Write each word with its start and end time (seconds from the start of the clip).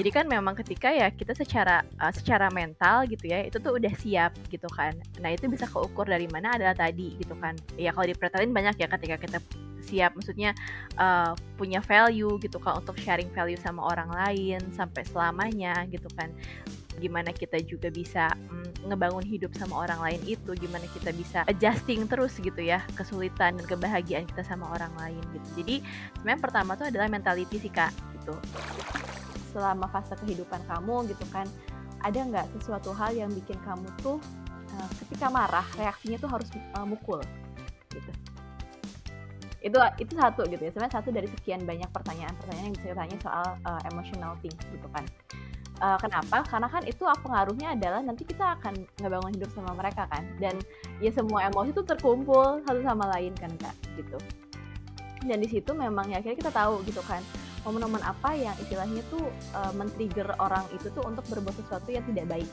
Jadi 0.00 0.16
kan 0.16 0.24
memang 0.24 0.56
ketika 0.56 0.88
ya 0.88 1.12
kita 1.12 1.36
secara 1.36 1.84
uh, 2.00 2.08
secara 2.08 2.48
mental 2.48 3.04
gitu 3.04 3.28
ya, 3.28 3.44
itu 3.44 3.60
tuh 3.60 3.76
udah 3.76 3.92
siap 4.00 4.32
gitu 4.48 4.64
kan. 4.72 4.96
Nah, 5.20 5.36
itu 5.36 5.44
bisa 5.44 5.68
keukur 5.68 6.08
dari 6.08 6.24
mana 6.24 6.56
adalah 6.56 6.72
tadi 6.72 7.20
gitu 7.20 7.36
kan. 7.36 7.52
Ya 7.76 7.92
kalau 7.92 8.08
diperhatiin 8.08 8.56
banyak 8.56 8.80
ya 8.80 8.88
ketika 8.88 9.16
kita 9.20 9.38
siap 9.84 10.16
maksudnya 10.16 10.56
uh, 10.96 11.36
punya 11.60 11.84
value 11.84 12.40
gitu 12.40 12.56
kan 12.62 12.80
untuk 12.80 12.96
sharing 12.96 13.28
value 13.32 13.58
sama 13.58 13.84
orang 13.84 14.08
lain 14.12 14.60
sampai 14.76 15.02
selamanya 15.08 15.84
gitu 15.90 16.06
kan 16.14 16.30
gimana 17.00 17.32
kita 17.32 17.56
juga 17.64 17.88
bisa 17.88 18.28
mm, 18.28 18.86
ngebangun 18.92 19.24
hidup 19.24 19.56
sama 19.56 19.88
orang 19.88 19.98
lain 20.04 20.20
itu 20.28 20.52
gimana 20.52 20.84
kita 20.92 21.10
bisa 21.16 21.42
adjusting 21.48 22.04
terus 22.04 22.36
gitu 22.36 22.60
ya 22.60 22.84
kesulitan 22.92 23.56
dan 23.56 23.66
kebahagiaan 23.66 24.28
kita 24.28 24.44
sama 24.44 24.68
orang 24.70 24.92
lain 25.00 25.22
gitu 25.32 25.64
jadi 25.64 25.76
sebenarnya 26.20 26.40
pertama 26.44 26.76
tuh 26.76 26.92
adalah 26.92 27.08
mentality 27.08 27.56
sih 27.56 27.72
kak 27.72 27.90
gitu 28.20 28.36
selama 29.50 29.90
fase 29.90 30.14
kehidupan 30.22 30.62
kamu 30.70 31.10
gitu 31.10 31.26
kan 31.34 31.46
ada 32.00 32.18
nggak 32.24 32.46
sesuatu 32.56 32.96
hal 32.96 33.12
yang 33.12 33.28
bikin 33.28 33.60
kamu 33.60 33.84
tuh 34.00 34.16
uh, 34.76 34.90
ketika 35.04 35.28
marah 35.28 35.66
reaksinya 35.76 36.16
tuh 36.16 36.30
harus 36.32 36.48
uh, 36.76 36.86
mukul? 36.86 37.20
Gitu. 37.92 38.10
Itu 39.60 39.76
itu 40.00 40.12
satu 40.16 40.48
gitu 40.48 40.62
ya. 40.64 40.70
Sebenarnya 40.72 40.94
satu 41.00 41.12
dari 41.12 41.28
sekian 41.28 41.68
banyak 41.68 41.88
pertanyaan-pertanyaan 41.92 42.66
yang 42.72 42.76
bisa 42.76 42.86
ditanya 42.96 43.16
soal 43.20 43.46
uh, 43.68 43.80
emotional 43.92 44.32
things 44.40 44.60
gitu 44.72 44.88
kan. 44.92 45.04
Uh, 45.80 45.96
kenapa? 45.96 46.44
Karena 46.44 46.68
kan 46.68 46.84
itu 46.84 47.02
pengaruhnya 47.04 47.72
adalah 47.72 48.00
nanti 48.04 48.28
kita 48.28 48.56
akan 48.60 48.84
ngebangun 49.00 49.32
hidup 49.36 49.50
sama 49.52 49.72
mereka 49.76 50.08
kan. 50.08 50.24
Dan 50.40 50.56
ya 51.04 51.12
semua 51.12 51.48
emosi 51.48 51.72
itu 51.76 51.84
terkumpul 51.84 52.64
satu 52.64 52.80
sama 52.80 53.08
lain 53.16 53.32
kan 53.36 53.52
kak 53.60 53.76
gitu. 53.96 54.16
Dan 55.20 55.44
di 55.44 55.48
situ 55.52 55.76
memang 55.76 56.08
ya 56.08 56.24
akhirnya 56.24 56.48
kita 56.48 56.52
tahu 56.52 56.80
gitu 56.88 57.04
kan 57.04 57.20
momen-momen 57.64 58.00
apa 58.00 58.32
yang 58.32 58.56
istilahnya 58.56 59.04
tuh 59.12 59.28
uh, 59.52 59.72
men-trigger 59.76 60.32
orang 60.40 60.64
itu 60.72 60.88
tuh 60.92 61.04
untuk 61.04 61.24
berbuat 61.28 61.56
sesuatu 61.60 61.88
yang 61.92 62.04
tidak 62.08 62.26
baik? 62.28 62.50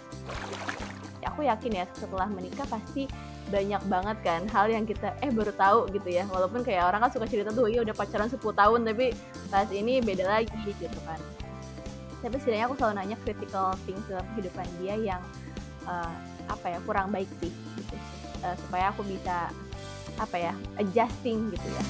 Aku 1.24 1.44
yakin 1.44 1.84
ya 1.84 1.86
setelah 1.96 2.28
menikah 2.28 2.66
pasti 2.68 3.08
banyak 3.48 3.80
banget 3.88 4.18
kan 4.28 4.42
hal 4.52 4.68
yang 4.68 4.84
kita 4.84 5.16
eh 5.24 5.32
baru 5.32 5.54
tahu 5.56 5.80
gitu 5.96 6.10
ya. 6.12 6.28
Walaupun 6.28 6.64
kayak 6.64 6.88
orang 6.92 7.08
kan 7.08 7.12
suka 7.12 7.28
cerita 7.28 7.56
tuh 7.56 7.72
iya 7.72 7.84
udah 7.84 7.96
pacaran 7.96 8.28
10 8.28 8.40
tahun 8.42 8.80
tapi 8.84 9.16
pas 9.48 9.68
ini 9.72 10.04
beda 10.04 10.28
lagi 10.28 10.52
gitu 10.68 11.00
kan. 11.08 11.20
Tapi 12.20 12.36
setidaknya 12.42 12.66
aku 12.68 12.76
selalu 12.76 12.94
nanya 13.00 13.18
critical 13.24 13.72
things 13.88 14.04
dalam 14.12 14.26
kehidupan 14.36 14.68
dia 14.84 14.96
yang 15.00 15.22
uh, 15.88 16.12
apa 16.52 16.76
ya 16.76 16.80
kurang 16.84 17.14
baik 17.14 17.30
sih 17.40 17.52
gitu. 17.52 17.96
Uh, 18.44 18.56
supaya 18.68 18.92
aku 18.92 19.02
bisa 19.08 19.50
apa 20.18 20.36
ya 20.36 20.54
adjusting 20.82 21.54
gitu 21.54 21.68
ya 21.70 21.84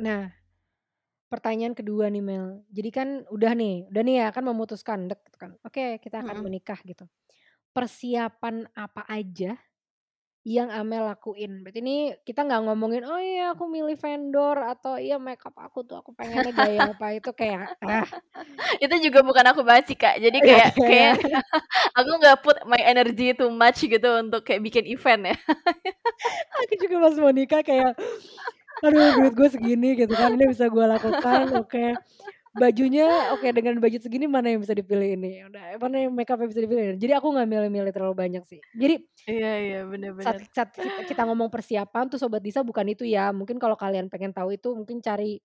Nah, 0.00 0.32
pertanyaan 1.30 1.74
kedua 1.78 2.10
nih 2.10 2.22
Mel. 2.24 2.46
Jadi 2.74 2.90
kan 2.90 3.08
udah 3.30 3.52
nih, 3.54 3.74
udah 3.90 4.02
nih 4.02 4.14
ya 4.24 4.28
kan 4.34 4.44
memutuskan 4.46 5.06
dek 5.10 5.20
gitu 5.30 5.36
kan. 5.38 5.50
Oke, 5.62 6.02
kita 6.02 6.24
akan 6.24 6.42
Mm-mm. 6.42 6.46
menikah 6.50 6.78
gitu. 6.82 7.06
Persiapan 7.76 8.66
apa 8.74 9.02
aja 9.06 9.54
yang 10.42 10.68
Amel 10.72 11.04
lakuin? 11.06 11.62
Berarti 11.62 11.80
ini 11.84 11.96
kita 12.26 12.42
nggak 12.48 12.62
ngomongin, 12.66 13.02
oh 13.06 13.20
iya 13.20 13.52
aku 13.54 13.68
milih 13.68 13.96
vendor 14.00 14.56
atau 14.64 14.96
iya 14.96 15.20
makeup 15.20 15.54
aku 15.60 15.84
tuh 15.86 16.00
aku 16.00 16.10
pengennya 16.16 16.52
gaya 16.56 16.82
apa 16.96 17.06
itu 17.14 17.30
kayak 17.36 17.70
ah. 17.84 18.08
itu 18.84 18.94
juga 19.10 19.20
bukan 19.22 19.44
aku 19.52 19.60
banget 19.66 19.84
sih 19.92 19.98
kak. 19.98 20.16
Jadi 20.18 20.38
kayak 20.42 20.70
kayak 20.82 21.14
aku 21.98 22.10
nggak 22.20 22.38
put 22.44 22.56
my 22.66 22.80
energy 22.82 23.32
too 23.36 23.50
much 23.52 23.82
gitu 23.84 24.08
untuk 24.22 24.42
kayak 24.46 24.62
bikin 24.64 24.84
event 24.90 25.34
ya. 25.34 25.36
aku 26.64 26.74
juga 26.80 26.96
pas 27.08 27.14
mau 27.18 27.32
nikah 27.32 27.62
kayak 27.64 27.92
aduh 28.80 29.08
duit 29.20 29.34
gue 29.36 29.48
segini 29.52 29.88
gitu 29.98 30.12
kan 30.16 30.32
ini 30.34 30.50
bisa 30.50 30.68
gue 30.68 30.84
lakukan 30.84 31.52
oke. 31.56 31.68
Okay. 31.68 31.90
bajunya 32.50 33.06
oke 33.30 33.46
okay, 33.46 33.54
dengan 33.54 33.78
baju 33.78 33.94
segini 34.02 34.26
mana 34.26 34.50
yang 34.50 34.58
bisa 34.58 34.74
dipilih 34.74 35.14
ini? 35.14 35.46
Udah 35.46 35.78
mana 35.78 35.96
yang 36.02 36.10
makeup 36.10 36.42
yang 36.42 36.50
bisa 36.50 36.62
dipilih 36.66 36.98
jadi 36.98 37.22
aku 37.22 37.30
nggak 37.30 37.46
milih-milih 37.46 37.92
terlalu 37.94 38.14
banyak 38.18 38.42
sih. 38.42 38.58
Jadi 38.74 39.06
iya 39.30 39.52
iya 39.62 39.80
benar-benar 39.86 40.34
saat, 40.34 40.50
saat 40.50 40.70
kita, 40.74 41.14
kita 41.14 41.22
ngomong 41.30 41.46
persiapan 41.46 42.10
tuh 42.10 42.18
sobat 42.18 42.42
Disa 42.42 42.66
bukan 42.66 42.82
itu 42.90 43.06
ya. 43.06 43.30
Mungkin 43.30 43.62
kalau 43.62 43.78
kalian 43.78 44.10
pengen 44.10 44.34
tahu 44.34 44.58
itu 44.58 44.74
mungkin 44.74 44.98
cari 44.98 45.38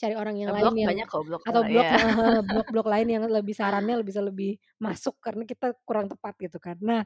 cari 0.00 0.14
orang 0.16 0.36
yang 0.40 0.48
blog 0.48 0.72
lain 0.72 0.80
yang 0.80 0.90
banyak 0.96 1.06
kok 1.12 1.22
blog 1.28 1.40
atau 1.44 1.62
blog 1.64 1.84
ya. 1.84 1.96
blog 2.40 2.66
blog 2.72 2.86
lain 2.88 3.08
yang 3.12 3.22
lebih 3.28 3.52
sarannya 3.52 4.00
bisa 4.00 4.24
lebih 4.24 4.56
masuk 4.80 5.20
karena 5.20 5.44
kita 5.44 5.76
kurang 5.84 6.08
tepat 6.08 6.36
gitu 6.40 6.56
kan. 6.56 6.80
Nah 6.80 7.04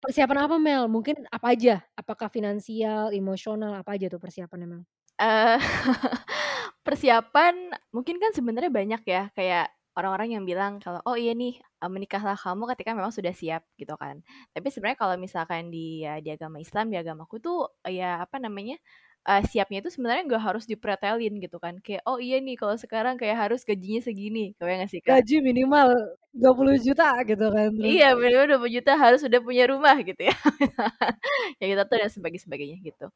Persiapan 0.00 0.48
apa 0.48 0.56
Mel? 0.56 0.88
Mungkin 0.88 1.28
apa 1.28 1.52
aja? 1.52 1.84
Apakah 1.92 2.32
finansial, 2.32 3.12
emosional, 3.12 3.76
apa 3.76 4.00
aja 4.00 4.08
tuh 4.08 4.16
persiapannya 4.16 4.66
Mel? 4.66 4.82
Uh, 5.20 5.60
persiapan 6.86 7.76
mungkin 7.92 8.16
kan 8.16 8.32
sebenarnya 8.32 8.72
banyak 8.72 9.02
ya 9.04 9.28
kayak 9.36 9.68
orang-orang 9.92 10.40
yang 10.40 10.44
bilang 10.48 10.80
kalau 10.80 11.04
oh 11.04 11.12
iya 11.12 11.36
nih 11.36 11.60
menikahlah 11.84 12.32
kamu 12.32 12.72
ketika 12.72 12.96
memang 12.96 13.12
sudah 13.12 13.36
siap 13.36 13.68
gitu 13.76 13.92
kan. 14.00 14.24
Tapi 14.56 14.72
sebenarnya 14.72 14.96
kalau 14.96 15.20
misalkan 15.20 15.68
di 15.68 16.00
ya, 16.08 16.16
di 16.24 16.32
agama 16.32 16.56
Islam 16.56 16.88
di 16.88 16.96
agamaku 16.96 17.36
tuh 17.36 17.68
ya 17.84 18.24
apa 18.24 18.40
namanya 18.40 18.80
uh, 19.26 19.42
siapnya 19.44 19.84
itu 19.84 19.90
sebenarnya 19.92 20.22
nggak 20.28 20.44
harus 20.44 20.64
dipretelin 20.64 21.40
gitu 21.42 21.56
kan. 21.60 21.76
Kayak 21.84 22.02
oh 22.08 22.18
iya 22.20 22.40
nih 22.40 22.56
kalau 22.56 22.76
sekarang 22.76 23.20
kayak 23.20 23.36
harus 23.48 23.60
gajinya 23.66 24.00
segini. 24.00 24.52
Kau 24.56 24.68
nggak 24.68 24.90
sih 24.90 25.00
kak? 25.04 25.20
Gaji 25.20 25.36
minimal 25.44 26.16
20 26.30 26.86
juta 26.86 27.10
gitu 27.26 27.46
kan 27.50 27.74
terus. 27.74 27.90
iya 27.90 28.14
minimal 28.14 28.62
20 28.62 28.76
juta 28.78 28.92
harus 28.94 29.20
sudah 29.26 29.40
punya 29.42 29.64
rumah 29.66 29.96
gitu 30.00 30.22
ya. 30.30 30.34
Ya 31.60 31.66
kita 31.76 31.82
tuh 31.84 31.96
dan 32.00 32.08
sebagainya 32.08 32.42
sebagainya 32.48 32.76
gitu. 32.80 33.06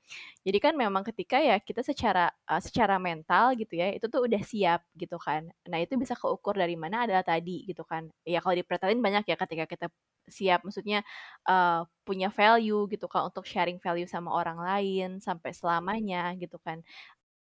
Jadi 0.44 0.58
kan 0.60 0.74
memang 0.76 1.00
ketika 1.06 1.40
ya 1.40 1.56
kita 1.62 1.80
secara 1.80 2.28
uh, 2.44 2.60
secara 2.60 3.00
mental 3.00 3.56
gitu 3.56 3.72
ya 3.78 3.88
itu 3.94 4.04
tuh 4.10 4.28
udah 4.28 4.42
siap 4.44 4.84
gitu 4.98 5.16
kan. 5.16 5.48
Nah 5.70 5.78
itu 5.80 5.96
bisa 5.96 6.12
keukur 6.12 6.52
dari 6.58 6.76
mana 6.76 7.08
adalah 7.08 7.24
tadi 7.24 7.64
gitu 7.64 7.86
kan. 7.88 8.12
Ya 8.28 8.44
kalau 8.44 8.56
dipretelin 8.58 9.00
banyak 9.00 9.24
ya 9.24 9.36
ketika 9.40 9.64
kita 9.64 9.86
siap 10.28 10.64
maksudnya 10.64 11.04
uh, 11.48 11.84
punya 12.04 12.28
value 12.32 12.88
gitu 12.92 13.06
kan 13.08 13.28
untuk 13.28 13.44
sharing 13.48 13.80
value 13.80 14.08
sama 14.08 14.32
orang 14.32 14.58
lain 14.60 15.08
sampai 15.20 15.52
selamanya 15.52 16.32
gitu 16.36 16.56
kan. 16.60 16.80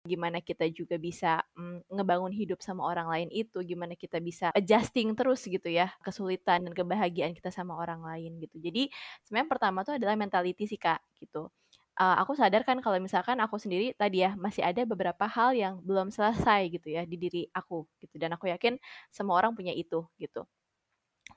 Gimana 0.04 0.44
kita 0.44 0.68
juga 0.68 1.00
bisa 1.00 1.40
mm, 1.56 1.88
ngebangun 1.88 2.36
hidup 2.36 2.60
sama 2.60 2.84
orang 2.84 3.08
lain 3.08 3.30
itu 3.32 3.56
gimana 3.64 3.96
kita 3.96 4.20
bisa 4.20 4.52
adjusting 4.52 5.16
terus 5.16 5.48
gitu 5.48 5.72
ya 5.72 5.96
kesulitan 6.04 6.68
dan 6.68 6.74
kebahagiaan 6.76 7.32
kita 7.32 7.50
sama 7.56 7.76
orang 7.80 8.04
lain 8.04 8.40
gitu. 8.44 8.60
Jadi 8.60 8.92
sebenarnya 9.24 9.50
pertama 9.52 9.80
tuh 9.88 9.96
adalah 9.96 10.16
mentality 10.20 10.68
sih 10.68 10.80
kak 10.80 11.00
gitu. 11.24 11.48
Uh, 11.94 12.18
aku 12.20 12.34
sadar 12.34 12.66
kan 12.66 12.82
kalau 12.82 12.98
misalkan 12.98 13.38
aku 13.38 13.62
sendiri 13.62 13.94
tadi 13.94 14.26
ya 14.26 14.34
masih 14.34 14.66
ada 14.66 14.82
beberapa 14.82 15.30
hal 15.30 15.54
yang 15.54 15.78
belum 15.86 16.10
selesai 16.10 16.74
gitu 16.74 16.90
ya 16.90 17.06
di 17.06 17.22
diri 17.22 17.46
aku 17.54 17.86
gitu 18.02 18.18
dan 18.18 18.34
aku 18.34 18.50
yakin 18.50 18.82
semua 19.14 19.38
orang 19.38 19.54
punya 19.54 19.72
itu 19.78 20.02
gitu 20.18 20.42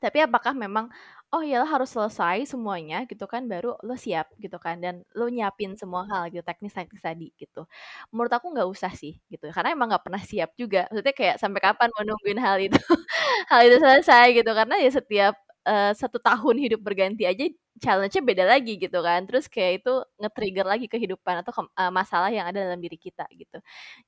tapi 0.03 0.19
apakah 0.27 0.53
memang 0.57 0.87
oh 1.34 1.43
ya 1.43 1.67
harus 1.67 1.91
selesai 1.95 2.47
semuanya 2.53 3.03
gitu 3.11 3.27
kan 3.27 3.45
baru 3.51 3.75
lo 3.83 3.95
siap 3.99 4.31
gitu 4.39 4.57
kan 4.62 4.79
dan 4.84 5.03
lo 5.19 5.27
nyiapin 5.29 5.75
semua 5.81 6.07
hal 6.11 6.31
gitu 6.33 6.43
teknis-teknis 6.47 7.03
tadi 7.03 7.34
gitu. 7.41 7.67
Menurut 8.15 8.33
aku 8.37 8.47
nggak 8.55 8.69
usah 8.71 8.93
sih 8.95 9.19
gitu 9.33 9.45
karena 9.55 9.75
emang 9.75 9.89
nggak 9.91 10.05
pernah 10.07 10.23
siap 10.23 10.51
juga. 10.61 10.87
Maksudnya 10.91 11.15
kayak 11.19 11.37
sampai 11.43 11.61
kapan 11.67 11.89
mau 11.95 12.03
nungguin 12.07 12.41
hal 12.41 12.57
itu? 12.62 12.79
Hal 13.51 13.61
itu 13.69 13.77
selesai 13.83 14.27
gitu 14.39 14.51
karena 14.55 14.75
ya 14.83 14.91
setiap 14.93 15.34
uh, 15.66 15.93
satu 15.93 16.22
tahun 16.22 16.56
hidup 16.62 16.81
berganti 16.81 17.27
aja 17.27 17.50
challenge-nya 17.77 18.22
beda 18.25 18.44
lagi 18.49 18.81
gitu 18.81 18.99
kan. 19.04 19.27
Terus 19.28 19.47
kayak 19.50 19.84
itu 19.84 19.93
nge-trigger 20.22 20.66
lagi 20.66 20.87
kehidupan 20.88 21.44
atau 21.44 21.53
ke, 21.53 21.62
uh, 21.77 21.93
masalah 21.93 22.31
yang 22.32 22.49
ada 22.49 22.65
dalam 22.65 22.81
diri 22.81 22.97
kita 22.97 23.28
gitu. 23.37 23.59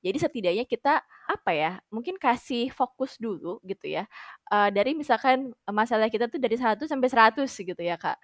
Jadi 0.01 0.17
setidaknya 0.17 0.65
kita 0.65 1.03
apa 1.29 1.51
ya? 1.53 1.71
Mungkin 1.93 2.17
kasih 2.17 2.73
fokus 2.73 3.19
dulu 3.21 3.61
gitu 3.67 3.85
ya. 3.91 4.09
Uh, 4.49 4.73
dari 4.73 4.97
misalkan 4.97 5.53
masalah 5.69 6.09
kita 6.09 6.25
tuh 6.31 6.41
dari 6.41 6.57
1 6.57 6.81
sampai 6.89 7.09
100 7.11 7.45
gitu 7.45 7.81
ya, 7.83 7.95
Kak. 7.99 8.17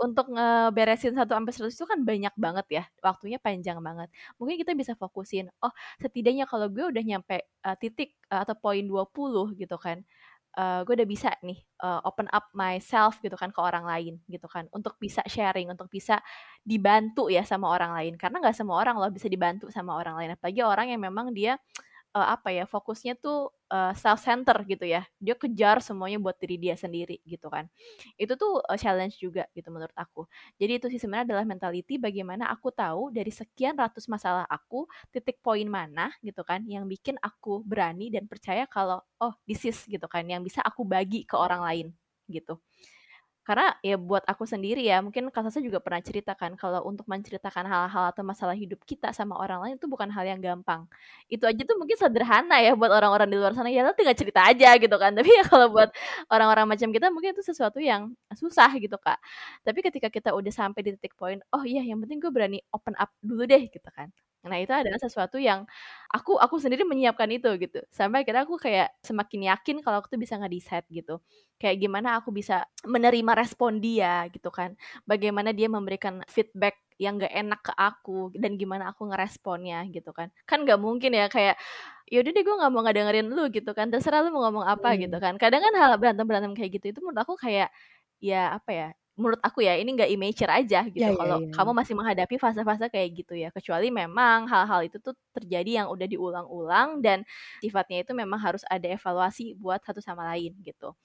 Untuk 0.00 0.32
ngeberesin 0.32 1.12
1 1.12 1.28
sampai 1.28 1.52
100 1.52 1.76
itu 1.76 1.84
kan 1.84 2.00
banyak 2.00 2.32
banget 2.40 2.66
ya, 2.72 2.84
waktunya 3.04 3.36
panjang 3.36 3.78
banget. 3.84 4.08
Mungkin 4.40 4.56
kita 4.56 4.72
bisa 4.72 4.96
fokusin, 4.96 5.52
oh 5.60 5.72
setidaknya 6.00 6.48
kalau 6.48 6.72
gue 6.72 6.88
udah 6.88 7.04
nyampe 7.04 7.44
uh, 7.68 7.76
titik 7.76 8.16
uh, 8.32 8.40
atau 8.48 8.56
poin 8.56 8.80
20 8.80 9.60
gitu 9.60 9.76
kan 9.76 10.00
uh, 10.58 10.82
gue 10.82 10.94
udah 10.98 11.08
bisa 11.08 11.30
nih 11.44 11.58
uh, 11.84 12.02
open 12.02 12.26
up 12.32 12.50
myself 12.56 13.18
gitu 13.22 13.34
kan 13.38 13.54
ke 13.54 13.60
orang 13.60 13.86
lain 13.86 14.18
gitu 14.26 14.46
kan 14.50 14.66
untuk 14.74 14.96
bisa 14.98 15.22
sharing 15.26 15.70
untuk 15.70 15.86
bisa 15.92 16.18
dibantu 16.64 17.28
ya 17.30 17.46
sama 17.46 17.70
orang 17.70 17.92
lain. 17.94 18.14
Karena 18.18 18.42
nggak 18.42 18.56
semua 18.56 18.80
orang 18.80 18.98
loh 18.98 19.10
bisa 19.12 19.26
dibantu 19.30 19.70
sama 19.70 19.94
orang 19.94 20.18
lain 20.18 20.30
apalagi 20.34 20.60
orang 20.62 20.86
yang 20.90 21.00
memang 21.02 21.30
dia 21.34 21.54
uh, 21.54 21.89
apa 22.18 22.50
ya 22.50 22.66
fokusnya 22.66 23.14
tuh 23.22 23.54
uh, 23.70 23.94
self 23.94 24.18
center 24.18 24.58
gitu 24.66 24.82
ya. 24.82 25.06
Dia 25.22 25.38
kejar 25.38 25.78
semuanya 25.78 26.18
buat 26.18 26.34
diri 26.42 26.58
dia 26.58 26.74
sendiri 26.74 27.22
gitu 27.22 27.46
kan. 27.46 27.70
Itu 28.18 28.34
tuh 28.34 28.58
uh, 28.66 28.78
challenge 28.78 29.22
juga 29.22 29.46
gitu 29.54 29.70
menurut 29.70 29.94
aku. 29.94 30.26
Jadi 30.58 30.72
itu 30.82 30.86
sih 30.90 30.98
sebenarnya 30.98 31.34
adalah 31.34 31.44
mentality 31.46 31.94
bagaimana 32.00 32.50
aku 32.50 32.74
tahu 32.74 33.14
dari 33.14 33.30
sekian 33.30 33.78
ratus 33.78 34.10
masalah 34.10 34.42
aku 34.50 34.90
titik 35.14 35.38
poin 35.44 35.66
mana 35.70 36.10
gitu 36.24 36.42
kan 36.42 36.66
yang 36.66 36.86
bikin 36.90 37.14
aku 37.22 37.62
berani 37.62 38.10
dan 38.10 38.26
percaya 38.26 38.66
kalau 38.66 38.98
oh 39.22 39.34
this 39.46 39.62
is 39.62 39.78
gitu 39.86 40.04
kan 40.10 40.26
yang 40.26 40.42
bisa 40.42 40.58
aku 40.66 40.82
bagi 40.82 41.22
ke 41.22 41.36
orang 41.38 41.62
lain 41.62 41.86
gitu 42.26 42.58
karena 43.46 43.74
ya 43.82 43.96
buat 43.98 44.22
aku 44.28 44.44
sendiri 44.46 44.84
ya, 44.86 45.00
mungkin 45.02 45.32
Kak 45.32 45.48
Sasa 45.48 45.58
juga 45.64 45.80
pernah 45.82 45.98
cerita 46.04 46.36
kan 46.36 46.54
kalau 46.54 46.84
untuk 46.86 47.08
menceritakan 47.10 47.64
hal-hal 47.66 48.04
atau 48.12 48.22
masalah 48.22 48.54
hidup 48.54 48.78
kita 48.86 49.10
sama 49.16 49.34
orang 49.40 49.58
lain 49.64 49.74
itu 49.80 49.88
bukan 49.90 50.06
hal 50.12 50.24
yang 50.28 50.38
gampang. 50.44 50.86
Itu 51.26 51.48
aja 51.48 51.62
tuh 51.64 51.76
mungkin 51.80 51.96
sederhana 51.98 52.60
ya 52.62 52.76
buat 52.78 52.92
orang-orang 52.92 53.28
di 53.32 53.36
luar 53.40 53.52
sana, 53.56 53.72
ya 53.72 53.82
lo 53.82 53.96
tinggal 53.96 54.14
cerita 54.14 54.44
aja 54.44 54.76
gitu 54.78 54.96
kan. 55.00 55.12
Tapi 55.16 55.30
ya 55.40 55.42
kalau 55.48 55.72
buat 55.72 55.90
orang-orang 56.30 56.66
macam 56.76 56.88
kita 56.94 57.06
mungkin 57.10 57.32
itu 57.34 57.42
sesuatu 57.42 57.80
yang 57.82 58.12
susah 58.36 58.70
gitu 58.78 58.96
Kak. 59.00 59.18
Tapi 59.66 59.78
ketika 59.84 60.08
kita 60.12 60.30
udah 60.36 60.52
sampai 60.52 60.80
di 60.86 60.90
titik 60.96 61.16
poin, 61.18 61.40
oh 61.54 61.64
iya 61.66 61.82
yang 61.82 61.98
penting 62.04 62.20
gue 62.22 62.30
berani 62.32 62.58
open 62.76 62.94
up 63.00 63.10
dulu 63.24 63.44
deh 63.48 63.62
gitu 63.66 63.88
kan. 63.92 64.12
Nah, 64.40 64.56
itu 64.56 64.72
adalah 64.72 64.96
sesuatu 64.96 65.36
yang 65.36 65.68
aku 66.08 66.40
aku 66.40 66.56
sendiri 66.56 66.88
menyiapkan 66.88 67.28
itu 67.28 67.48
gitu. 67.60 67.84
Sampai 67.92 68.24
akhirnya 68.24 68.48
aku 68.48 68.56
kayak 68.56 68.88
semakin 69.04 69.52
yakin 69.52 69.76
kalau 69.84 70.00
aku 70.00 70.08
tuh 70.16 70.20
bisa 70.20 70.40
nge-decide 70.40 70.88
gitu. 70.88 71.20
Kayak 71.60 71.76
gimana 71.84 72.16
aku 72.24 72.32
bisa 72.32 72.64
menerima 72.88 73.32
respon 73.36 73.84
dia 73.84 74.24
gitu 74.32 74.48
kan. 74.48 74.72
Bagaimana 75.04 75.52
dia 75.52 75.68
memberikan 75.68 76.24
feedback 76.24 76.80
yang 76.96 77.20
gak 77.20 77.32
enak 77.36 77.60
ke 77.64 77.72
aku 77.76 78.32
dan 78.36 78.56
gimana 78.56 78.88
aku 78.96 79.08
ngeresponnya 79.12 79.84
gitu 79.92 80.08
kan. 80.16 80.32
Kan 80.48 80.64
gak 80.64 80.80
mungkin 80.80 81.12
ya 81.16 81.28
kayak 81.28 81.60
yaudah 82.08 82.32
deh 82.32 82.42
gue 82.44 82.54
gak 82.64 82.72
mau 82.72 82.80
ngedengerin 82.84 83.28
lu 83.28 83.48
gitu 83.52 83.70
kan. 83.76 83.92
Terserah 83.92 84.24
lu 84.24 84.32
mau 84.32 84.48
ngomong 84.48 84.64
apa 84.64 84.96
Hmm. 84.96 85.00
gitu 85.00 85.16
kan. 85.20 85.36
Kadang 85.36 85.60
kan 85.64 85.72
hal 85.76 85.92
berantem-berantem 86.00 86.52
kayak 86.56 86.70
gitu 86.80 86.96
itu 86.96 87.00
menurut 87.04 87.20
aku 87.28 87.36
kayak 87.36 87.68
ya 88.20 88.56
apa 88.56 88.70
ya 88.72 88.88
menurut 89.20 89.40
aku 89.44 89.60
ya 89.60 89.76
ini 89.76 89.92
nggak 89.92 90.10
immature 90.10 90.48
aja 90.48 90.80
gitu 90.88 90.98
Ya, 91.00 91.12
ya, 91.12 91.18
kalau 91.20 91.38
ya. 91.44 91.52
kamu 91.52 91.70
masih 91.76 91.94
menghadapi 91.96 92.36
fase-fase 92.40 92.88
kayak 92.88 93.08
gitu 93.20 93.34
ya 93.36 93.48
kecuali 93.52 93.92
memang 93.92 94.48
hal-hal 94.48 94.80
itu 94.88 94.96
tuh 94.98 95.12
terjadi 95.36 95.84
yang 95.84 95.86
udah 95.92 96.06
diulang-ulang 96.08 97.04
dan 97.04 97.22
sifatnya 97.60 98.02
itu 98.02 98.12
memang 98.16 98.40
harus 98.40 98.64
ada 98.66 98.88
evaluasi 98.88 99.54
buat 99.60 99.84
satu 99.84 100.00
sama 100.00 100.24
lain 100.32 100.56
gitu 100.64 100.96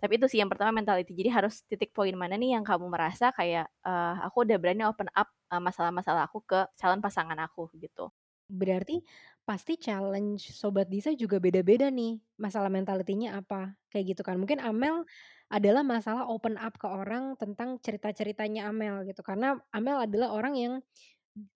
tapi 0.00 0.16
itu 0.16 0.26
sih 0.26 0.40
yang 0.40 0.48
pertama 0.48 0.72
mentality 0.72 1.12
jadi 1.12 1.30
harus 1.44 1.62
titik 1.68 1.92
poin 1.92 2.12
mana 2.16 2.40
nih 2.40 2.56
yang 2.56 2.64
kamu 2.64 2.88
merasa 2.88 3.30
kayak 3.36 3.68
uh, 3.84 4.24
aku 4.24 4.48
udah 4.48 4.56
berani 4.56 4.82
open 4.88 5.12
up 5.12 5.28
uh, 5.52 5.60
masalah-masalah 5.60 6.26
aku 6.26 6.40
ke 6.42 6.64
calon 6.80 7.04
pasangan 7.04 7.36
aku 7.38 7.68
gitu 7.76 8.08
Berarti 8.48 9.04
pasti 9.44 9.76
challenge 9.76 10.56
sobat 10.56 10.88
Disa 10.88 11.12
juga 11.12 11.36
beda-beda 11.36 11.92
nih, 11.92 12.16
masalah 12.40 12.72
mentalitinya 12.72 13.36
apa, 13.36 13.76
kayak 13.92 14.16
gitu 14.16 14.22
kan. 14.24 14.40
Mungkin 14.40 14.56
Amel 14.64 15.04
adalah 15.52 15.82
masalah 15.86 16.28
open 16.28 16.56
up 16.60 16.76
ke 16.80 16.86
orang 16.88 17.36
tentang 17.40 17.80
cerita-ceritanya 17.84 18.68
Amel 18.70 19.04
gitu, 19.08 19.20
karena 19.24 19.58
Amel 19.72 19.98
adalah 20.08 20.32
orang 20.36 20.54
yang 20.58 20.74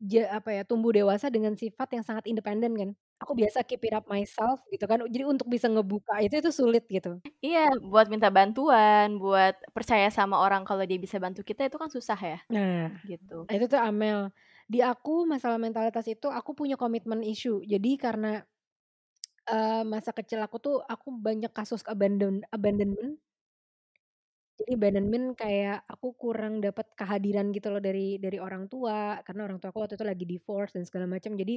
ja 0.02 0.28
apa 0.38 0.50
ya, 0.56 0.62
tumbuh 0.68 0.92
dewasa 0.94 1.28
dengan 1.32 1.54
sifat 1.58 1.88
yang 1.96 2.04
sangat 2.06 2.24
independen 2.30 2.72
kan. 2.78 2.90
Aku 3.22 3.32
biasa 3.38 3.62
keep 3.68 3.82
it 3.86 3.94
up 3.96 4.06
myself 4.10 4.62
gitu 4.72 4.84
kan, 4.90 5.02
jadi 5.10 5.24
untuk 5.28 5.48
bisa 5.52 5.68
ngebuka 5.72 6.20
itu, 6.24 6.40
itu 6.42 6.50
sulit 6.54 6.84
gitu. 6.90 7.22
Iya, 7.44 7.58
buat 7.90 8.06
minta 8.12 8.28
bantuan, 8.36 9.06
buat 9.22 9.54
percaya 9.76 10.06
sama 10.18 10.36
orang 10.44 10.62
kalau 10.68 10.82
dia 10.88 10.98
bisa 11.04 11.18
bantu 11.24 11.40
kita 11.50 11.60
itu 11.66 11.76
kan 11.82 11.90
susah 11.96 12.18
ya, 12.30 12.38
Nah, 12.50 12.90
gitu. 13.10 13.50
itu 13.52 13.64
tuh 13.70 13.78
Amel. 13.82 14.32
Di 14.72 14.78
aku 14.82 15.28
masalah 15.28 15.58
mentalitas 15.60 16.06
itu 16.10 16.26
aku 16.32 16.50
punya 16.58 16.74
komitmen 16.80 17.20
issue. 17.22 17.60
Jadi 17.62 17.98
karena 18.00 18.42
eee, 19.50 19.82
masa 19.92 20.10
kecil 20.14 20.38
aku 20.46 20.56
tuh 20.62 20.76
aku 20.86 21.08
banyak 21.26 21.50
kasus 21.58 21.82
abandon 21.92 22.46
abandonment. 22.54 23.18
Jadi 24.60 24.76
abandonment 24.76 25.32
kayak 25.34 25.88
aku 25.88 26.12
kurang 26.14 26.60
dapat 26.60 26.86
kehadiran 26.92 27.50
gitu 27.56 27.72
loh 27.72 27.80
dari 27.80 28.20
dari 28.20 28.36
orang 28.36 28.68
tua, 28.68 29.18
karena 29.24 29.48
orang 29.48 29.58
tuaku 29.58 29.80
waktu 29.82 29.96
itu 29.96 30.04
lagi 30.06 30.24
divorce 30.28 30.76
dan 30.76 30.84
segala 30.84 31.08
macam. 31.08 31.32
Jadi 31.40 31.56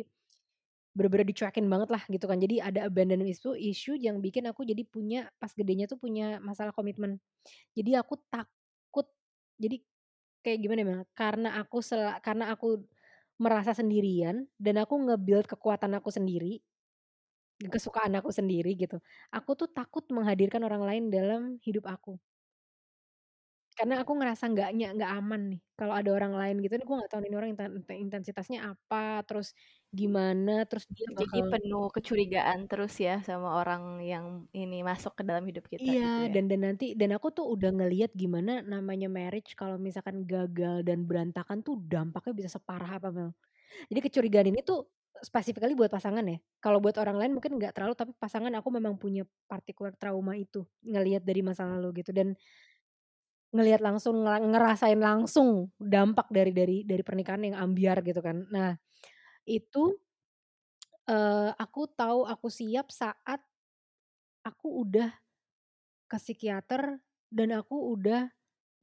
bener-bener 0.96 1.28
dicuekin 1.28 1.68
banget 1.68 1.90
lah 1.92 2.04
gitu 2.08 2.26
kan. 2.30 2.40
Jadi 2.40 2.64
ada 2.64 2.88
abandonment 2.88 3.28
issue 3.28 3.56
issue 3.60 3.98
yang 4.00 4.24
bikin 4.24 4.48
aku 4.48 4.64
jadi 4.64 4.84
punya 4.88 5.28
pas 5.42 5.52
gedenya 5.52 5.86
tuh 5.92 6.00
punya 6.00 6.40
masalah 6.40 6.72
komitmen. 6.72 7.20
Jadi 7.78 7.96
aku 8.00 8.16
takut 8.32 9.08
jadi 9.60 9.82
kayak 10.46 10.60
gimana 10.64 10.82
ya 10.84 11.00
karena 11.18 11.50
aku 11.62 11.80
sela 11.84 12.20
karena 12.24 12.54
aku 12.56 12.84
merasa 13.42 13.74
sendirian 13.76 14.48
dan 14.62 14.80
aku 14.84 14.96
nge-build 15.10 15.48
kekuatan 15.52 15.94
aku 16.00 16.10
sendiri, 16.14 16.64
kesukaan 17.74 18.14
aku 18.20 18.30
sendiri 18.40 18.72
gitu. 18.84 18.98
Aku 19.38 19.52
tuh 19.60 19.70
takut 19.78 20.04
menghadirkan 20.16 20.62
orang 20.68 20.84
lain 20.90 21.04
dalam 21.16 21.42
hidup 21.66 21.86
aku. 21.96 22.14
Karena 23.78 23.96
aku 24.04 24.12
ngerasa 24.20 24.44
nggak 24.54 24.70
nya 24.78 24.88
nggak 24.96 25.12
aman 25.20 25.42
nih 25.52 25.60
kalau 25.80 25.94
ada 26.00 26.10
orang 26.16 26.34
lain 26.40 26.56
gitu, 26.64 26.74
nih 26.80 26.86
gue 26.88 26.96
nggak 27.00 27.12
tahu 27.12 27.22
ini 27.28 27.36
orang 27.40 27.50
inten 27.54 27.72
inte 27.84 27.94
intensitasnya 28.04 28.60
apa, 28.72 28.98
terus 29.28 29.48
gimana, 29.92 30.52
terus 30.70 30.86
dia 30.96 31.08
Jadi 31.10 31.14
bakal 31.20 31.42
penuh 31.52 31.84
kecurigaan 31.96 32.60
terus 32.72 32.94
ya 33.06 33.20
sama 33.28 33.48
orang 33.60 33.84
yang 34.12 34.26
ini 34.56 34.80
masuk 34.90 35.12
ke 35.20 35.24
dalam 35.28 35.44
hidup 35.50 35.66
kita 35.68 35.92
gitu 36.04 36.20
Iya, 36.20 36.32
ya. 36.32 36.32
dan 36.32 36.48
dan 36.48 36.64
nanti 36.64 36.96
dan 36.96 37.12
aku 37.12 37.36
tuh 37.36 37.52
udah 37.52 37.68
ngelihat 37.76 38.16
gimana 38.16 38.64
namanya 38.64 39.12
marriage 39.12 39.60
kalau 39.60 39.76
misalkan 39.76 40.24
gagal 40.24 40.88
dan 40.88 41.04
berantakan 41.04 41.60
tuh 41.68 41.76
dampaknya 41.84 42.32
bisa 42.32 42.50
separah 42.56 42.96
apa 42.96 43.12
Mel. 43.12 43.36
Jadi 43.92 44.00
kecurigaan 44.08 44.48
ini 44.56 44.64
tuh 44.64 44.88
specifically 45.24 45.76
buat 45.76 45.92
pasangan 45.92 46.24
ya. 46.28 46.40
Kalau 46.64 46.80
buat 46.84 46.96
orang 47.02 47.18
lain 47.22 47.32
mungkin 47.38 47.60
nggak 47.60 47.76
terlalu, 47.76 47.96
tapi 48.00 48.12
pasangan 48.18 48.52
aku 48.56 48.70
memang 48.72 48.96
punya 49.00 49.24
particular 49.52 49.94
trauma 50.00 50.36
itu, 50.40 50.64
ngelihat 50.86 51.24
dari 51.28 51.42
masa 51.44 51.68
lalu 51.68 52.04
gitu 52.04 52.12
dan 52.16 52.36
ngelihat 53.56 53.82
langsung, 53.84 54.28
ngera 54.28 54.40
ngerasain 54.44 55.00
langsung 55.00 55.72
dampak 55.80 56.28
dari 56.34 56.52
dari 56.52 56.78
dari 56.84 57.04
pernikahan 57.08 57.44
yang 57.48 57.58
ambyar 57.58 58.04
gitu 58.04 58.20
kan. 58.20 58.44
Nah, 58.52 58.76
itu 59.48 59.96
eee, 61.10 61.50
aku 61.62 61.86
tahu 61.94 62.26
aku 62.26 62.48
siap 62.50 62.90
saat 62.90 63.42
aku 64.46 64.68
udah 64.86 65.10
ke 66.12 66.18
psikiater 66.22 67.02
dan 67.34 67.50
aku 67.58 67.76
udah 67.98 68.30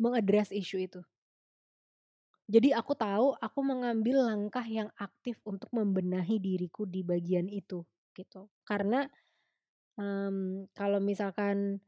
mengadres 0.02 0.50
isu 0.54 0.78
itu. 0.88 1.00
Jadi 2.50 2.74
aku 2.74 2.92
tahu 2.98 3.38
aku 3.38 3.60
mengambil 3.62 4.26
langkah 4.26 4.66
yang 4.66 4.90
aktif 4.98 5.38
untuk 5.46 5.70
membenahi 5.70 6.42
diriku 6.42 6.82
di 6.84 7.06
bagian 7.06 7.46
itu, 7.46 7.86
gitu. 8.18 8.50
Karena, 8.66 9.06
mmm, 10.00 10.72
kalau 10.76 11.00
misalkan 11.02 11.80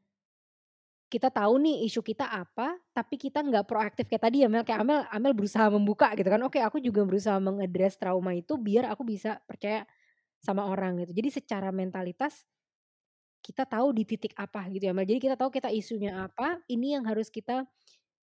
kita 1.14 1.31
tahu 1.31 1.62
nih 1.62 1.87
isu 1.87 2.02
kita 2.02 2.26
apa, 2.26 2.75
tapi 2.90 3.14
kita 3.14 3.38
nggak 3.46 3.70
proaktif 3.70 4.11
kayak 4.11 4.26
tadi 4.26 4.43
ya 4.43 4.50
Mel, 4.50 4.66
kayak 4.66 4.82
Amel 4.82 5.06
Amel 5.14 5.32
berusaha 5.38 5.70
membuka 5.70 6.11
gitu 6.19 6.26
kan, 6.26 6.43
oke 6.43 6.58
aku 6.58 6.82
juga 6.82 7.06
berusaha 7.06 7.38
mengadres 7.38 7.94
trauma 8.02 8.34
itu 8.34 8.58
biar 8.58 8.90
aku 8.90 9.06
bisa 9.06 9.38
percaya 9.46 9.87
sama 10.43 10.66
orang 10.66 11.06
gitu. 11.06 11.14
Jadi 11.14 11.31
secara 11.38 11.70
mentalitas 11.70 12.43
kita 13.44 13.62
tahu 13.69 13.93
di 13.94 14.02
titik 14.08 14.34
apa 14.34 14.66
gitu 14.75 14.90
ya 14.90 14.93
Mel, 14.96 15.06
jadi 15.06 15.20
kita 15.22 15.37
tahu 15.38 15.55
kita 15.55 15.70
isunya 15.70 16.26
apa, 16.26 16.58
ini 16.66 16.99
yang 16.99 17.06
harus 17.06 17.31
kita 17.31 17.69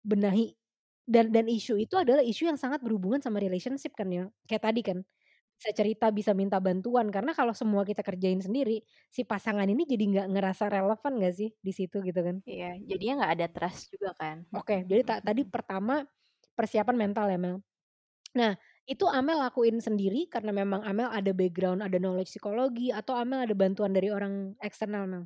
benahi. 0.04 0.58
Dan 1.04 1.36
dan 1.36 1.48
isu 1.52 1.76
itu 1.80 2.00
adalah 2.00 2.24
isu 2.24 2.48
yang 2.48 2.60
sangat 2.60 2.80
berhubungan 2.80 3.20
sama 3.20 3.40
relationship 3.40 3.92
kan 3.96 4.08
ya, 4.12 4.28
kayak 4.48 4.64
tadi 4.68 4.82
kan, 4.84 5.00
bisa 5.64 5.72
cerita, 5.80 6.12
bisa 6.12 6.36
minta 6.36 6.60
bantuan, 6.60 7.08
karena 7.08 7.32
kalau 7.32 7.56
semua 7.56 7.88
kita 7.88 8.04
kerjain 8.04 8.44
sendiri, 8.44 8.84
si 9.08 9.24
pasangan 9.24 9.64
ini 9.64 9.88
jadi 9.88 10.04
nggak 10.12 10.28
ngerasa 10.36 10.68
relevan 10.68 11.14
nggak 11.24 11.36
sih 11.40 11.50
di 11.64 11.72
situ 11.72 12.04
gitu 12.04 12.20
kan. 12.20 12.44
Iya, 12.44 12.76
jadinya 12.90 13.14
nggak 13.24 13.34
ada 13.40 13.48
trust 13.56 13.82
juga 13.96 14.10
kan. 14.20 14.38
Oke, 14.54 14.84
Mhm 14.84 14.88
jadi 14.90 15.02
ta 15.08 15.16
tadi 15.24 15.42
pertama 15.48 16.04
persiapan 16.58 16.96
mental 17.00 17.26
ya 17.32 17.38
Mel. 17.42 17.56
Nah, 18.40 18.54
itu 18.90 19.06
Amel 19.10 19.38
lakuin 19.42 19.78
sendiri 19.82 20.28
karena 20.34 20.52
memang 20.54 20.82
Amel 20.86 21.10
ada 21.12 21.32
background, 21.34 21.82
ada 21.86 21.98
knowledge 22.02 22.32
psikologi 22.36 22.90
atau 22.94 23.14
Amel 23.18 23.46
ada 23.48 23.56
bantuan 23.58 23.94
dari 23.98 24.10
orang 24.14 24.56
eksternal 24.62 25.06
Mel? 25.10 25.26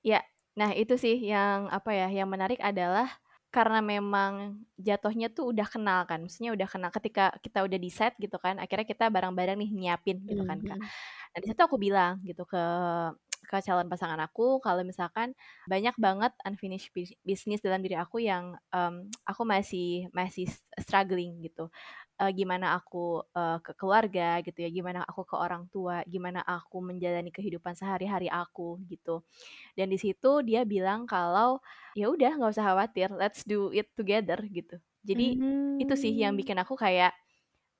Ya, 0.00 0.24
nah 0.56 0.72
itu 0.72 0.96
sih 0.96 1.16
yang 1.20 1.68
apa 1.68 1.90
ya, 1.92 2.08
yang 2.08 2.28
menarik 2.32 2.60
adalah 2.60 3.08
karena 3.54 3.78
memang 3.84 4.62
jatuhnya 4.78 5.26
tuh 5.36 5.50
udah 5.54 5.66
kenal 5.68 6.00
kan, 6.08 6.18
maksudnya 6.24 6.50
udah 6.56 6.68
kenal 6.70 6.90
ketika 6.94 7.34
kita 7.44 7.58
udah 7.66 7.78
decide 7.82 8.14
gitu 8.22 8.36
kan, 8.44 8.56
akhirnya 8.62 8.86
kita 8.88 9.04
bareng-bareng 9.14 9.56
nih 9.60 9.70
nyiapin 9.74 10.18
gitu 10.30 10.42
kan, 10.48 10.58
Kak. 10.66 10.78
mhm. 10.78 10.90
Nah 11.34 11.38
di 11.42 11.46
situ 11.50 11.62
aku 11.62 11.76
bilang 11.80 12.22
gitu 12.28 12.42
ke 12.48 12.58
ke 13.50 13.56
calon 13.64 13.88
pasangan 13.90 14.20
aku 14.20 14.60
kalau 14.62 14.84
misalkan 14.86 15.32
banyak 15.66 15.96
banget 15.98 16.30
unfinished 16.46 16.92
business 17.24 17.64
dalam 17.64 17.80
diri 17.82 17.96
aku 17.98 18.20
yang, 18.22 18.54
mmm, 18.70 19.10
aku 19.26 19.42
masih 19.48 20.06
masih 20.14 20.46
struggling 20.78 21.40
gitu. 21.42 21.72
Eee, 22.20 22.32
gimana 22.36 22.76
aku, 22.76 23.24
eee, 23.32 23.56
ke 23.64 23.72
keluarga 23.80 24.44
gitu 24.44 24.60
ya, 24.60 24.68
gimana 24.68 25.00
aku 25.08 25.24
ke 25.24 25.36
orang 25.40 25.64
tua, 25.72 26.04
gimana 26.04 26.44
aku 26.44 26.76
menjalani 26.84 27.32
kehidupan 27.32 27.72
sehari-hari 27.72 28.28
aku 28.28 28.76
gitu. 28.92 29.24
Dan 29.78 29.92
di 29.92 29.98
situ 30.00 30.40
dia 30.42 30.64
bilang 30.64 31.04
kalau, 31.06 31.60
"Ya 31.94 32.08
udah 32.10 32.32
nggak 32.40 32.52
usah 32.56 32.66
khawatir, 32.72 33.12
let's 33.14 33.44
do 33.44 33.70
it 33.76 33.92
together," 34.00 34.40
gitu. 34.48 34.80
Jadi 35.04 35.44
itu 35.76 35.94
sih 36.00 36.12
yang 36.16 36.34
Mmm. 36.34 36.40
bikin 36.40 36.56
aku 36.60 36.74
kayak, 36.80 37.12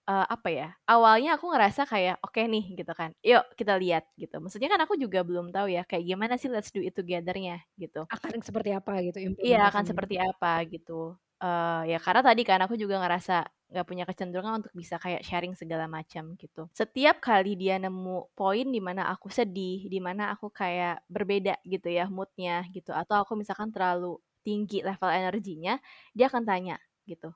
eee, 0.08 0.26
apa 0.30 0.48
ya, 0.52 0.68
awalnya 0.88 1.36
aku 1.40 1.46
ngerasa 1.52 1.84
kayak, 1.88 2.20
"Oke 2.26 2.44
nih," 2.48 2.64
gitu 2.80 2.92
kan, 2.96 3.12
"yuk 3.24 3.44
kita 3.58 3.76
lihat," 3.80 4.04
gitu. 4.20 4.38
Maksudnya 4.42 4.70
kan 4.72 4.82
aku 4.86 4.96
juga 5.00 5.22
belum 5.26 5.50
tahu 5.54 5.68
ya 5.72 5.82
kayak 5.88 6.04
gimana 6.08 6.34
sih 6.40 6.50
let's 6.52 6.70
do 6.74 6.82
it 6.84 6.94
together-nya 6.98 7.62
gitu. 7.80 8.06
Akan 8.10 8.42
seperti 8.42 8.70
apa 8.74 8.92
gitu 9.06 9.18
Iya 9.44 9.56
akan 9.70 9.84
seperti 9.90 10.14
apa 10.28 10.48
gitu. 10.72 10.92
Eee, 11.40 11.96
ya 11.96 11.98
karena 12.04 12.20
tadi 12.20 12.44
kan 12.44 12.60
aku 12.60 12.76
juga 12.76 13.00
ngerasa 13.00 13.48
nggak 13.72 13.86
punya 13.88 14.04
kecenderungan 14.04 14.60
untuk 14.60 14.72
bisa 14.76 15.00
kayak 15.00 15.24
sharing 15.24 15.56
segala 15.56 15.88
macam 15.88 16.36
gitu. 16.36 16.68
Setiap 16.76 17.16
kali 17.24 17.56
dia 17.56 17.80
nemu 17.80 18.28
poin 18.36 18.68
di 18.68 18.76
mana 18.82 19.08
aku 19.08 19.32
sedih, 19.32 19.88
di 19.88 19.98
mana 20.04 20.36
aku 20.36 20.52
kayak 20.52 21.00
berbeda 21.08 21.56
gitu 21.64 21.88
ya 21.88 22.12
mood-nya 22.12 22.68
gitu, 22.76 22.92
atau 22.92 23.24
aku 23.24 23.40
misalkan 23.40 23.72
terlalu 23.72 24.20
tinggi 24.44 24.84
level 24.84 25.08
energinya, 25.08 25.80
dia 26.12 26.28
akan 26.28 26.44
tanya 26.44 26.76
gitu, 27.08 27.32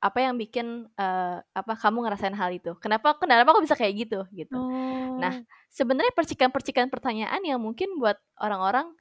"Apa 0.00 0.24
yang 0.26 0.36
bikin, 0.40 0.88
eee, 0.96 1.38
apa 1.54 1.72
kamu 1.78 2.08
ngerasain 2.08 2.34
hal 2.36 2.50
itu? 2.56 2.74
Kenapa 2.80 3.16
kenapa 3.20 3.52
kok 3.56 3.64
bisa 3.68 3.76
kayak 3.78 3.94
gitu?" 4.08 4.20
Gitu. 4.32 4.58
Nah, 5.20 5.32
Oh. 5.32 5.46
sebenarnya 5.72 6.12
percikan-percikan 6.16 6.88
pertanyaan 6.92 7.42
yang 7.46 7.60
mungkin 7.62 7.96
buat 8.00 8.18
orang-orang, 8.40 8.94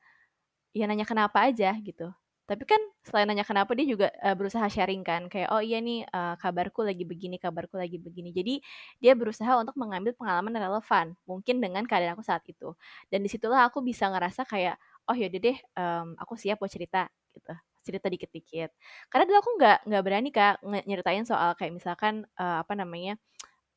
ya 0.76 0.86
nanya 0.90 1.06
kenapa 1.10 1.48
aja 1.50 1.74
gitu. 1.84 2.12
Tapi 2.46 2.62
kan 2.70 2.78
selain 3.02 3.26
nanya 3.26 3.42
kenapa 3.42 3.74
dia 3.74 3.90
juga, 3.90 4.14
eee, 4.22 4.38
berusaha 4.38 4.66
sharing 4.70 5.02
kan 5.02 5.26
kayak, 5.34 5.50
"Oh 5.50 5.58
iya 5.66 5.82
nih, 5.82 6.06
eee, 6.06 6.34
kabarku 6.38 6.86
lagi 6.86 7.02
begini 7.02 7.42
kabarku 7.42 7.74
lagi 7.82 7.98
begini." 7.98 8.30
Jadi 8.30 8.62
dia 9.02 9.18
berusaha 9.18 9.58
untuk 9.58 9.74
mengambil 9.82 10.14
pengalaman 10.14 10.54
yang 10.54 10.70
relevan, 10.70 11.18
mungkin 11.26 11.58
dengan 11.58 11.84
keadaan 11.90 12.14
aku 12.14 12.22
saat 12.26 12.46
itu. 12.46 12.78
Dan 13.10 13.26
di 13.26 13.30
situlah 13.34 13.66
aku 13.70 13.82
bisa 13.82 14.06
ngerasa 14.14 14.46
kayak, 14.46 14.78
"Oh 15.10 15.18
ya 15.18 15.26
udah 15.30 15.42
deh, 15.42 15.58
mmm, 15.58 16.22
aku 16.22 16.34
siap 16.38 16.62
buat 16.62 16.70
cerita," 16.70 17.10
gitu. 17.34 17.54
Cerita 17.86 18.08
dikit-dikit. 18.14 18.70
Karena 19.10 19.26
dulu 19.30 19.38
aku 19.42 19.52
nggak 19.62 19.78
nggak 19.90 20.04
berani 20.06 20.30
Kak, 20.34 20.62
nyeritain 20.86 21.26
soal 21.26 21.54
kayak 21.58 21.74
misalkan, 21.74 22.30
eee, 22.38 22.58
apa 22.62 22.74
namanya, 22.78 23.18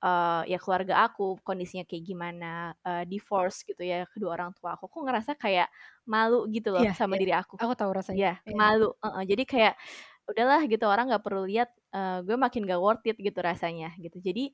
eee, 0.02 0.43
ya 0.55 0.59
keluarga 0.62 0.95
aku 1.07 1.38
kondisinya 1.47 1.85
kayak 1.88 2.05
gimana, 2.07 2.75
eee, 2.87 3.05
divorce 3.11 3.62
gitu 3.69 3.83
ya, 3.87 4.05
kedua 4.12 4.37
orang 4.38 4.50
tua 4.57 4.75
aku. 4.78 4.87
Aku 4.90 4.99
ngerasa 5.07 5.35
kayak 5.38 5.69
malu 6.09 6.47
gitu 6.52 6.71
loh 6.75 6.85
Iya 6.85 6.90
sama 6.95 7.14
iya, 7.14 7.21
diri 7.21 7.33
aku. 7.37 7.57
aku 7.61 7.73
tahu 7.81 7.90
rasanya, 7.99 8.23
Iya, 8.23 8.31
iya. 8.49 8.61
malu, 8.61 8.95
heeh. 9.05 9.23
Jadi 9.31 9.43
kayak, 9.49 9.75
udahlah 10.31 10.61
gitu 10.71 10.85
orang 10.88 11.09
nggak 11.11 11.25
perlu 11.26 11.45
lihat, 11.49 11.71
eee, 11.95 12.19
gue 12.26 12.37
makin 12.38 12.62
nggak 12.69 12.81
worth 12.83 13.05
it 13.11 13.17
gitu 13.21 13.40
rasanya 13.43 13.93
gitu. 14.00 14.19
Jadi 14.23 14.52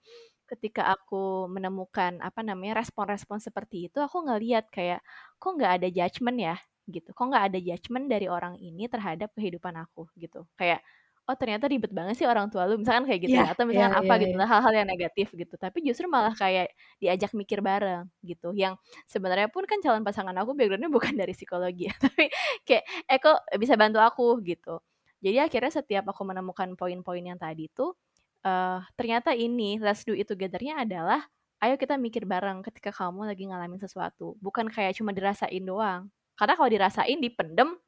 ketika 0.50 0.82
aku 0.94 1.46
menemukan, 1.50 2.20
apa 2.24 2.40
namanya, 2.46 2.82
respon-respon 2.84 3.38
seperti 3.42 3.88
itu, 3.90 3.98
aku 4.02 4.24
ngelihat 4.28 4.68
kayak, 4.72 5.00
kok 5.42 5.52
nggak 5.58 5.72
ada 5.82 5.88
judgement 5.92 6.38
ya 6.40 6.56
gitu, 6.90 7.10
kok 7.16 7.24
nggak 7.30 7.44
ada 7.54 7.58
judgement 7.62 8.06
dari 8.12 8.26
orang 8.30 8.56
ini 8.60 8.86
terhadap 8.92 9.32
kehidupan 9.36 9.74
aku 9.80 10.08
gitu. 10.20 10.46
Kayak, 10.60 10.82
"Oh 11.28 11.36
ternyata 11.40 11.66
ribet 11.72 11.92
banget 11.94 12.14
sih 12.20 12.26
orang 12.28 12.48
tua 12.52 12.68
lu," 12.68 12.76
misalkan 12.80 13.08
kayak 13.08 13.20
gitu 13.30 13.36
Iya 13.36 13.42
ya, 13.42 13.48
atau 13.54 13.64
iya 13.72 13.84
misalkan 13.84 13.94
apa 13.96 14.12
iya 14.12 14.16
gitu 14.22 14.34
iya. 14.34 14.38
lah, 14.38 14.46
hal-hal 14.50 14.72
yang 14.84 14.88
negatif 14.90 15.32
gitu. 15.32 15.54
Tapi 15.56 15.80
justru 15.86 16.04
malah 16.10 16.32
kayak 16.36 16.72
diajak 17.00 17.32
mikir 17.36 17.60
bareng 17.64 18.06
gitu, 18.26 18.52
yang 18.56 18.76
sebenarnya 19.08 19.48
pun 19.52 19.64
kan 19.68 19.80
calon 19.84 20.04
pasangan 20.04 20.36
aku 20.36 20.52
background-nya 20.58 20.90
bukan 20.96 21.14
dari 21.16 21.32
psikologi 21.36 21.88
ya, 21.90 21.94
tapi 21.96 22.28
kayak, 22.68 22.84
"Eh 23.08 23.18
kok 23.22 23.38
bisa 23.60 23.74
bantu 23.80 23.98
aku?" 24.04 24.40
Gitu. 24.44 24.76
Jadi 25.24 25.38
akhirnya 25.40 25.72
setiap 25.80 26.04
aku 26.12 26.22
menemukan 26.28 26.76
poin-poin 26.76 27.24
yang 27.24 27.40
tadi 27.40 27.68
tuh, 27.72 27.96
eee, 28.44 28.78
ternyata 28.98 29.32
ini 29.36 29.80
let's 29.80 30.04
do 30.06 30.12
it 30.16 30.28
together-nya 30.28 30.84
adalah, 30.84 31.24
ayo 31.64 31.74
kita 31.80 31.96
mikir 31.96 32.28
bareng 32.28 32.60
ketika 32.66 32.92
kamu 32.92 33.24
lagi 33.30 33.48
ngalamin 33.48 33.80
sesuatu, 33.80 34.36
bukan 34.44 34.68
kayak 34.68 34.92
cuma 34.98 35.10
dirasain 35.16 35.64
doang. 35.64 36.12
Karena 36.36 36.54
kalau 36.58 36.68
dirasain, 36.70 37.18
dipendem, 37.22 37.78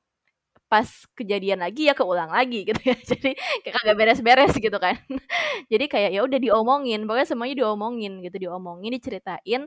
pas 0.70 0.88
kejadian 1.18 1.62
lagi 1.62 1.88
ya 1.90 1.94
keulang 1.96 2.30
lagi 2.32 2.66
gitu 2.68 2.80
ya. 2.82 2.96
Jadi 3.10 3.34
kayak 3.64 3.74
kagak 3.82 3.96
beres-beres 4.00 4.54
gitu 4.58 4.76
kan. 4.82 4.96
Jadi 5.72 5.84
kayak 5.90 6.10
ya 6.16 6.20
udah 6.26 6.38
diomongin, 6.42 7.04
pokoknya 7.08 7.28
semuanya 7.28 7.56
diomongin 7.66 8.20
gitu, 8.24 8.36
diomongin, 8.50 8.90
diceritain, 8.96 9.62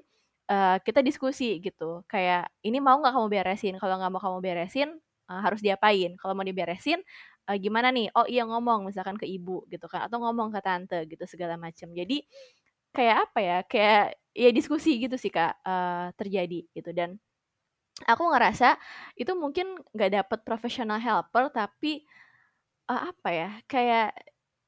eee, 0.51 0.75
kita 0.86 1.00
diskusi 1.06 1.60
gitu. 1.63 2.03
Kayak, 2.12 2.51
"Ini 2.65 2.79
mau 2.84 3.00
nggak 3.01 3.13
kamu 3.15 3.27
beresin? 3.32 3.75
Kalau 3.82 3.96
nggak 4.01 4.12
mau 4.13 4.22
kamu 4.24 4.39
beresin, 4.44 4.89
eee, 5.32 5.41
harus 5.46 5.62
diapain? 5.63 6.15
Kalau 6.20 6.34
mau 6.38 6.46
diberesin, 6.48 7.00
eee, 7.50 7.58
gimana 7.63 7.89
nih?" 7.96 8.12
Oh 8.18 8.25
iya 8.29 8.44
ngomong, 8.48 8.88
misalkan 8.89 9.15
ke 9.20 9.25
ibu 9.29 9.65
gitu 9.72 9.86
kan, 9.91 10.08
atau 10.10 10.20
ngomong 10.24 10.51
ke 10.56 10.60
tante 10.65 11.00
gitu 11.10 11.24
segala 11.29 11.56
macem. 11.60 11.89
Jadi 11.96 12.24
kayak 12.96 13.18
apa 13.32 13.39
ya, 13.44 13.58
kayak 13.68 14.03
ya 14.36 14.50
diskusi 14.56 14.98
gitu 15.03 15.15
sih 15.20 15.32
Kak, 15.34 15.62
eee, 15.65 16.06
terjadi 16.20 16.60
gitu. 16.75 16.91
Dan 16.96 17.18
aku 18.08 18.24
ngerasa 18.32 18.77
itu 19.20 19.32
mungkin 19.36 19.79
nggak 19.96 20.12
dapet 20.22 20.39
professional 20.48 21.00
helper, 21.01 21.50
tapi, 21.51 22.06
eee, 22.89 23.01
apa 23.12 23.29
ya, 23.34 23.50
kayak, 23.72 24.06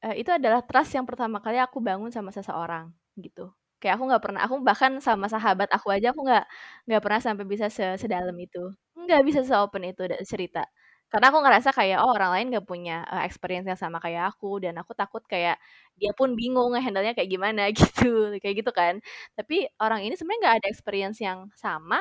eee, 0.05 0.15
itu 0.25 0.31
adalah 0.33 0.61
trust 0.65 0.93
yang 0.97 1.05
pertama 1.09 1.39
kali 1.43 1.57
aku 1.61 1.79
bangun 1.83 2.11
sama 2.13 2.31
seseorang 2.35 2.91
gitu. 3.19 3.51
Kayak 3.81 3.97
aku 3.99 4.03
nggak 4.13 4.23
pernah 4.25 4.41
aku 4.45 4.55
bahkan 4.61 4.93
sama 5.01 5.25
sahabat 5.31 5.69
aku 5.73 5.89
aja 5.93 6.13
aku 6.13 6.21
nggak 6.27 6.45
nggak 6.89 7.01
pernah 7.05 7.21
sampai 7.23 7.45
bisa 7.49 7.67
se 7.73 7.83
sedalam 8.01 8.35
itu. 8.37 8.59
Nggak 8.97 9.21
bisa 9.27 9.41
se-open 9.47 9.83
itu 9.89 10.03
cerita. 10.27 10.65
Karena 11.11 11.27
aku 11.33 11.39
ngerasa 11.43 11.69
kayak, 11.75 11.97
oh 12.05 12.11
orang 12.15 12.31
lain 12.35 12.47
nggak 12.55 12.65
punya, 12.69 13.03
eee, 13.11 13.23
experience 13.27 13.67
yang 13.67 13.79
sama 13.79 13.99
kayak 14.03 14.31
aku, 14.31 14.63
dan 14.63 14.75
aku 14.81 14.93
takut 14.95 15.23
kayak 15.27 15.59
dia 15.99 16.11
pun 16.15 16.33
bingung 16.39 16.71
nge-handle-nya 16.73 17.13
kayak 17.17 17.29
gimana 17.31 17.67
gitu, 17.77 18.31
kayak 18.41 18.55
gitu 18.63 18.71
kan. 18.75 19.01
Tapi 19.37 19.67
orang 19.83 20.01
ini 20.07 20.15
sebenarnya 20.15 20.39
nggak 20.45 20.55
ada 20.63 20.67
experience 20.71 21.19
yang 21.19 21.49
sama, 21.59 21.99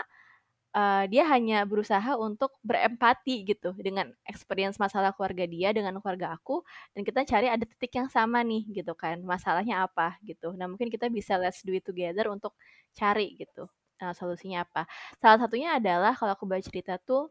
eee, 0.75 1.05
dia 1.13 1.25
hanya 1.31 1.65
berusaha 1.69 2.15
untuk 2.21 2.55
berempati 2.67 3.43
gitu 3.49 3.75
dengan 3.79 4.11
experience 4.29 4.77
masalah 4.83 5.13
keluarga 5.17 5.45
dia 5.51 5.71
dengan 5.77 5.99
keluarga 6.03 6.35
aku, 6.39 6.63
dan 6.97 7.03
kita 7.07 7.23
cari 7.29 7.49
ada 7.51 7.65
titik 7.67 7.93
yang 7.99 8.09
sama 8.13 8.43
nih 8.47 8.65
gitu 8.83 8.93
kan, 8.99 9.21
masalahnya 9.27 9.85
apa 9.87 10.17
gitu. 10.27 10.53
Nah 10.59 10.67
mungkin 10.71 10.89
kita 10.93 11.09
bisa 11.13 11.37
let's 11.41 11.63
do 11.67 11.73
it 11.77 11.85
together 11.87 12.29
untuk 12.33 12.55
cari 12.97 13.35
gitu, 13.41 13.67
eee, 14.03 14.13
solusinya 14.17 14.65
apa. 14.67 14.87
Salah 15.23 15.39
satunya 15.43 15.77
adalah 15.79 16.15
kalau 16.19 16.35
aku 16.39 16.45
boleh 16.49 16.63
cerita 16.65 16.97
tuh, 17.03 17.31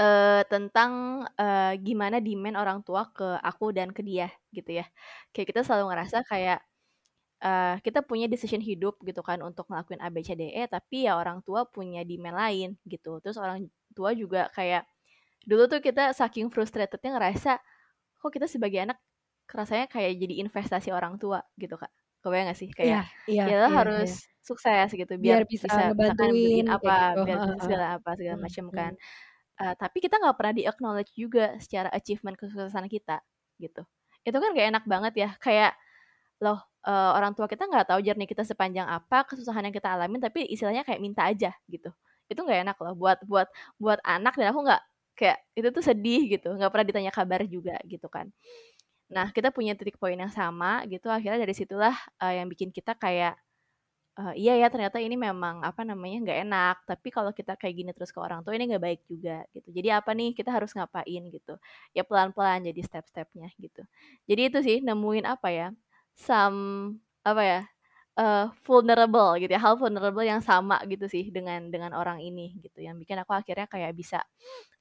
eee, 0.00 0.42
tentang, 0.52 1.24
eee, 1.40 1.78
gimana 1.84 2.18
demand 2.24 2.56
orang 2.60 2.80
tua 2.86 3.08
ke 3.14 3.26
aku 3.42 3.72
dan 3.76 3.90
ke 3.94 4.02
dia 4.06 4.30
gitu 4.54 4.78
ya. 4.82 4.86
Kayak 5.34 5.48
kita 5.56 5.62
selalu 5.66 5.92
ngerasa 5.94 6.18
kayak, 6.28 6.60
eee, 7.42 7.74
kita 7.84 8.00
punya 8.06 8.26
decision 8.30 8.60
hidup 8.64 9.00
gitu 9.04 9.20
kan 9.24 9.40
untuk 9.44 9.66
ngelakuin 9.70 10.00
A, 10.04 10.08
B, 10.12 10.20
C, 10.26 10.34
D, 10.38 10.52
E, 10.54 10.64
tapi 10.70 11.06
ya 11.08 11.16
orang 11.20 11.40
tua 11.46 11.66
punya 11.68 12.02
demand 12.06 12.36
lain 12.38 12.68
gitu. 12.88 13.18
Terus 13.24 13.36
orang 13.40 13.68
tua 13.96 14.12
juga 14.16 14.48
kayak 14.56 14.86
dulu 15.48 15.66
tuh 15.72 15.80
kita 15.84 16.12
saking 16.16 16.48
frustrated-nya 16.54 17.16
ngerasa, 17.18 17.60
kok 18.20 18.30
kita 18.34 18.46
sebagai 18.50 18.80
anak 18.84 18.98
rasanya 19.50 19.86
kayak 19.90 20.18
jadi 20.22 20.34
investasi 20.46 20.90
orang 20.94 21.16
tua 21.22 21.42
gitu 21.60 21.76
Kak. 21.80 21.90
Kebayang 22.24 22.52
nggak 22.52 22.60
sih? 22.60 22.70
Iya 22.84 22.96
Kayak, 22.96 23.00
iya 23.30 23.44
ya 23.46 23.54
lo 23.62 23.68
iya 23.68 23.80
iya. 23.96 24.10
harus 24.10 24.28
sukses 24.44 24.90
gitu 24.94 25.14
Biar 25.22 25.40
biar 25.40 25.42
bisa 25.52 25.92
bisa 25.98 26.12
beliin 26.20 26.66
kayak 26.80 26.80
gitu, 26.80 26.84
apa, 26.88 27.16
biar 27.24 27.38
bisa 27.44 27.60
segala 27.64 27.96
apa, 28.00 28.10
segala 28.18 28.36
Mhm 28.36 28.46
macem 28.46 28.66
kan. 28.72 28.92
mhm. 28.92 29.10
Eee, 29.60 29.74
tapi 29.80 29.98
kita 30.04 30.16
nggak 30.22 30.36
pernah 30.38 30.54
di-acknowledge 30.56 31.12
juga 31.18 31.56
secara 31.62 31.88
achievement 31.92 32.36
kesuksesan 32.40 32.86
kita 32.92 33.20
gitu. 33.60 33.84
Itu 34.26 34.36
kan 34.42 34.50
nggak 34.56 34.68
enak 34.76 34.84
banget 34.88 35.14
ya, 35.22 35.28
kayak, 35.42 35.72
loh, 36.42 36.58
eee, 36.86 37.10
orang 37.16 37.32
tua 37.36 37.46
kita 37.50 37.68
nggak 37.68 37.86
tahu 37.94 38.00
journey 38.04 38.26
kita 38.28 38.42
sepanjang 38.48 38.88
apa, 38.88 39.24
kesusahan 39.28 39.64
yang 39.68 39.74
kita 39.76 39.92
alamin, 39.94 40.20
tapi 40.22 40.44
istilahnya 40.48 40.82
kayak 40.88 41.00
minta 41.04 41.24
aja 41.28 41.52
gitu. 41.70 41.90
Itu 42.30 42.40
nggak 42.46 42.60
enak 42.68 42.76
loh 42.82 42.94
buat 42.98 43.18
buat 43.28 43.48
buat 43.80 44.00
anak 44.06 44.34
dan 44.40 44.52
aku 44.54 44.60
nggak 44.66 44.82
kayak 45.18 45.38
itu 45.58 45.68
tuh 45.74 45.84
sedih 45.84 46.22
gitu, 46.40 46.48
nggak 46.56 46.70
pernah 46.72 46.86
ditanya 46.88 47.12
kabar 47.14 47.44
juga 47.48 47.76
gitu 47.88 48.08
kan. 48.08 48.32
Nah 49.12 49.30
kita 49.34 49.50
punya 49.54 49.74
titik 49.78 49.98
poin 50.00 50.16
yang 50.18 50.32
sama 50.32 50.82
gitu, 50.90 51.08
akhirnya 51.12 51.42
dari 51.44 51.54
situlah, 51.56 51.94
eee, 52.22 52.42
yang 52.42 52.48
bikin 52.52 52.70
kita 52.74 52.94
kayak, 52.98 53.36
eee, 54.18 54.34
iya 54.46 54.54
ya 54.62 54.68
ternyata 54.72 54.98
ini 55.02 55.16
memang, 55.18 55.62
apa 55.66 55.82
namanya, 55.86 56.18
nggak 56.26 56.38
enak, 56.48 56.76
tapi 56.88 57.08
kalau 57.14 57.32
kita 57.34 57.54
kayak 57.60 57.74
gini 57.78 57.90
terus 57.96 58.10
ke 58.14 58.20
orang 58.22 58.42
tua 58.46 58.54
ini 58.58 58.68
nggak 58.70 58.82
baik 58.84 59.00
juga 59.10 59.42
gitu. 59.56 59.68
Jadi 59.74 59.88
apa 59.94 60.10
nih, 60.16 60.34
kita 60.38 60.50
harus 60.54 60.72
ngapain 60.76 61.22
gitu. 61.32 61.54
Ya 61.96 62.02
pelan-pelan 62.06 62.66
jadi 62.68 62.80
step-stepnya 62.86 63.48
gitu. 63.62 63.82
Jadi 64.30 64.42
itu 64.52 64.58
sih 64.66 64.76
nemuin 64.84 65.26
apa 65.28 65.48
ya, 65.54 65.68
some 66.20 66.58
apa 67.26 67.42
ya, 67.44 67.60
eee, 68.20 68.46
vulnerable 68.66 69.36
gitu 69.42 69.52
ya, 69.56 69.60
hal 69.62 69.76
vulnerable 69.80 70.24
yang 70.24 70.42
sama 70.44 70.80
gitu 70.88 71.06
sih 71.10 71.28
dengan 71.34 71.68
dengan 71.74 71.92
orang 71.96 72.20
ini 72.24 72.56
gitu, 72.64 72.80
yang 72.84 72.96
bikin 73.00 73.20
aku 73.22 73.32
akhirnya 73.36 73.66
kayak 73.70 73.92
bisa 73.96 74.20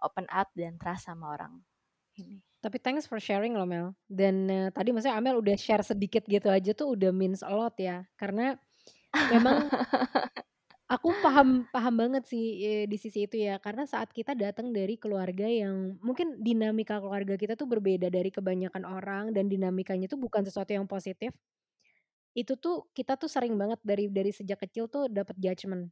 open 0.03 0.25
up 0.31 0.49
dan 0.57 0.75
trust 0.81 1.07
sama 1.09 1.33
orang 1.35 1.53
ini. 2.19 2.41
Tapi 2.59 2.77
thanks 2.83 3.07
for 3.07 3.19
sharing 3.23 3.55
loh 3.55 3.63
Mel, 3.67 3.95
dan, 4.11 4.47
eee, 4.51 4.69
tadi 4.75 4.91
maksudnya 4.91 5.15
Amel 5.19 5.39
udah 5.39 5.55
share 5.55 5.83
sedikit 5.85 6.27
gitu 6.27 6.51
aja 6.51 6.71
tuh 6.75 6.91
udah 6.95 7.11
means 7.15 7.39
a 7.45 7.51
lot 7.55 7.75
ya. 7.79 8.03
Karena 8.19 8.55
memang 9.33 9.71
aku 10.93 11.09
paham 11.23 11.49
paham 11.73 11.93
banget 12.01 12.23
sih, 12.31 12.45
eee, 12.65 12.83
di 12.91 12.97
sisi 13.03 13.19
itu 13.29 13.37
ya, 13.47 13.55
karena 13.65 13.83
saat 13.93 14.09
kita 14.17 14.33
datang 14.43 14.67
dari 14.77 14.95
keluarga 15.03 15.45
yang 15.45 15.97
mungkin 16.07 16.27
dinamika 16.41 16.97
keluarga 17.03 17.35
kita 17.41 17.53
tuh 17.59 17.67
berbeda 17.69 18.07
dari 18.17 18.29
kebanyakan 18.33 18.83
orang 18.97 19.25
dan 19.35 19.45
dinamikanya 19.53 20.07
tuh 20.11 20.19
bukan 20.25 20.41
sesuatu 20.47 20.71
yang 20.73 20.87
positif. 20.89 21.31
Itu 22.37 22.55
tuh 22.61 22.87
kita 22.93 23.17
tuh 23.17 23.27
sering 23.29 23.57
banget 23.57 23.81
dari 23.81 24.07
dari 24.09 24.29
sejak 24.33 24.61
kecil 24.65 24.85
tuh 24.87 25.09
dapet 25.09 25.35
judgement 25.41 25.89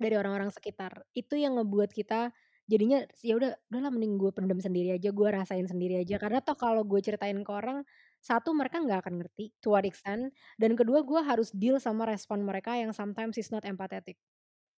dari 0.00 0.14
orang-orang 0.18 0.50
sekitar. 0.54 1.04
Itu 1.16 1.36
yang 1.38 1.58
ngebuat 1.60 1.92
kita 1.94 2.32
jadinya 2.70 3.04
ya 3.20 3.34
udah 3.38 3.52
udahlah 3.72 3.90
mending 3.94 4.14
gue 4.20 4.30
pendem 4.34 4.58
sendiri 4.62 4.96
aja, 4.96 5.10
gue 5.12 5.28
rasain 5.32 5.66
sendiri 5.68 6.02
aja. 6.02 6.16
Karena 6.22 6.40
toh 6.44 6.56
kalau 6.58 6.82
gue 6.86 7.00
ceritain 7.04 7.36
ke 7.44 7.52
orang, 7.52 7.84
satu 8.22 8.54
mereka 8.54 8.78
nggak 8.82 9.02
akan 9.06 9.14
ngerti 9.22 9.50
to 9.58 9.74
what 9.74 9.84
extent, 9.84 10.30
dan 10.62 10.78
kedua 10.78 11.02
gue 11.02 11.20
harus 11.26 11.50
deal 11.52 11.76
sama 11.82 12.06
respon 12.08 12.46
mereka 12.46 12.78
yang 12.78 12.94
sometimes 12.94 13.36
is 13.40 13.50
not 13.50 13.66
empathetic. 13.66 14.16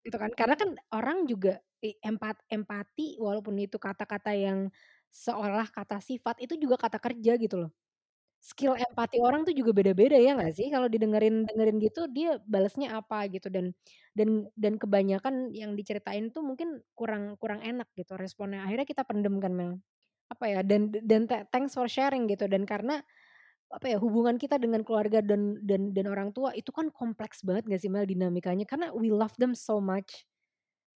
Gitu 0.04 0.16
kan. 0.20 0.32
Karena 0.36 0.56
kan 0.60 0.70
orang 0.96 1.28
juga 1.30 1.60
empat 1.84 2.44
empati 2.52 3.20
walaupun 3.20 3.56
itu 3.60 3.78
kata-kata 3.80 4.32
yang 4.36 4.72
seolah 5.12 5.68
kata 5.72 6.00
sifat, 6.04 6.40
itu 6.44 6.56
juga 6.60 6.76
kata 6.80 6.98
kerja 7.02 7.36
gitu 7.40 7.68
loh. 7.68 7.72
Skill 8.44 8.76
empati 8.76 9.24
orang 9.24 9.48
tuh 9.48 9.56
juga 9.56 9.72
beda-beda 9.72 10.20
ya 10.20 10.36
nggak 10.36 10.52
sih? 10.56 10.68
Kalau 10.68 10.92
didengerin 10.92 11.48
dengerin 11.48 11.78
gitu 11.80 12.12
dia 12.12 12.40
balesnya 12.44 13.00
apa 13.00 13.28
gitu 13.32 13.48
dan 13.48 13.72
dan 14.20 14.52
dan 14.60 14.76
kebanyakan 14.76 15.56
yang 15.56 15.80
diceritain 15.80 16.28
tuh 16.36 16.44
mungkin 16.44 16.84
kurang 16.92 17.40
kurang 17.40 17.64
enak 17.64 17.88
gitu 17.96 18.20
responnya, 18.20 18.68
akhirnya 18.68 18.84
kita 18.88 19.04
pendem 19.08 19.40
kan 19.40 19.54
Mel. 19.56 19.74
apa 20.34 20.46
ya 20.50 20.60
dan 20.66 20.90
dan 21.06 21.30
thanks 21.54 21.78
for 21.78 21.86
sharing 21.86 22.26
gitu 22.26 22.50
dan 22.50 22.66
karena 22.66 23.04
apa 23.74 23.90
ya 23.90 23.98
hubungan 23.98 24.38
kita 24.38 24.62
dengan 24.62 24.86
keluarga 24.86 25.20
dan 25.26 25.58
dan 25.66 25.92
dan 25.92 26.06
orang 26.06 26.30
tua 26.30 26.54
itu 26.54 26.70
kan 26.70 26.94
kompleks 26.94 27.42
banget 27.42 27.66
gak 27.66 27.82
sih 27.82 27.90
Mel 27.90 28.06
dinamikanya? 28.06 28.66
Karena 28.70 28.94
we 28.94 29.10
love 29.10 29.34
them 29.42 29.58
so 29.58 29.82
much. 29.82 30.26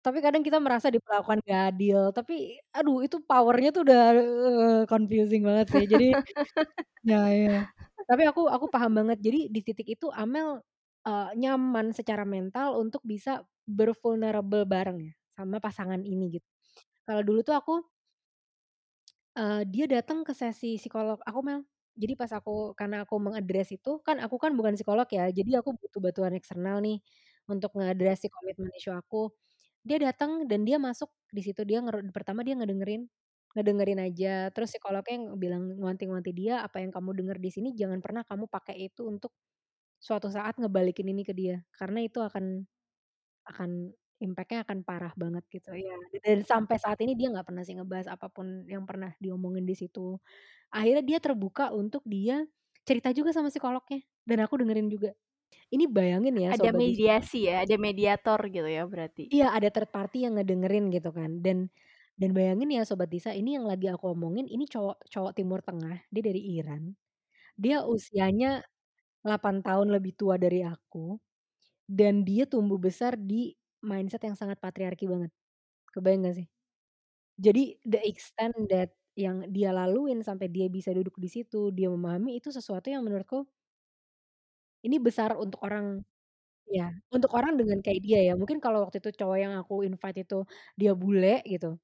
Tapi 0.04 0.22
kadang 0.22 0.44
kita 0.46 0.60
merasa 0.62 0.86
diperlakukan 0.92 1.42
gak 1.42 1.62
adil. 1.74 2.12
Tapi 2.14 2.60
aduh 2.70 3.02
itu 3.02 3.18
powernya 3.24 3.70
tuh 3.74 3.82
udah 3.88 4.02
uh, 4.14 4.82
confusing 4.86 5.42
banget 5.42 5.66
sih. 5.72 5.84
Jadi 5.88 6.08
ya 7.10 7.22
ya. 7.32 7.58
Tapi 8.06 8.22
aku 8.28 8.46
aku 8.46 8.68
paham 8.70 8.92
banget. 9.02 9.18
Jadi 9.24 9.40
di 9.50 9.60
titik 9.64 9.88
itu 9.98 10.06
Amel 10.14 10.62
uh, 11.08 11.30
nyaman 11.34 11.90
secara 11.96 12.22
mental 12.28 12.78
untuk 12.78 13.02
bisa 13.02 13.42
bervulnerable 13.66 14.62
bareng 14.68 14.98
ya 15.10 15.14
sama 15.36 15.58
pasangan 15.58 16.00
ini 16.04 16.38
gitu. 16.38 16.48
Kalau 17.06 17.22
dulu 17.22 17.40
tuh 17.46 17.54
aku 17.54 17.74
uh, 19.38 19.62
dia 19.68 19.86
datang 19.86 20.26
ke 20.26 20.32
sesi 20.34 20.76
psikolog 20.80 21.20
aku 21.22 21.40
Mel. 21.44 21.62
Jadi 21.96 22.12
pas 22.20 22.28
aku 22.36 22.76
karena 22.78 23.04
aku 23.08 23.16
mengadres 23.16 23.72
itu, 23.72 23.90
kan 24.06 24.20
aku 24.20 24.36
kan 24.36 24.52
bukan 24.58 24.76
psikolog 24.76 25.08
ya, 25.08 25.32
jadi 25.32 25.64
aku 25.64 25.72
butuh 25.80 26.00
bantuan 26.04 26.34
eksternal 26.36 26.76
nih 26.84 27.00
untuk 27.48 27.72
ngadres 27.76 28.20
si 28.24 28.28
komitmen 28.28 28.68
isu 28.76 28.92
aku. 28.92 29.32
Dia 29.86 29.96
datang 30.02 30.44
dan 30.50 30.64
dia 30.68 30.76
masuk 30.82 31.08
di 31.32 31.40
situ 31.44 31.62
dia 31.68 31.80
pertama 32.12 32.42
dia 32.46 32.52
ngedengerin 32.58 33.08
ngedengerin 33.56 34.00
aja, 34.04 34.52
terus 34.52 34.68
psikolognya 34.76 35.32
bilang 35.40 35.64
ngewanti-ngewanti 35.80 36.32
dia, 36.36 36.60
"Apa 36.66 36.84
yang 36.84 36.92
kamu 36.92 37.16
denger 37.16 37.38
di 37.40 37.48
sini 37.52 37.68
jangan 37.72 38.00
pernah 38.04 38.20
kamu 38.28 38.44
pakai 38.52 38.76
itu 38.92 39.08
untuk 39.08 39.32
suatu 40.00 40.28
saat 40.32 40.56
ngebalikin 40.60 41.08
ini 41.12 41.22
ke 41.26 41.32
dia, 41.36 41.62
karena 41.76 42.04
itu 42.06 42.20
akan 42.24 42.66
akan 43.50 43.70
Impact-nya 44.20 44.64
akan 44.64 44.80
parah 44.80 45.12
banget 45.12 45.44
gitu 45.52 45.76
ya, 45.76 45.92
dan 46.24 46.40
sampai 46.40 46.80
saat 46.80 46.96
ini 47.04 47.12
dia 47.12 47.28
nggak 47.28 47.52
pernah 47.52 47.60
sih 47.68 47.76
ngebahas 47.76 48.08
apa 48.08 48.32
pun 48.32 48.64
yang 48.64 48.88
pernah 48.88 49.12
diomongin 49.20 49.68
di 49.68 49.76
situ. 49.76 50.16
Akhirnya 50.72 51.04
dia 51.04 51.18
terbuka 51.20 51.68
untuk 51.72 52.00
dia 52.08 52.44
cerita 52.88 53.12
juga 53.12 53.32
sama 53.36 53.52
psikolognya 53.52 54.00
dan 54.28 54.40
aku 54.44 54.56
dengerin 54.60 54.88
juga. 54.88 55.12
Ini 55.72 55.84
bayangin 55.90 56.36
ya 56.38 56.54
Ada 56.56 56.70
mediasi 56.72 57.48
ya, 57.50 57.64
ada 57.66 57.76
mediator 57.76 58.40
gitu 58.48 58.68
ya 58.68 58.84
berarti? 58.88 59.28
Iya 59.32 59.50
ada 59.52 59.68
third 59.74 59.90
party 59.90 60.24
yang 60.28 60.38
ngedengerin 60.38 60.88
gitu 60.94 61.10
kan 61.10 61.42
dan 61.42 61.66
dan 62.16 62.30
bayangin 62.32 62.70
ya 62.72 62.82
Sobat 62.88 63.10
Disa 63.12 63.34
ini 63.36 63.58
yang 63.58 63.66
lagi 63.68 63.90
aku 63.92 64.14
omongin 64.16 64.46
ini 64.48 64.64
cowok 64.70 65.04
cowok 65.12 65.32
Timur 65.36 65.60
Tengah, 65.60 66.00
dia 66.08 66.22
dari 66.24 66.40
Iran. 66.56 66.94
Dia 67.58 67.84
usianya 67.86 68.62
8 69.26 69.60
tahun 69.64 69.88
lebih 69.94 70.14
tua 70.18 70.36
dari 70.40 70.62
aku, 70.64 71.18
dan 71.88 72.24
dia 72.28 72.46
tumbuh 72.48 72.78
besar 72.80 73.16
di 73.18 73.54
mindset 73.84 74.22
yang 74.24 74.36
sangat 74.38 74.58
patriarki 74.60 75.06
banget. 75.08 75.32
Kebayang 75.92 76.28
gak 76.28 76.36
sih? 76.44 76.48
Jadi 77.36 77.76
the 77.84 78.00
extent 78.08 78.56
that 78.72 78.92
yang 79.16 79.48
dia 79.52 79.72
laluin 79.72 80.20
sampai 80.20 80.48
dia 80.52 80.68
bisa 80.68 80.92
duduk 80.92 81.16
di 81.16 81.28
situ, 81.28 81.72
dia 81.72 81.88
memahami 81.92 82.40
itu 82.40 82.52
sesuatu 82.52 82.88
yang 82.92 83.04
menurutku 83.04 83.48
ini 84.84 84.96
besar 85.02 85.34
untuk 85.36 85.60
orang 85.66 86.00
ya, 86.70 86.92
untuk 87.12 87.32
orang 87.36 87.56
dengan 87.60 87.80
kayak 87.84 88.00
dia 88.04 88.20
ya. 88.32 88.34
Mungkin 88.38 88.58
kalau 88.62 88.86
waktu 88.86 89.00
itu 89.02 89.10
cowok 89.16 89.38
yang 89.40 89.54
aku 89.60 89.84
invite 89.86 90.24
itu 90.26 90.44
dia 90.78 90.92
bule 90.96 91.42
gitu, 91.46 91.78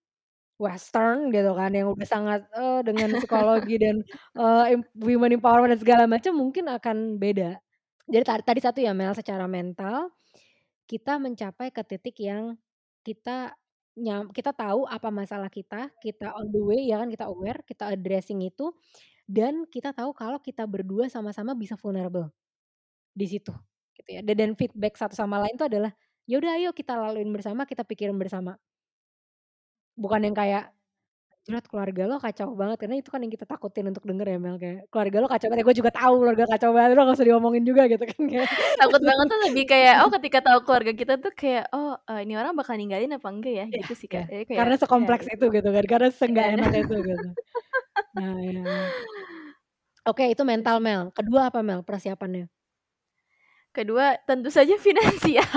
western 0.60 1.30
gitu 1.34 1.52
kan, 1.56 1.72
yang 1.74 1.88
udah 1.94 2.08
sangat, 2.08 2.40
uh, 2.56 2.80
dengan 2.86 3.14
psikologi 3.18 3.76
dan, 3.84 3.96
uh, 4.38 4.66
women 4.98 5.36
empowerment 5.38 5.72
dan 5.76 5.80
segala 5.82 6.04
macam 6.10 6.34
mungkin 6.38 6.66
akan 6.70 7.18
beda. 7.22 7.58
Jadi 8.10 8.24
tadi 8.26 8.60
satu 8.62 8.78
ya 8.82 8.92
Mel, 8.96 9.14
secara 9.16 9.46
mental 9.50 10.10
kita 10.92 11.16
mencapai 11.22 11.72
ke 11.72 11.82
titik 11.88 12.16
yang 12.20 12.60
kita 13.06 13.56
nyam 13.96 14.28
kita 14.32 14.52
tahu 14.56 14.84
apa 14.88 15.08
masalah 15.12 15.48
kita, 15.52 15.88
kita 16.04 16.32
on 16.36 16.48
the 16.52 16.60
way 16.62 16.84
ya 16.88 17.00
kan, 17.02 17.08
kita 17.12 17.26
aware, 17.32 17.60
kita 17.64 17.92
addressing 17.96 18.40
itu, 18.44 18.72
dan 19.28 19.64
kita 19.70 19.92
tahu 19.96 20.12
kalau 20.16 20.38
kita 20.42 20.64
berdua 20.68 21.08
sama-sama 21.12 21.52
bisa 21.58 21.76
vulnerable 21.80 22.30
di 23.16 23.26
situ, 23.30 23.52
gitu 23.98 24.10
ya. 24.16 24.22
Dan 24.26 24.54
feedback 24.58 24.96
satu 25.00 25.14
sama 25.18 25.40
lain 25.42 25.56
itu 25.58 25.66
adalah, 25.68 25.92
"Ya 26.28 26.38
udah 26.42 26.52
ayo 26.60 26.70
kita 26.76 26.96
laluin 26.98 27.30
bersama, 27.34 27.64
kita 27.68 27.84
pikirin 27.88 28.16
bersama." 28.20 28.58
Bukan 29.98 30.24
yang 30.24 30.36
kayak 30.36 30.72
Jerat 31.42 31.66
keluarga 31.66 32.06
lo 32.06 32.22
kacau 32.22 32.54
banget, 32.54 32.86
karena 32.86 33.02
itu 33.02 33.10
kan 33.10 33.18
yang 33.18 33.34
kita 33.34 33.42
takutin 33.42 33.90
untuk 33.90 34.06
denger 34.06 34.30
ya 34.30 34.38
Mel, 34.38 34.62
kayak 34.62 34.86
keluarga 34.94 35.16
lo 35.18 35.26
kacau 35.26 35.50
banget, 35.50 35.58
ya 35.58 35.66
gue 35.66 35.76
juga 35.82 35.90
tahu 35.90 36.14
keluarga 36.22 36.44
kacau 36.54 36.70
banget, 36.70 36.90
lo 36.94 37.02
gak 37.02 37.18
usah 37.18 37.26
diomongin 37.26 37.64
juga 37.66 37.82
gitu 37.90 38.04
kan 38.06 38.20
kayak. 38.30 38.46
Takut 38.78 39.02
banget 39.02 39.26
tuh 39.26 39.38
lebih 39.50 39.64
kayak, 39.66 39.94
oh 40.06 40.10
ketika 40.14 40.38
tahu 40.38 40.58
keluarga 40.62 40.92
kita 40.94 41.14
tuh 41.18 41.34
kayak, 41.34 41.66
oh 41.74 41.98
uh, 41.98 42.20
ini 42.22 42.38
orang 42.38 42.54
bakal 42.54 42.78
ninggalin 42.78 43.10
apa 43.10 43.26
enggak 43.26 43.54
ya, 43.58 43.66
gitu 43.74 43.92
sih 43.98 44.06
Kak. 44.06 44.30
Ya. 44.30 44.46
Kayak, 44.46 44.58
karena 44.62 44.74
sekompleks 44.78 45.26
ya, 45.26 45.34
itu 45.34 45.46
gitu 45.50 45.68
kan, 45.74 45.84
karena 45.90 46.08
seenggak 46.14 46.46
iya. 46.46 46.54
enak 46.62 46.72
itu 46.78 46.94
gitu. 47.10 47.28
Nah 48.14 48.34
ya. 48.38 48.62
Oke 50.14 50.30
itu 50.30 50.42
mental 50.46 50.78
Mel, 50.78 51.10
kedua 51.10 51.50
apa 51.50 51.58
Mel 51.66 51.82
persiapannya? 51.82 52.46
Kedua, 53.72 54.20
tentu 54.28 54.52
saja 54.52 54.76
finansial. 54.76 55.48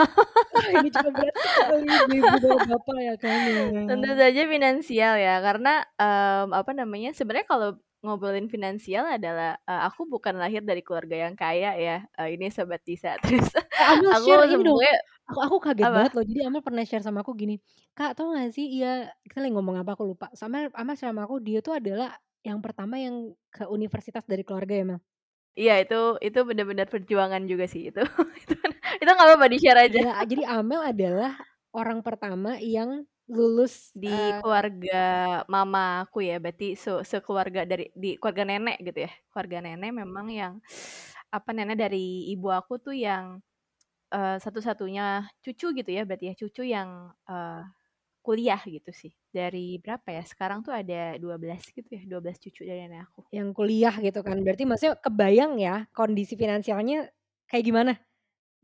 Oh, 0.55 0.69
ini 0.71 0.87
cukup 0.87 1.13
berat 1.19 1.35
sekali 1.35 2.15
ibu 2.15 2.47
bapak 2.47 2.97
ya 3.03 3.15
kan 3.19 3.39
ya. 3.43 3.65
Tentu 3.91 4.11
saja 4.15 4.41
finansial 4.47 5.13
ya, 5.19 5.35
karena 5.43 5.83
um, 5.99 6.55
apa 6.55 6.71
namanya? 6.71 7.11
Sebenarnya 7.11 7.43
kalau 7.43 7.69
ngobrolin 8.05 8.47
finansial 8.47 9.03
adalah 9.03 9.59
uh, 9.67 9.83
aku 9.89 10.07
bukan 10.07 10.39
lahir 10.39 10.63
dari 10.63 10.79
keluarga 10.79 11.27
yang 11.27 11.35
kaya 11.35 11.75
ya. 11.75 11.97
Uh, 12.15 12.31
ini 12.31 12.47
sobat 12.55 12.87
Tisa. 12.87 13.19
Terus 13.25 13.51
eh, 13.51 13.83
Amel 13.83 14.15
aku 14.15 14.31
share 14.31 14.47
ini 14.47 14.63
dong. 14.63 14.79
Aku 15.25 15.39
aku 15.43 15.55
kaget 15.59 15.83
apa? 15.83 15.95
banget 15.99 16.13
loh. 16.15 16.25
Jadi 16.29 16.39
Amel 16.47 16.61
pernah 16.63 16.83
share 16.87 17.03
sama 17.03 17.19
aku 17.25 17.35
gini, 17.35 17.59
"Kak, 17.97 18.15
tau 18.15 18.31
gak 18.31 18.55
sih 18.55 18.79
iya 18.79 19.11
kita 19.27 19.43
lagi 19.43 19.51
ngomong 19.57 19.81
apa 19.81 19.97
aku 19.97 20.07
lupa." 20.07 20.31
Sama 20.37 20.71
Amel 20.71 20.95
share 20.95 21.11
sama 21.11 21.27
aku 21.27 21.43
dia 21.43 21.59
tuh 21.59 21.75
adalah 21.75 22.15
yang 22.45 22.61
pertama 22.61 22.95
yang 22.95 23.33
ke 23.51 23.65
universitas 23.67 24.23
dari 24.23 24.45
keluarga 24.45 24.77
ya, 24.77 24.85
Mel. 24.85 25.01
Iya 25.55 25.73
itu 25.87 25.95
itu 26.19 26.39
benar-benar 26.43 26.87
perjuangan 26.91 27.43
juga 27.47 27.65
sih 27.71 27.87
itu. 27.87 28.03
itu 28.43 28.53
kan, 28.59 28.71
itu 28.99 29.09
nggak 29.09 29.27
apa-apa 29.27 29.47
di-share 29.47 29.79
aja. 29.87 29.99
Ya, 30.03 30.13
jadi 30.27 30.43
Amel 30.51 30.81
adalah 30.83 31.31
orang 31.71 32.03
pertama 32.03 32.59
yang 32.59 33.07
lulus 33.31 33.89
di 33.95 34.11
uh, 34.11 34.43
keluarga 34.43 35.03
mamaku 35.47 36.27
ya, 36.27 36.37
berarti 36.43 36.75
se 36.75 36.91
sekeluarga 37.07 37.63
dari 37.63 37.87
di 37.95 38.19
keluarga 38.19 38.43
nenek 38.43 38.83
gitu 38.83 38.99
ya. 39.07 39.11
Keluarga 39.31 39.57
nenek 39.63 39.91
memang 39.95 40.27
yang 40.27 40.53
apa 41.31 41.49
nenek 41.55 41.77
dari 41.87 42.27
ibu 42.35 42.51
aku 42.51 42.75
tuh 42.83 42.95
yang 42.95 43.39
uh, 44.11 44.37
satu-satunya 44.43 45.31
cucu 45.39 45.71
gitu 45.71 45.89
ya, 45.91 46.03
berarti 46.03 46.31
ya 46.31 46.35
cucu 46.35 46.63
yang 46.67 47.15
uh, 47.31 47.63
kuliah 48.25 48.57
gitu 48.65 48.89
sih. 48.89 49.13
Dari 49.29 49.77
berapa 49.77 50.09
ya? 50.09 50.25
Sekarang 50.25 50.65
tuh 50.65 50.73
ada 50.73 51.13
12 51.21 51.77
gitu 51.77 51.89
ya, 51.93 52.01
12 52.09 52.41
cucu 52.41 52.65
dari 52.65 52.89
nenek 52.89 53.05
aku. 53.05 53.29
Yang 53.29 53.49
kuliah 53.53 53.95
gitu 54.01 54.25
kan. 54.25 54.41
Berarti 54.41 54.65
maksudnya 54.65 54.97
kebayang 54.97 55.53
ya 55.61 55.85
kondisi 55.93 56.33
finansialnya 56.33 57.05
kayak 57.45 57.63
gimana? 57.69 57.93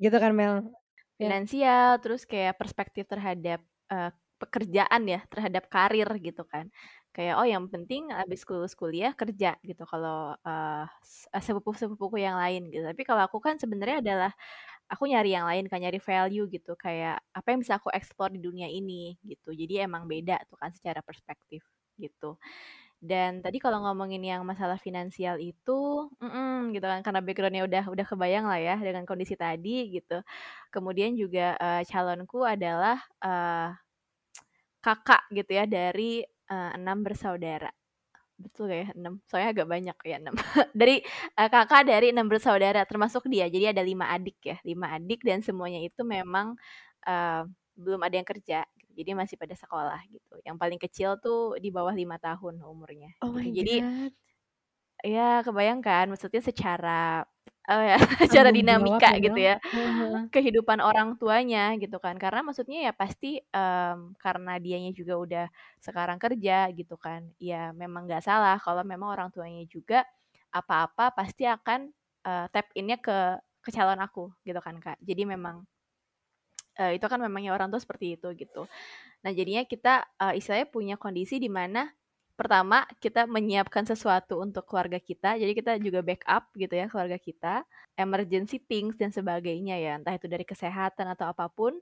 Gitu 0.02 0.18
kan 0.18 0.34
Mel? 0.34 0.66
Ya. 1.22 1.30
Finansial, 1.30 2.02
terus 2.02 2.26
kayak 2.26 2.58
perspektif 2.58 3.06
terhadap 3.06 3.62
uh, 3.94 4.10
pekerjaan 4.42 5.06
ya, 5.06 5.22
terhadap 5.30 5.70
karir 5.70 6.10
gitu 6.18 6.42
kan. 6.50 6.74
Kayak 7.14 7.38
oh 7.38 7.46
yang 7.46 7.68
penting 7.70 8.10
habis 8.10 8.42
lulus 8.48 8.74
kuliah 8.74 9.14
kerja 9.14 9.60
gitu 9.62 9.84
kalau 9.86 10.34
uh, 10.42 10.86
sepupu-sepupuku 11.38 12.24
yang 12.24 12.40
lain 12.40 12.74
gitu. 12.74 12.82
Tapi 12.82 13.04
kalau 13.06 13.22
aku 13.28 13.38
kan 13.38 13.62
sebenarnya 13.62 14.02
adalah 14.02 14.32
aku 14.92 15.08
nyari 15.08 15.32
yang 15.32 15.48
lain 15.48 15.72
kan 15.72 15.80
nyari 15.80 16.04
value 16.04 16.52
gitu 16.52 16.76
kayak 16.76 17.24
apa 17.32 17.48
yang 17.48 17.64
bisa 17.64 17.80
aku 17.80 17.88
explore 17.96 18.36
di 18.36 18.44
dunia 18.44 18.68
ini 18.68 19.16
gitu. 19.24 19.56
Jadi 19.56 19.80
emang 19.80 20.04
beda 20.12 20.44
tuh 20.52 20.60
kan 20.60 20.76
secara 20.76 21.00
perspektif 21.00 21.64
gitu. 21.96 22.36
Dan 23.02 23.42
tadi 23.42 23.58
kalau 23.58 23.82
ngomongin 23.82 24.22
yang 24.22 24.44
masalah 24.46 24.78
finansial 24.78 25.42
itu 25.42 26.12
mm 26.22 26.30
-mm, 26.30 26.56
gitu 26.78 26.86
kan 26.86 27.02
karena 27.02 27.22
backgroundnya 27.26 27.64
udah 27.66 27.84
udah 27.90 28.06
kebayang 28.06 28.46
lah 28.46 28.60
ya 28.62 28.76
dengan 28.78 29.08
kondisi 29.08 29.34
tadi 29.40 29.90
gitu. 29.96 30.22
Kemudian 30.70 31.16
juga 31.18 31.56
uh, 31.58 31.82
calonku 31.88 32.46
adalah 32.46 33.00
uh, 33.24 33.74
kakak 34.84 35.24
gitu 35.34 35.52
ya 35.56 35.66
dari 35.66 36.22
uh, 36.52 36.72
enam 36.78 37.02
bersaudara 37.06 37.72
betul 38.42 38.68
gak 38.68 38.80
ya 38.84 38.88
enam 38.98 39.14
soalnya 39.30 39.50
agak 39.54 39.68
banyak 39.70 39.98
ya 40.04 40.18
enam 40.18 40.36
dari 40.80 41.06
uh, 41.38 41.50
kakak 41.50 41.88
dari 41.88 42.12
enam 42.12 42.28
bersaudara 42.28 42.82
termasuk 42.90 43.30
dia 43.30 43.48
jadi 43.48 43.72
ada 43.72 43.86
lima 43.86 44.10
adik 44.10 44.38
ya 44.42 44.58
lima 44.66 44.92
adik 44.98 45.22
dan 45.22 45.46
semuanya 45.46 45.80
itu 45.80 46.02
memang 46.02 46.58
uh, 47.06 47.46
belum 47.78 48.02
ada 48.04 48.18
yang 48.20 48.28
kerja 48.28 48.66
gitu. 48.78 48.92
jadi 48.98 49.12
masih 49.16 49.40
pada 49.40 49.56
sekolah 49.56 50.02
gitu 50.12 50.36
yang 50.44 50.60
paling 50.60 50.82
kecil 50.82 51.22
tuh 51.22 51.56
di 51.62 51.70
bawah 51.72 51.94
lima 51.94 52.20
tahun 52.20 52.60
umurnya 52.62 53.16
oh 53.24 53.38
gitu. 53.40 53.62
jadi 53.64 53.76
God. 53.82 54.14
ya 55.06 55.30
kebayangkan 55.46 56.12
maksudnya 56.12 56.42
secara 56.44 57.24
oh 57.72 57.84
ya 57.86 57.98
cara 58.34 58.50
dinamika 58.50 59.14
ya, 59.16 59.22
gitu 59.22 59.40
ya. 59.40 59.56
kehidupan 60.34 60.82
orang 60.82 61.16
tuanya 61.16 61.78
gitu 61.78 61.98
kan. 62.02 62.18
Karena 62.18 62.42
maksudnya 62.42 62.90
ya 62.90 62.94
pasti 62.94 63.40
um, 63.54 64.14
karena 64.18 64.58
dianya 64.58 64.92
juga 64.92 65.14
udah 65.18 65.46
sekarang 65.80 66.18
kerja 66.18 66.68
gitu 66.74 66.96
kan 66.98 67.26
ya 67.38 67.72
memang 67.72 68.10
nggak 68.10 68.26
salah 68.26 68.58
kalau 68.60 68.82
memang 68.84 69.14
orang 69.14 69.30
tuanya 69.30 69.64
juga 69.70 70.04
apa-apa 70.52 71.16
pasti 71.16 71.48
akan 71.48 71.90
uh, 72.28 72.46
tap 72.52 72.68
innya 72.76 73.00
ke 73.00 73.40
ke 73.62 73.70
calon 73.70 74.02
aku 74.02 74.34
gitu 74.44 74.58
kan 74.60 74.82
kak. 74.82 74.98
Jadi 75.00 75.24
memang 75.24 75.64
uh, 76.82 76.92
itu 76.92 77.06
kan 77.06 77.20
memangnya 77.22 77.54
orang 77.54 77.70
tua 77.70 77.80
seperti 77.80 78.18
itu 78.18 78.28
gitu. 78.36 78.66
Nah 79.22 79.32
jadinya 79.32 79.64
kita 79.64 80.06
uh, 80.18 80.34
istilahnya 80.34 80.68
punya 80.68 80.96
kondisi 80.98 81.38
di 81.38 81.48
mana 81.48 81.88
pertama 82.42 82.78
kita 83.04 83.30
menyiapkan 83.30 83.86
sesuatu 83.86 84.42
untuk 84.42 84.66
keluarga 84.66 84.98
kita. 84.98 85.38
Jadi 85.38 85.52
kita 85.54 85.72
juga 85.78 86.02
backup 86.02 86.50
gitu 86.58 86.74
ya 86.74 86.86
keluarga 86.90 87.18
kita, 87.22 87.62
emergency 88.02 88.58
things 88.58 88.98
dan 88.98 89.14
sebagainya 89.14 89.78
ya, 89.78 89.92
entah 90.02 90.18
itu 90.18 90.26
dari 90.26 90.46
kesehatan 90.48 91.06
atau 91.14 91.30
apa 91.30 91.46
pun 91.54 91.78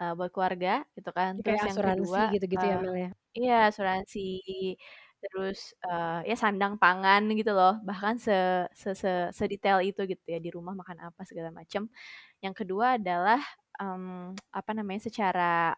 uh, 0.00 0.12
buat 0.18 0.30
keluarga 0.34 0.86
gitu 0.96 1.10
kan. 1.10 1.42
Terus 1.42 1.58
kayak 1.58 1.66
yang 1.66 1.78
asuransi 1.78 2.06
kedua, 2.06 2.22
gitu-gitu 2.34 2.64
ya, 2.70 2.76
uh, 2.78 2.80
Mel, 2.82 2.96
ya? 2.96 3.10
iya 3.36 3.58
asuransi, 3.70 4.20
terus, 5.22 5.74
uh, 5.84 6.22
ya 6.28 6.36
sandang 6.38 6.78
pangan 6.78 7.22
gitu 7.34 7.50
loh, 7.56 7.80
bahkan 7.88 8.14
se 8.20 8.34
se 8.76 8.94
se 8.94 9.10
sedetail 9.34 9.82
itu 9.82 10.00
gitu 10.06 10.22
ya, 10.28 10.38
di 10.38 10.50
rumah 10.54 10.74
makan 10.78 10.98
apa 11.10 11.22
segala 11.26 11.50
macam. 11.50 11.90
Yang 12.44 12.54
kedua 12.64 12.96
adalah, 13.00 13.40
um, 13.82 14.32
apa 14.54 14.70
namanya, 14.76 15.08
secara 15.08 15.74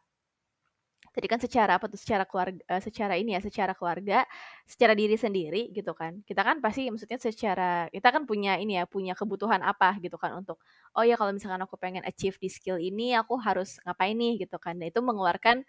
tadi 1.14 1.26
kan 1.30 1.40
secara 1.42 1.76
apa 1.80 1.86
tuh, 1.90 1.98
secara 2.00 2.24
keluarga 2.28 2.60
uh, 2.70 2.82
secara 2.82 3.14
ini 3.18 3.34
ya, 3.36 3.40
secara 3.44 3.72
keluarga, 3.76 4.24
secara 4.68 4.92
diri 4.96 5.16
sendiri 5.18 5.70
gitu 5.74 5.92
kan. 5.96 6.20
Kita 6.26 6.40
kan 6.46 6.60
pasti 6.64 6.88
maksudnya 6.92 7.18
secara 7.20 7.86
kita 7.92 8.08
kan 8.14 8.24
punya 8.28 8.56
ini 8.60 8.78
ya, 8.80 8.84
punya 8.88 9.12
kebutuhan 9.18 9.60
apa 9.64 9.96
gitu 10.02 10.16
kan 10.20 10.36
untuk, 10.38 10.60
oh 10.96 11.04
ya 11.06 11.14
kalau 11.20 11.32
misalkan 11.34 11.60
aku 11.64 11.76
pengen 11.80 12.02
achieve 12.06 12.36
di 12.40 12.48
skill 12.52 12.78
ini, 12.80 13.14
aku 13.16 13.36
harus 13.40 13.80
ngapain 13.86 14.14
nih 14.16 14.44
gitu 14.46 14.56
kan. 14.60 14.76
Dan 14.80 14.90
itu 14.92 15.00
mengeluarkan, 15.04 15.64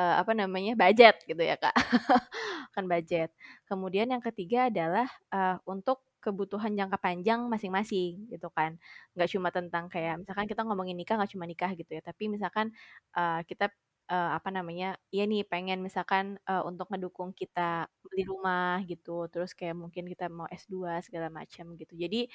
uh, 0.00 0.14
apa 0.22 0.32
namanya, 0.36 0.74
budget 0.78 1.20
gitu 1.28 1.40
ya, 1.42 1.56
Kak. 1.60 1.74
kan 2.74 2.84
budget. 2.88 3.30
Kemudian 3.68 4.08
yang 4.12 4.22
ketiga 4.24 4.68
adalah, 4.72 5.08
uh, 5.32 5.56
untuk 5.68 6.00
kebutuhan 6.22 6.70
jangka 6.78 6.98
panjang 7.02 7.50
masing-masing 7.50 8.30
gitu 8.30 8.46
kan. 8.54 8.78
Nggak 9.18 9.28
cuma 9.34 9.48
tentang 9.50 9.90
kayak 9.90 10.22
misalkan 10.22 10.46
kita 10.46 10.62
ngomongin 10.62 10.94
nikah 10.94 11.18
nggak 11.18 11.32
cuma 11.34 11.44
nikah 11.50 11.70
gitu 11.74 11.90
ya, 11.98 12.02
tapi 12.04 12.30
misalkan, 12.30 12.70
uh, 13.18 13.42
kita 13.46 13.70
uh, 14.12 14.36
apa 14.36 14.52
namanya, 14.52 15.00
ya 15.08 15.24
nih 15.24 15.48
pengen 15.48 15.80
misalkan, 15.80 16.36
uh, 16.44 16.62
untuk 16.68 16.92
ngedukung 16.92 17.32
kita 17.32 17.88
beli 18.04 18.28
rumah 18.28 18.84
gitu, 18.84 19.24
terus 19.32 19.56
kayak 19.56 19.72
mungkin 19.72 20.04
kita 20.12 20.28
mau 20.28 20.44
S2 20.52 21.00
segala 21.00 21.32
macam 21.32 21.72
gitu. 21.80 21.96
Jadi, 21.96 22.28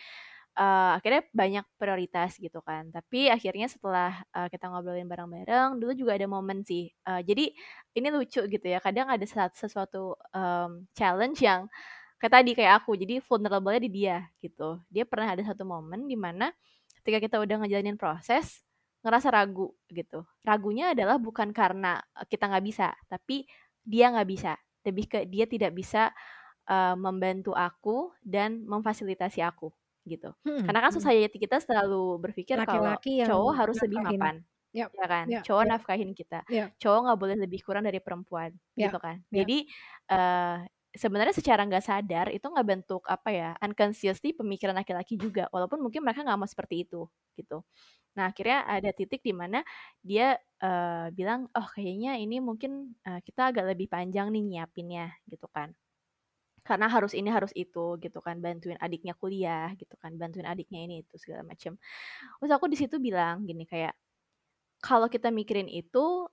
uh, 0.57 0.97
akhirnya 0.97 1.21
banyak 1.31 1.65
prioritas 1.77 2.35
gitu 2.41 2.59
kan. 2.65 2.89
Tapi 2.89 3.29
akhirnya 3.29 3.69
setelah, 3.69 4.25
uh, 4.33 4.49
kita 4.49 4.65
ngobrolin 4.73 5.05
bareng-bareng, 5.05 5.77
dulu 5.77 5.93
juga 5.93 6.17
ada 6.17 6.25
momen 6.25 6.65
sih, 6.65 6.89
uh, 7.05 7.21
jadi 7.21 7.53
ini 7.93 8.07
lucu 8.09 8.41
gitu 8.49 8.65
ya, 8.65 8.81
kadang 8.81 9.07
ada 9.13 9.25
sesuatu, 9.53 10.17
um, 10.33 10.89
challenge 10.97 11.39
yang 11.45 11.69
kayak 12.17 12.33
tadi, 12.41 12.51
kayak 12.57 12.81
aku, 12.83 12.97
jadi 12.97 13.21
vulnerable-nya 13.21 13.81
di 13.85 13.91
dia 13.93 14.17
gitu. 14.41 14.81
Dia 14.89 15.05
pernah 15.05 15.37
ada 15.37 15.43
satu 15.45 15.63
momen 15.69 16.09
di 16.09 16.17
mana 16.17 16.49
ketika 17.01 17.21
kita 17.23 17.37
udah 17.39 17.63
ngejalanin 17.63 17.95
proses 17.95 18.66
ngerasa 19.07 19.31
ragu 19.31 19.71
gitu. 19.87 20.27
Ragunya 20.43 20.91
adalah 20.91 21.15
bukan 21.15 21.55
karena 21.55 22.03
kita 22.27 22.51
nggak 22.51 22.65
bisa, 22.67 22.91
tapi 23.07 23.47
dia 23.87 24.11
nggak 24.11 24.27
bisa. 24.27 24.59
Lebih 24.83 25.05
ke 25.07 25.19
dia 25.23 25.47
tidak 25.47 25.71
bisa 25.71 26.11
uh, 26.67 26.95
membantu 26.99 27.55
aku 27.55 28.11
dan 28.19 28.67
memfasilitasi 28.67 29.39
aku 29.39 29.71
gitu. 30.07 30.31
Hmm, 30.43 30.63
Karena 30.63 30.79
kan 30.83 30.91
hmm. 30.91 30.99
society 30.99 31.37
kita 31.39 31.59
selalu 31.59 32.19
berpikir 32.23 32.59
kalau 32.63 32.95
cowok 32.99 33.53
harus 33.55 33.77
lebih 33.83 33.99
mapan. 34.03 34.43
Yep. 34.75 34.89
Ya 34.93 35.05
kan, 35.09 35.25
yep. 35.31 35.41
cowok 35.47 35.63
yep. 35.63 35.71
nafkahin 35.73 36.11
kita, 36.13 36.39
yep. 36.53 36.69
cowok 36.77 36.99
nggak 37.07 37.19
boleh 37.19 37.35
lebih 37.39 37.59
kurang 37.65 37.87
dari 37.87 37.97
perempuan, 37.97 38.51
yep. 38.77 38.91
gitu 38.91 38.99
kan. 39.01 39.23
Yep. 39.31 39.35
Jadi 39.41 39.57
uh, 40.11 40.57
sebenarnya 40.95 41.35
secara 41.35 41.61
nggak 41.67 41.83
sadar 41.85 42.27
itu 42.31 42.45
nggak 42.47 42.67
bentuk 42.67 43.03
apa 43.07 43.29
ya 43.31 43.49
unconsciously 43.63 44.31
pemikiran 44.33 44.75
laki-laki 44.77 45.19
juga 45.19 45.47
walaupun 45.53 45.79
mungkin 45.83 46.01
mereka 46.03 46.23
nggak 46.25 46.39
mau 46.39 46.49
seperti 46.49 46.87
itu 46.87 47.07
gitu. 47.37 47.63
Nah 48.17 48.31
akhirnya 48.33 48.65
ada 48.65 48.89
titik 48.95 49.21
di 49.21 49.33
mana 49.35 49.61
dia 50.01 50.37
uh, 50.63 51.07
bilang 51.13 51.45
oh 51.53 51.67
kayaknya 51.75 52.17
ini 52.17 52.41
mungkin 52.41 52.97
uh, 53.05 53.19
kita 53.21 53.53
agak 53.53 53.75
lebih 53.75 53.87
panjang 53.91 54.31
nih 54.33 54.43
nyiapinnya 54.43 55.13
gitu 55.29 55.47
kan. 55.51 55.75
Karena 56.65 56.91
harus 56.91 57.15
ini 57.15 57.31
harus 57.31 57.51
itu 57.55 57.95
gitu 58.03 58.19
kan 58.19 58.43
bantuin 58.43 58.75
adiknya 58.83 59.15
kuliah 59.15 59.71
gitu 59.79 59.95
kan 60.01 60.11
bantuin 60.19 60.43
adiknya 60.43 60.83
ini 60.83 60.99
itu 61.05 61.15
segala 61.15 61.47
macam 61.47 61.79
terus 62.43 62.51
aku 62.51 62.67
di 62.67 62.75
situ 62.75 62.99
bilang 62.99 63.47
gini 63.47 63.63
kayak 63.63 63.95
kalau 64.83 65.07
kita 65.07 65.31
mikirin 65.31 65.71
itu 65.71 66.27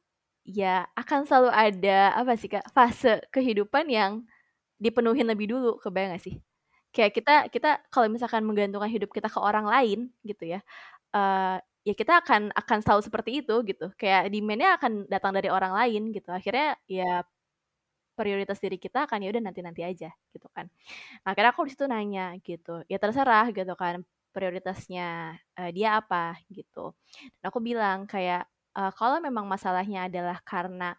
ya 0.45 0.85
akan 0.99 1.25
selalu 1.25 1.51
ada 1.55 2.12
apa 2.19 2.37
sih 2.37 2.53
kak 2.53 2.69
fase 2.77 3.25
kehidupan 3.33 3.88
yang 3.88 4.12
dipenuhin 4.85 5.25
lebih 5.25 5.49
dulu, 5.49 5.81
kebayang 5.81 6.12
gak 6.16 6.25
sih? 6.29 6.37
Kayak 6.94 7.12
kita 7.16 7.35
kita 7.51 7.70
kalau 7.90 8.07
misalkan 8.12 8.44
menggantungkan 8.44 8.92
hidup 8.92 9.11
kita 9.11 9.27
ke 9.33 9.40
orang 9.40 9.66
lain 9.66 10.12
gitu 10.23 10.44
ya, 10.47 10.61
uh, 11.16 11.59
ya 11.83 11.94
kita 11.97 12.23
akan 12.23 12.55
akan 12.55 12.79
selalu 12.85 13.03
seperti 13.03 13.31
itu 13.42 13.55
gitu. 13.66 13.90
Kayak 13.99 14.31
demand-nya 14.31 14.79
akan 14.79 14.92
datang 15.11 15.33
dari 15.35 15.49
orang 15.51 15.73
lain 15.75 16.14
gitu. 16.14 16.31
Akhirnya 16.31 16.79
ya 16.87 17.25
prioritas 18.14 18.62
diri 18.62 18.79
kita 18.79 19.11
akan 19.11 19.27
ya 19.27 19.29
udah 19.35 19.42
nanti-nanti 19.51 19.83
aja 19.83 20.11
gitu 20.31 20.47
kan. 20.55 20.70
Akhirnya 21.27 21.51
aku 21.51 21.66
di 21.66 21.73
situ 21.75 21.85
nanya 21.90 22.38
gitu. 22.47 22.87
Ya 22.87 22.99
terserah 23.03 23.51
gitu 23.51 23.75
kan 23.75 24.07
prioritasnya 24.35 25.38
uh, 25.59 25.70
dia 25.75 25.99
apa 25.99 26.38
gitu. 26.51 26.94
Dan 27.42 27.44
aku 27.51 27.59
bilang 27.62 28.07
kayak 28.07 28.47
uh, 28.79 28.90
kalau 28.94 29.18
memang 29.18 29.47
masalahnya 29.51 30.07
adalah 30.07 30.38
karena 30.47 30.94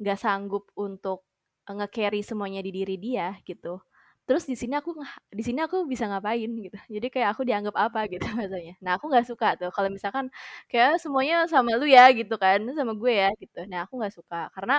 nggak 0.00 0.18
sanggup 0.20 0.68
untuk 0.72 1.27
nge-carry 1.76 2.20
semuanya 2.24 2.60
di 2.66 2.70
diri 2.74 2.96
dia 3.00 3.36
gitu. 3.48 3.80
Terus 4.28 4.44
di 4.44 4.56
sini 4.60 4.76
aku 4.76 4.92
di 5.32 5.42
sini 5.46 5.60
aku 5.64 5.88
bisa 5.88 6.04
ngapain 6.10 6.50
gitu. 6.64 6.76
Jadi 6.94 7.06
kayak 7.14 7.28
aku 7.36 7.42
dianggap 7.48 7.74
apa 7.76 8.00
gitu 8.12 8.20
rasanya 8.40 8.74
nah 8.84 8.92
aku 9.00 9.06
nggak 9.10 9.26
suka 9.30 9.46
tuh. 9.60 9.70
Kalau 9.74 9.88
misalkan 9.92 10.26
kayak 10.70 11.00
semuanya 11.02 11.48
sama 11.52 11.70
lu 11.80 11.86
ya 11.88 12.08
gitu 12.12 12.34
kan 12.40 12.60
sama 12.76 12.92
gue 12.96 13.12
ya 13.22 13.28
gitu. 13.40 13.58
Nah 13.70 13.84
aku 13.88 13.94
nggak 14.00 14.14
suka. 14.18 14.36
Karena 14.54 14.74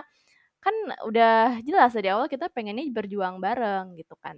kan 0.63 0.75
udah 1.09 1.61
jelas 1.67 1.91
dari 1.97 2.09
awal 2.13 2.27
kita 2.31 2.47
pengennya 2.53 2.85
berjuang 2.97 3.37
bareng 3.43 3.95
gitu 3.99 4.15
kan. 4.23 4.37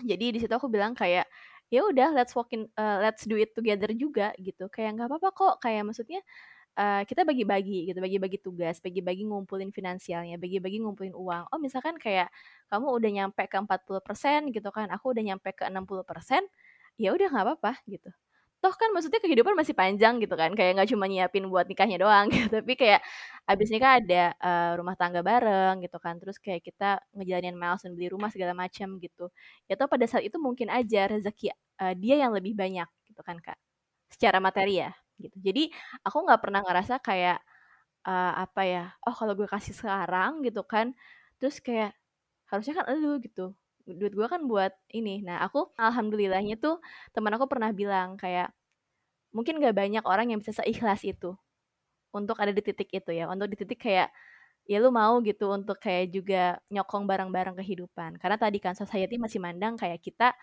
Jadi 0.00 0.24
di 0.34 0.38
situ 0.40 0.52
aku 0.54 0.68
bilang 0.72 0.92
kayak 0.96 1.26
ya 1.70 1.80
udah 1.86 2.10
let's 2.16 2.32
walk 2.34 2.50
in 2.56 2.66
uh, 2.80 2.98
let's 3.04 3.24
do 3.28 3.36
it 3.38 3.52
together 3.56 3.90
juga 3.94 4.32
gitu. 4.40 4.66
Kayak 4.72 4.90
nggak 5.00 5.08
apa-apa 5.12 5.28
kok. 5.36 5.54
Kayak 5.64 5.82
maksudnya 5.92 6.20
uh, 6.80 7.02
kita 7.04 7.22
bagi-bagi 7.28 7.92
gitu, 7.92 7.98
bagi-bagi 8.00 8.38
tugas, 8.40 8.80
bagi-bagi 8.80 9.28
ngumpulin 9.28 9.68
finansialnya, 9.70 10.40
bagi-bagi 10.40 10.80
ngumpulin 10.80 11.12
uang. 11.12 11.52
Oh, 11.52 11.60
misalkan 11.60 12.00
kayak 12.00 12.32
kamu 12.72 12.86
udah 12.96 13.10
nyampe 13.12 13.42
ke 13.44 13.56
40% 13.60 14.48
gitu 14.54 14.68
kan, 14.72 14.88
aku 14.88 15.12
udah 15.12 15.22
nyampe 15.34 15.52
ke 15.52 15.68
60%, 15.68 16.42
ya 16.96 17.12
udah 17.12 17.28
nggak 17.28 17.44
apa-apa 17.44 17.72
gitu. 17.90 18.08
Toh 18.60 18.74
kan 18.76 18.92
maksudnya 18.92 19.20
kehidupan 19.24 19.56
masih 19.56 19.72
panjang 19.72 20.20
gitu 20.20 20.36
kan, 20.36 20.52
kayak 20.52 20.76
nggak 20.80 20.88
cuma 20.92 21.08
nyiapin 21.08 21.48
buat 21.48 21.64
nikahnya 21.68 21.96
doang 22.00 22.28
gitu, 22.34 22.60
tapi 22.60 22.74
kayak 22.76 23.00
abis 23.48 23.68
nikah 23.72 24.00
ada 24.00 24.24
uh, 24.40 24.72
rumah 24.76 24.94
tangga 25.00 25.20
bareng 25.24 25.80
gitu 25.84 25.96
kan, 26.00 26.16
terus 26.20 26.36
kayak 26.40 26.60
kita 26.64 27.00
ngejalanin 27.16 27.56
milestone 27.56 27.96
beli 27.96 28.12
rumah 28.12 28.28
segala 28.32 28.52
macam 28.56 29.00
gitu. 29.00 29.32
Ya 29.68 29.76
toh 29.80 29.88
pada 29.88 30.04
saat 30.08 30.24
itu 30.28 30.36
mungkin 30.36 30.68
aja 30.72 31.08
rezeki 31.08 31.52
uh, 31.80 31.94
dia 31.96 32.20
yang 32.20 32.32
lebih 32.36 32.52
banyak 32.56 32.88
gitu 33.08 33.20
kan 33.24 33.40
kak, 33.40 33.56
secara 34.12 34.38
materi 34.44 34.84
ya 34.84 34.92
gitu. 35.20 35.36
Jadi 35.40 35.70
aku 36.06 36.18
nggak 36.26 36.40
pernah 36.40 36.60
ngerasa 36.64 36.98
kayak 37.04 37.38
uh, 38.08 38.32
apa 38.44 38.62
ya, 38.64 38.84
oh 39.04 39.14
kalau 39.14 39.32
gue 39.36 39.48
kasih 39.48 39.76
sekarang 39.76 40.40
gitu 40.46 40.64
kan, 40.64 40.96
terus 41.40 41.60
kayak 41.60 41.92
harusnya 42.50 42.82
kan 42.82 42.86
elu 42.92 43.20
gitu. 43.24 43.52
Duit 43.86 44.12
gue 44.14 44.26
kan 44.28 44.44
buat 44.46 44.72
ini. 44.92 45.22
Nah 45.24 45.42
aku 45.44 45.72
alhamdulillahnya 45.76 46.56
tuh 46.60 46.78
teman 47.14 47.32
aku 47.36 47.46
pernah 47.50 47.70
bilang 47.74 48.16
kayak 48.20 48.52
mungkin 49.34 49.62
gak 49.62 49.76
banyak 49.78 50.04
orang 50.06 50.34
yang 50.34 50.38
bisa 50.42 50.50
seikhlas 50.56 51.06
itu 51.06 51.38
untuk 52.10 52.36
ada 52.42 52.50
di 52.50 52.62
titik 52.64 52.90
itu 52.90 53.10
ya, 53.14 53.30
untuk 53.30 53.46
di 53.52 53.56
titik 53.58 53.78
kayak 53.78 54.10
ya 54.70 54.78
lu 54.78 54.90
mau 54.94 55.18
gitu 55.22 55.50
untuk 55.50 55.78
kayak 55.82 56.14
juga 56.14 56.58
nyokong 56.70 57.04
barang-barang 57.06 57.58
kehidupan. 57.58 58.18
Karena 58.22 58.36
tadi 58.38 58.58
kan 58.62 58.74
society 58.78 59.18
masih 59.18 59.38
mandang 59.42 59.74
kayak 59.78 59.98
kita 60.02 60.34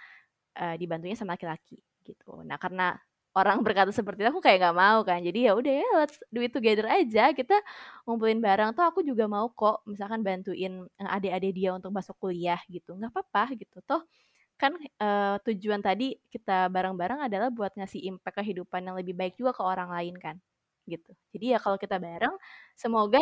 uh, 0.59 0.75
dibantunya 0.79 1.15
sama 1.15 1.35
laki-laki 1.35 1.79
gitu. 2.03 2.43
Nah 2.43 2.55
karena 2.59 2.95
orang 3.37 3.61
berkata 3.65 3.93
seperti 3.93 4.25
itu 4.25 4.29
aku 4.33 4.41
kayak 4.41 4.57
nggak 4.65 4.77
mau 4.77 4.99
kan. 5.05 5.19
Jadi 5.21 5.39
ya 5.47 5.51
udah 5.53 5.73
ya 5.81 5.87
let's 6.01 6.17
do 6.33 6.41
it 6.41 6.51
together 6.55 6.85
aja. 6.89 7.31
Kita 7.37 7.55
ngumpulin 8.09 8.41
barang 8.41 8.73
toh 8.73 8.85
aku 8.89 9.05
juga 9.05 9.29
mau 9.29 9.47
kok 9.53 9.85
misalkan 9.85 10.25
bantuin 10.25 10.83
eh, 10.97 11.09
adik-adik 11.15 11.51
dia 11.53 11.69
untuk 11.77 11.93
masuk 11.93 12.15
kuliah 12.17 12.59
gitu. 12.67 12.97
Nggak 12.97 13.13
apa-apa 13.13 13.53
gitu. 13.61 13.77
Toh 13.85 14.01
kan 14.57 14.73
uh, 15.01 15.37
tujuan 15.45 15.85
tadi 15.85 16.17
kita 16.33 16.65
bareng-bareng 16.73 17.29
adalah 17.29 17.53
buat 17.53 17.77
ngasih 17.77 18.01
impact 18.09 18.41
kehidupan 18.41 18.81
yang 18.89 18.97
lebih 18.97 19.13
baik 19.13 19.37
juga 19.37 19.53
ke 19.53 19.61
orang 19.61 19.93
lain 19.93 20.17
kan 20.17 20.35
gitu. 20.89 21.11
Jadi 21.35 21.53
ya 21.53 21.59
kalau 21.61 21.77
kita 21.77 22.01
bareng 22.01 22.33
semoga 22.73 23.21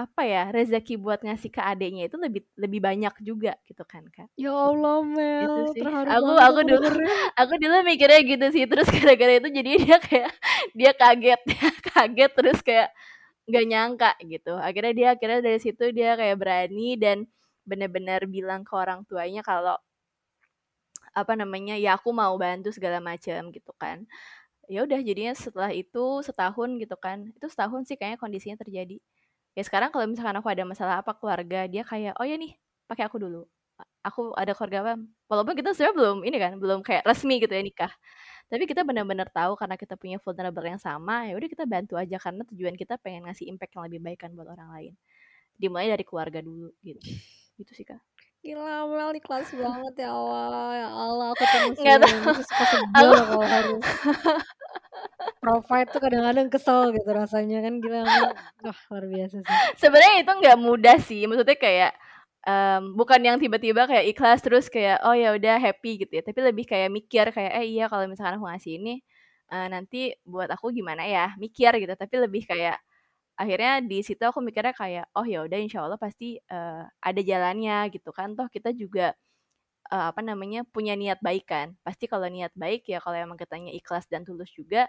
apa 0.00 0.22
ya 0.24 0.48
rezeki 0.48 0.96
buat 0.96 1.20
ngasih 1.20 1.52
ke 1.52 1.60
adeknya 1.60 2.08
itu 2.08 2.16
lebih 2.16 2.42
lebih 2.56 2.80
banyak 2.80 3.14
juga 3.20 3.52
gitu 3.68 3.84
kan 3.84 4.08
kak? 4.08 4.32
Ya 4.40 4.48
Allah 4.48 5.04
Mel 5.04 5.44
gitu 5.44 5.62
sih. 5.76 5.82
aku 5.84 6.32
aku 6.40 6.60
dulu 6.64 6.88
aku 7.36 7.52
dulu 7.60 7.76
mikirnya 7.84 8.20
gitu 8.24 8.46
sih 8.48 8.64
terus 8.64 8.88
gara-gara 8.96 9.36
itu 9.36 9.48
jadi 9.52 9.70
dia 9.76 9.98
kayak 10.00 10.32
dia 10.72 10.92
kaget 10.96 11.40
dia 11.44 11.68
kaget 11.92 12.30
terus 12.32 12.58
kayak 12.64 12.88
nggak 13.50 13.64
nyangka 13.68 14.10
gitu. 14.24 14.54
Akhirnya 14.56 14.92
dia 14.96 15.08
akhirnya 15.12 15.40
dari 15.44 15.58
situ 15.60 15.84
dia 15.92 16.16
kayak 16.16 16.36
berani 16.40 16.96
dan 16.96 17.28
benar-benar 17.68 18.24
bilang 18.24 18.64
ke 18.64 18.72
orang 18.72 19.04
tuanya 19.04 19.44
kalau 19.44 19.76
apa 21.10 21.32
namanya 21.34 21.74
ya 21.76 21.98
aku 21.98 22.14
mau 22.14 22.32
bantu 22.40 22.72
segala 22.72 23.02
macam 23.02 23.52
gitu 23.52 23.72
kan. 23.76 24.08
Ya 24.70 24.86
udah 24.86 25.02
jadinya 25.02 25.34
setelah 25.36 25.74
itu 25.74 26.22
setahun 26.24 26.78
gitu 26.80 26.96
kan. 26.96 27.28
Itu 27.36 27.50
setahun 27.52 27.90
sih 27.90 27.98
kayaknya 28.00 28.18
kondisinya 28.22 28.56
terjadi 28.56 29.02
ya 29.60 29.64
sekarang 29.68 29.92
kalau 29.92 30.08
misalkan 30.08 30.32
aku 30.40 30.48
ada 30.48 30.64
masalah 30.64 31.04
apa 31.04 31.12
keluarga 31.12 31.68
dia 31.68 31.84
kayak 31.84 32.16
oh 32.16 32.24
ya 32.24 32.40
nih 32.40 32.56
pakai 32.88 33.04
aku 33.04 33.20
dulu. 33.20 33.44
Aku 34.00 34.32
ada 34.36 34.56
keluarga 34.56 34.78
apa 34.84 34.92
walaupun 35.28 35.54
kita 35.56 35.76
sebenarnya 35.76 35.96
belum 36.00 36.18
ini 36.24 36.36
kan 36.40 36.52
belum 36.56 36.80
kayak 36.80 37.04
resmi 37.04 37.36
gitu 37.44 37.52
ya 37.52 37.60
nikah. 37.60 37.92
Tapi 38.48 38.64
kita 38.64 38.82
benar-benar 38.88 39.28
tahu 39.28 39.54
karena 39.60 39.76
kita 39.76 39.94
punya 40.00 40.16
vulnerable 40.24 40.64
yang 40.64 40.80
sama 40.80 41.28
ya 41.28 41.36
udah 41.36 41.48
kita 41.52 41.64
bantu 41.68 41.94
aja 42.00 42.16
karena 42.16 42.42
tujuan 42.48 42.74
kita 42.80 42.96
pengen 43.04 43.28
ngasih 43.28 43.46
impact 43.52 43.76
yang 43.76 43.84
lebih 43.88 44.00
baik 44.00 44.18
kan 44.24 44.32
buat 44.32 44.48
orang 44.48 44.68
lain. 44.72 44.92
Dimulai 45.60 45.92
dari 45.92 46.04
keluarga 46.08 46.40
dulu 46.40 46.72
gitu. 46.80 47.00
Gitu 47.60 47.72
sih 47.76 47.84
kak 47.84 48.00
Gila, 48.40 48.88
Mel 48.88 49.10
di 49.12 49.20
kelas 49.20 49.52
banget 49.52 49.94
ya 50.00 50.10
Allah. 50.16 50.68
Ya 50.72 50.88
Allah, 50.88 51.26
aku 51.36 51.44
tuh 51.44 51.60
Nggak 51.76 51.98
tahu. 52.00 52.40
suka 52.40 52.64
sebel 52.72 53.08
aku... 53.12 53.24
kalau 53.28 53.44
harus 53.44 53.82
provide 55.40 55.88
tuh 55.92 56.00
kadang-kadang 56.00 56.48
kesel 56.48 56.92
gitu 56.96 57.10
rasanya 57.12 57.58
kan 57.60 57.74
gila. 57.84 58.00
Wah, 58.64 58.78
luar 58.88 59.04
biasa 59.08 59.36
sih. 59.44 59.56
Sebenarnya 59.76 60.24
itu 60.24 60.32
nggak 60.32 60.58
mudah 60.60 60.96
sih. 61.04 61.20
Maksudnya 61.28 61.56
kayak 61.60 61.92
um, 62.48 62.96
bukan 62.96 63.20
yang 63.20 63.36
tiba-tiba 63.36 63.84
kayak 63.84 64.08
ikhlas 64.08 64.40
terus 64.40 64.72
kayak 64.72 65.04
oh 65.04 65.12
ya 65.12 65.36
udah 65.36 65.60
happy 65.60 66.00
gitu 66.04 66.12
ya. 66.20 66.22
Tapi 66.24 66.40
lebih 66.40 66.64
kayak 66.64 66.88
mikir 66.88 67.28
kayak 67.36 67.52
eh 67.60 67.66
iya 67.68 67.92
kalau 67.92 68.08
misalkan 68.08 68.40
aku 68.40 68.48
ngasih 68.48 68.80
ini 68.80 69.04
uh, 69.52 69.68
nanti 69.68 70.16
buat 70.24 70.48
aku 70.48 70.72
gimana 70.72 71.04
ya? 71.04 71.36
Mikir 71.36 71.76
gitu. 71.76 71.92
Tapi 71.92 72.14
lebih 72.16 72.48
kayak 72.48 72.80
akhirnya 73.40 73.80
di 73.80 74.04
situ 74.04 74.20
aku 74.20 74.44
mikirnya 74.44 74.76
kayak 74.76 75.06
oh 75.16 75.24
ya 75.24 75.40
udah 75.48 75.58
insya 75.58 75.80
Allah 75.84 75.96
pasti 75.96 76.36
uh, 76.52 76.84
ada 77.00 77.20
jalannya 77.24 77.88
gitu 77.94 78.12
kan. 78.12 78.36
Toh 78.36 78.48
kita 78.52 78.76
juga 78.76 79.16
uh, 79.92 80.12
apa 80.12 80.20
namanya 80.20 80.62
punya 80.68 80.94
niat 80.98 81.18
baik 81.24 81.48
kan. 81.48 81.72
Pasti 81.80 82.04
kalau 82.04 82.28
niat 82.28 82.52
baik 82.54 82.84
ya 82.88 83.00
kalau 83.00 83.16
emang 83.16 83.38
kitanya 83.40 83.72
ikhlas 83.72 84.04
dan 84.12 84.22
tulus 84.28 84.52
juga 84.52 84.86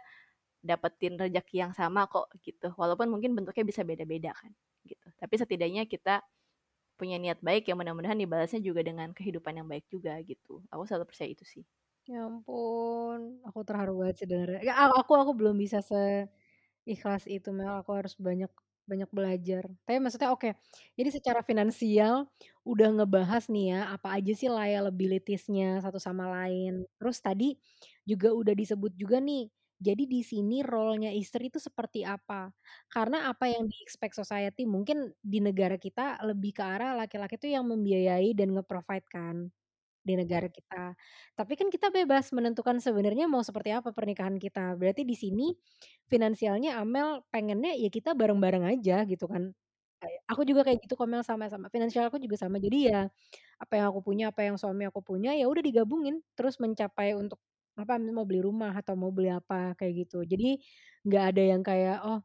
dapetin 0.62 1.18
rezeki 1.18 1.56
yang 1.70 1.74
sama 1.74 2.06
kok 2.12 2.28
gitu. 2.44 2.76
Walaupun 2.76 3.08
mungkin 3.08 3.34
bentuknya 3.38 3.64
bisa 3.66 3.82
beda-beda 3.88 4.36
kan 4.36 4.52
gitu. 4.86 5.08
Tapi 5.18 5.36
setidaknya 5.40 5.88
kita 5.88 6.22
punya 7.00 7.18
niat 7.18 7.42
baik 7.42 7.66
yang 7.66 7.82
mudah-mudahan 7.82 8.20
dibalasnya 8.20 8.62
juga 8.62 8.86
dengan 8.86 9.10
kehidupan 9.16 9.58
yang 9.58 9.68
baik 9.72 9.90
juga 9.90 10.20
gitu. 10.22 10.62
Aku 10.70 10.86
selalu 10.86 11.10
percaya 11.10 11.30
itu 11.34 11.46
sih. 11.48 11.66
Ya 12.10 12.26
ampun 12.26 13.38
aku 13.46 13.62
terharu 13.62 14.02
banget 14.02 14.26
sih 14.26 14.28
dengar 14.28 14.58
aku 14.98 15.14
aku 15.22 15.38
belum 15.38 15.54
bisa 15.62 15.86
se 15.86 16.26
Ikhlas 16.88 17.30
itu 17.30 17.50
Mel, 17.54 17.82
aku 17.82 17.92
harus 17.94 18.18
banyak 18.18 18.50
banyak 18.90 19.10
belajar. 19.14 19.64
Tapi 19.86 19.98
maksudnya 20.02 20.34
oke, 20.34 20.52
jadi 20.98 21.10
secara 21.14 21.46
finansial 21.46 22.28
udah 22.66 22.90
ngebahas 22.98 23.48
nih 23.54 23.66
ya, 23.78 23.80
apa 23.94 24.18
aja 24.18 24.34
sih 24.34 24.50
liabilities-nya 24.50 25.80
satu 25.86 26.02
sama 26.02 26.26
lain. 26.28 26.84
Terus 26.98 27.18
tadi 27.22 27.56
juga 28.04 28.34
udah 28.34 28.52
disebut 28.58 28.92
juga 28.98 29.22
nih, 29.22 29.48
jadi 29.80 30.04
di 30.10 30.22
sini 30.26 30.66
role-nya 30.66 31.14
istri 31.14 31.48
itu 31.54 31.62
seperti 31.62 32.02
apa. 32.04 32.50
Karena 32.90 33.30
apa 33.30 33.46
yang 33.48 33.70
di-expect 33.70 34.18
society 34.18 34.66
mungkin 34.66 35.14
di 35.22 35.40
negara 35.40 35.78
kita 35.78 36.20
lebih 36.26 36.52
ke 36.58 36.64
arah 36.66 36.98
laki-laki 36.98 37.38
tuh 37.40 37.54
yang 37.54 37.64
membiayai 37.70 38.34
dan 38.34 38.52
nge-provide 38.58 39.08
kan 39.08 39.38
di 40.02 40.14
negara 40.18 40.48
kita. 40.50 40.94
Tapi 41.38 41.54
kan 41.60 41.68
kita 41.74 41.90
bebas 41.94 42.34
menentukan 42.36 42.78
sebenarnya 42.82 43.26
mau 43.30 43.42
seperti 43.46 43.72
apa 43.76 43.94
pernikahan 43.96 44.38
kita. 44.42 44.76
Berarti 44.80 45.06
di 45.08 45.16
sini 45.18 45.54
finansialnya 46.10 46.78
Amel 46.82 47.24
pengennya 47.34 47.74
ya 47.78 47.90
kita 47.94 48.14
bareng-bareng 48.18 48.66
aja 48.68 49.04
gitu 49.08 49.26
kan. 49.30 49.54
Aku 50.30 50.42
juga 50.48 50.66
kayak 50.66 50.82
gitu 50.86 50.96
Komel 50.98 51.22
sama-sama. 51.26 51.70
Finansial 51.70 52.10
aku 52.10 52.18
juga 52.22 52.38
sama. 52.40 52.58
Jadi 52.58 52.90
ya 52.90 53.06
apa 53.62 53.74
yang 53.78 53.88
aku 53.94 54.02
punya, 54.06 54.34
apa 54.34 54.42
yang 54.48 54.58
suami 54.58 54.88
aku 54.90 55.02
punya 55.06 55.34
ya 55.38 55.46
udah 55.50 55.62
digabungin 55.66 56.22
terus 56.38 56.58
mencapai 56.62 57.14
untuk 57.18 57.38
apa 57.78 57.98
mau 58.02 58.26
beli 58.28 58.42
rumah 58.44 58.74
atau 58.78 58.94
mau 58.98 59.10
beli 59.14 59.30
apa 59.34 59.74
kayak 59.78 60.08
gitu. 60.08 60.24
Jadi 60.26 60.58
nggak 61.06 61.24
ada 61.36 61.44
yang 61.44 61.62
kayak 61.66 61.98
oh 62.06 62.20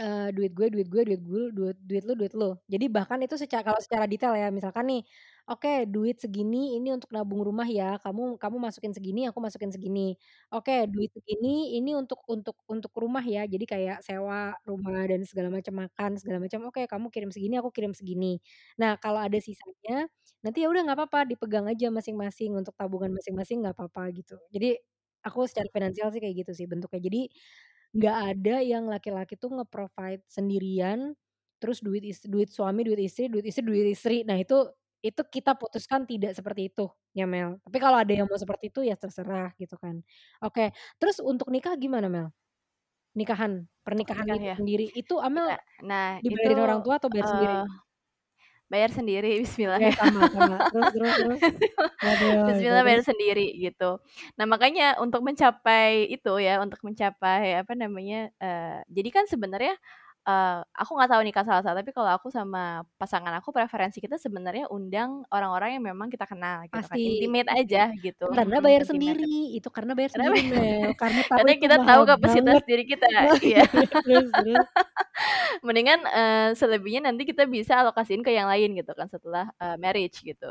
uh, 0.00 0.28
duit 0.34 0.52
gue, 0.56 0.66
duit 0.72 0.88
gue, 0.90 1.02
duit 1.06 1.22
gue, 1.22 1.42
duit 1.54 1.76
duit 1.86 2.02
lu, 2.08 2.12
duit 2.18 2.32
lu. 2.34 2.50
Jadi 2.70 2.86
bahkan 2.90 3.18
itu 3.24 3.34
secara 3.38 3.62
kalau 3.66 3.80
secara 3.82 4.04
detail 4.10 4.34
ya, 4.38 4.48
misalkan 4.54 4.84
nih, 4.90 5.02
oke 5.50 5.86
duit 5.90 6.16
segini 6.22 6.76
ini 6.78 6.88
untuk 6.96 7.10
nabung 7.14 7.42
rumah 7.44 7.66
ya, 7.68 7.96
kamu 8.02 8.36
kamu 8.42 8.56
masukin 8.62 8.92
segini, 8.96 9.26
aku 9.30 9.38
masukin 9.42 9.70
segini. 9.74 10.16
Oke 10.54 10.86
duit 10.90 11.10
segini 11.14 11.76
ini 11.78 11.92
untuk 11.98 12.20
untuk 12.30 12.56
untuk 12.70 12.92
rumah 12.96 13.22
ya, 13.24 13.44
jadi 13.46 13.64
kayak 13.68 13.98
sewa 14.06 14.54
rumah 14.68 15.04
dan 15.10 15.22
segala 15.28 15.48
macam, 15.52 15.74
makan 15.86 16.10
segala 16.20 16.38
macam, 16.42 16.60
oke 16.68 16.82
kamu 16.88 17.06
kirim 17.14 17.30
segini, 17.34 17.54
aku 17.60 17.70
kirim 17.74 17.92
segini. 17.94 18.38
Nah 18.80 18.96
kalau 19.02 19.20
ada 19.22 19.38
sisanya, 19.42 20.06
nanti 20.44 20.64
ya 20.64 20.68
udah 20.72 20.82
nggak 20.86 20.98
apa-apa 21.00 21.20
dipegang 21.30 21.66
aja 21.70 21.88
masing-masing 21.92 22.52
untuk 22.58 22.74
tabungan 22.78 23.10
masing-masing 23.14 23.62
nggak 23.64 23.74
apa-apa 23.78 24.10
gitu. 24.16 24.36
Jadi 24.54 24.76
aku 25.24 25.48
secara 25.48 25.68
finansial 25.72 26.08
sih 26.12 26.20
kayak 26.22 26.36
gitu 26.44 26.52
sih 26.56 26.66
bentuknya. 26.68 27.00
Jadi 27.00 27.20
nggak 27.94 28.16
ada 28.34 28.56
yang 28.60 28.90
laki-laki 28.90 29.38
tuh 29.38 29.54
nge-provide 29.54 30.20
sendirian, 30.26 31.14
terus 31.62 31.78
duit 31.78 32.02
is 32.02 32.18
duit 32.26 32.50
suami, 32.50 32.82
duit 32.82 32.98
istri, 32.98 33.30
duit 33.30 33.46
istri, 33.46 33.62
duit 33.62 33.86
istri. 33.94 34.26
Nah 34.26 34.36
itu 34.36 34.66
itu 35.04 35.20
kita 35.20 35.52
putuskan 35.54 36.08
tidak 36.08 36.32
seperti 36.34 36.72
itu 36.72 36.88
ya 37.14 37.28
Mel. 37.28 37.60
Tapi 37.62 37.78
kalau 37.78 38.00
ada 38.00 38.10
yang 38.10 38.26
mau 38.26 38.40
seperti 38.40 38.72
itu 38.72 38.82
ya 38.82 38.98
terserah 38.98 39.54
gitu 39.60 39.78
kan. 39.78 40.02
Oke, 40.42 40.74
terus 40.98 41.22
untuk 41.22 41.52
nikah 41.52 41.76
gimana 41.78 42.10
Mel? 42.10 42.28
Nikahan, 43.14 43.62
pernikahan 43.86 44.26
itu 44.26 44.42
ya? 44.42 44.56
sendiri 44.58 44.90
itu 44.90 45.14
Amel 45.22 45.54
nah, 45.86 46.18
dibayarin 46.18 46.58
itu, 46.58 46.66
orang 46.66 46.80
tua 46.82 46.98
atau 46.98 47.06
bayar 47.06 47.26
uh, 47.28 47.30
sendiri? 47.30 47.56
Bayar 48.68 48.90
sendiri 48.90 49.38
Bismillah. 49.44 49.80
Ya, 49.80 49.92
sama, 49.96 50.28
sama. 50.30 50.56
terus 50.72 50.88
terus 50.94 51.12
terus. 51.20 51.40
Bismillah 52.52 52.82
bayar 52.82 53.02
sendiri 53.04 53.46
gitu. 53.60 54.00
Nah 54.36 54.44
makanya 54.48 54.96
untuk 55.00 55.20
mencapai 55.24 56.08
itu 56.08 56.32
ya 56.40 56.60
untuk 56.60 56.80
mencapai 56.84 57.60
apa 57.60 57.72
namanya 57.76 58.32
uh, 58.40 58.80
jadi 58.88 59.08
kan 59.12 59.24
sebenarnya 59.28 59.76
uh, 60.24 60.64
aku 60.72 60.90
nggak 60.96 61.10
tahu 61.12 61.22
nikah 61.22 61.44
salah 61.44 61.62
salah 61.62 61.78
tapi 61.80 61.92
kalau 61.92 62.10
aku 62.10 62.28
sama 62.32 62.82
pasangan 62.96 63.32
aku 63.38 63.52
preferensi 63.52 64.00
kita 64.00 64.16
sebenarnya 64.16 64.68
undang 64.72 65.22
orang-orang 65.28 65.76
yang 65.78 65.84
memang 65.84 66.08
kita 66.08 66.24
kenal 66.24 66.64
gitu 66.66 66.74
kan. 66.74 66.84
Pasti. 66.84 66.96
kan 66.96 66.98
intimate 66.98 67.50
aja 67.52 67.82
gitu 68.00 68.26
karena 68.32 68.58
bayar 68.60 68.82
hmm, 68.84 68.90
sendiri 68.90 69.36
itu 69.56 69.68
karena 69.68 69.92
bayar 69.92 70.10
karena 70.16 70.26
sendiri 70.32 70.50
bayar. 70.56 70.88
karena 70.96 71.20
tahu 71.24 71.38
karena 71.38 71.52
kita 71.60 71.76
tahu 71.84 72.02
kapasitas 72.08 72.44
banget. 72.44 72.64
diri 72.68 72.84
kita 72.88 73.06
ya 73.54 73.64
terus, 73.68 74.28
terus. 74.32 74.66
mendingan 75.66 76.00
uh, 76.04 76.50
selebihnya 76.56 77.08
nanti 77.12 77.22
kita 77.28 77.46
bisa 77.46 77.80
alokasiin 77.80 78.24
ke 78.24 78.34
yang 78.34 78.50
lain 78.50 78.74
gitu 78.74 78.92
kan 78.96 79.06
setelah 79.06 79.52
uh, 79.60 79.76
marriage 79.78 80.20
gitu 80.24 80.50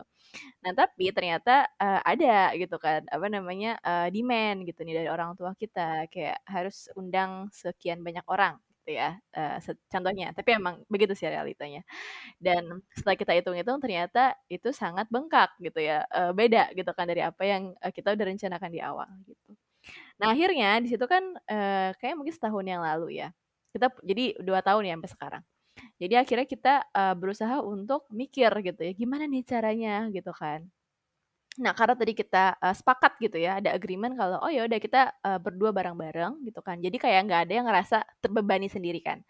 nah 0.63 0.73
tapi 0.73 1.13
ternyata 1.13 1.69
uh, 1.77 2.01
ada 2.01 2.55
gitu 2.57 2.79
kan 2.81 3.05
apa 3.11 3.27
namanya 3.29 3.77
uh, 3.83 4.07
demand 4.09 4.65
gitu 4.65 4.81
nih 4.81 5.03
dari 5.03 5.09
orang 5.11 5.37
tua 5.37 5.53
kita 5.53 6.09
kayak 6.09 6.41
harus 6.47 6.89
undang 6.97 7.51
sekian 7.53 8.01
banyak 8.01 8.25
orang 8.25 8.57
gitu 8.83 8.99
ya 8.99 9.15
uh, 9.39 9.57
contohnya 9.87 10.35
tapi 10.35 10.59
emang 10.59 10.83
begitu 10.91 11.15
sih 11.15 11.31
realitanya. 11.31 11.87
Dan 12.35 12.83
setelah 12.91 13.15
kita 13.15 13.31
hitung-hitung 13.39 13.79
ternyata 13.79 14.35
itu 14.51 14.75
sangat 14.75 15.07
bengkak 15.07 15.55
gitu 15.63 15.79
ya 15.79 16.03
uh, 16.11 16.35
beda 16.35 16.75
gitu 16.75 16.91
kan 16.91 17.07
dari 17.07 17.23
apa 17.23 17.43
yang 17.47 17.71
kita 17.95 18.11
udah 18.11 18.25
rencanakan 18.27 18.69
di 18.69 18.81
awal 18.83 19.07
gitu. 19.23 19.55
Nah 20.19 20.35
akhirnya 20.35 20.83
di 20.83 20.91
situ 20.91 21.05
kan 21.07 21.23
uh, 21.47 21.89
kayak 21.95 22.15
mungkin 22.19 22.35
setahun 22.35 22.65
yang 22.67 22.83
lalu 22.83 23.23
ya 23.23 23.31
kita 23.71 23.87
jadi 24.03 24.37
dua 24.43 24.59
tahun 24.59 24.83
ya 24.91 24.93
sampai 24.99 25.11
sekarang. 25.15 25.43
Jadi 25.97 26.13
akhirnya 26.19 26.47
kita 26.47 26.73
uh, 26.91 27.15
berusaha 27.17 27.57
untuk 27.63 28.05
mikir 28.11 28.51
gitu 28.61 28.81
ya 28.83 28.91
gimana 28.93 29.25
nih 29.25 29.41
caranya 29.47 30.11
gitu 30.11 30.29
kan 30.35 30.67
Nah, 31.61 31.73
karena 31.77 31.93
tadi 31.93 32.13
kita 32.17 32.57
uh, 32.57 32.73
sepakat 32.73 33.13
gitu 33.21 33.37
ya, 33.37 33.61
ada 33.61 33.69
agreement 33.77 34.17
kalau 34.17 34.41
oh 34.41 34.49
ya 34.49 34.65
udah 34.65 34.79
kita 34.81 35.13
uh, 35.21 35.37
berdua 35.37 35.69
bareng-bareng 35.69 36.41
gitu 36.49 36.59
kan. 36.65 36.81
Jadi 36.81 36.97
kayak 36.97 37.29
nggak 37.29 37.41
ada 37.49 37.53
yang 37.53 37.65
ngerasa 37.69 37.97
terbebani 38.23 38.65
sendiri 38.71 38.97
kan. 39.05 39.21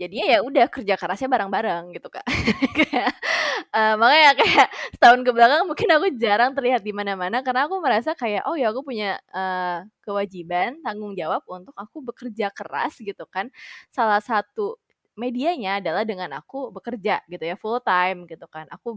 Jadinya 0.00 0.26
ya 0.34 0.38
udah 0.42 0.66
kerja 0.72 0.94
kerasnya 0.96 1.28
bareng-bareng 1.30 1.92
gitu 1.94 2.08
kak. 2.10 2.24
kayak, 2.80 3.12
uh, 3.76 3.94
makanya 4.00 4.32
kayak 4.40 4.66
setahun 4.96 5.20
ke 5.22 5.30
belakang 5.36 5.62
mungkin 5.68 5.88
aku 5.94 6.06
jarang 6.18 6.50
terlihat 6.56 6.82
di 6.82 6.92
mana-mana 6.96 7.44
karena 7.44 7.68
aku 7.68 7.76
merasa 7.84 8.10
kayak 8.16 8.42
oh 8.48 8.56
ya 8.56 8.72
aku 8.72 8.82
punya 8.82 9.20
uh, 9.30 9.84
kewajiban 10.02 10.80
tanggung 10.82 11.12
jawab 11.14 11.44
untuk 11.46 11.76
aku 11.76 12.00
bekerja 12.02 12.48
keras 12.50 12.96
gitu 12.98 13.24
kan. 13.28 13.52
Salah 13.92 14.18
satu 14.24 14.80
medianya 15.14 15.78
adalah 15.78 16.02
dengan 16.08 16.32
aku 16.34 16.72
bekerja 16.72 17.20
gitu 17.28 17.44
ya 17.44 17.56
full 17.60 17.78
time 17.84 18.24
gitu 18.26 18.48
kan. 18.48 18.66
Aku 18.72 18.96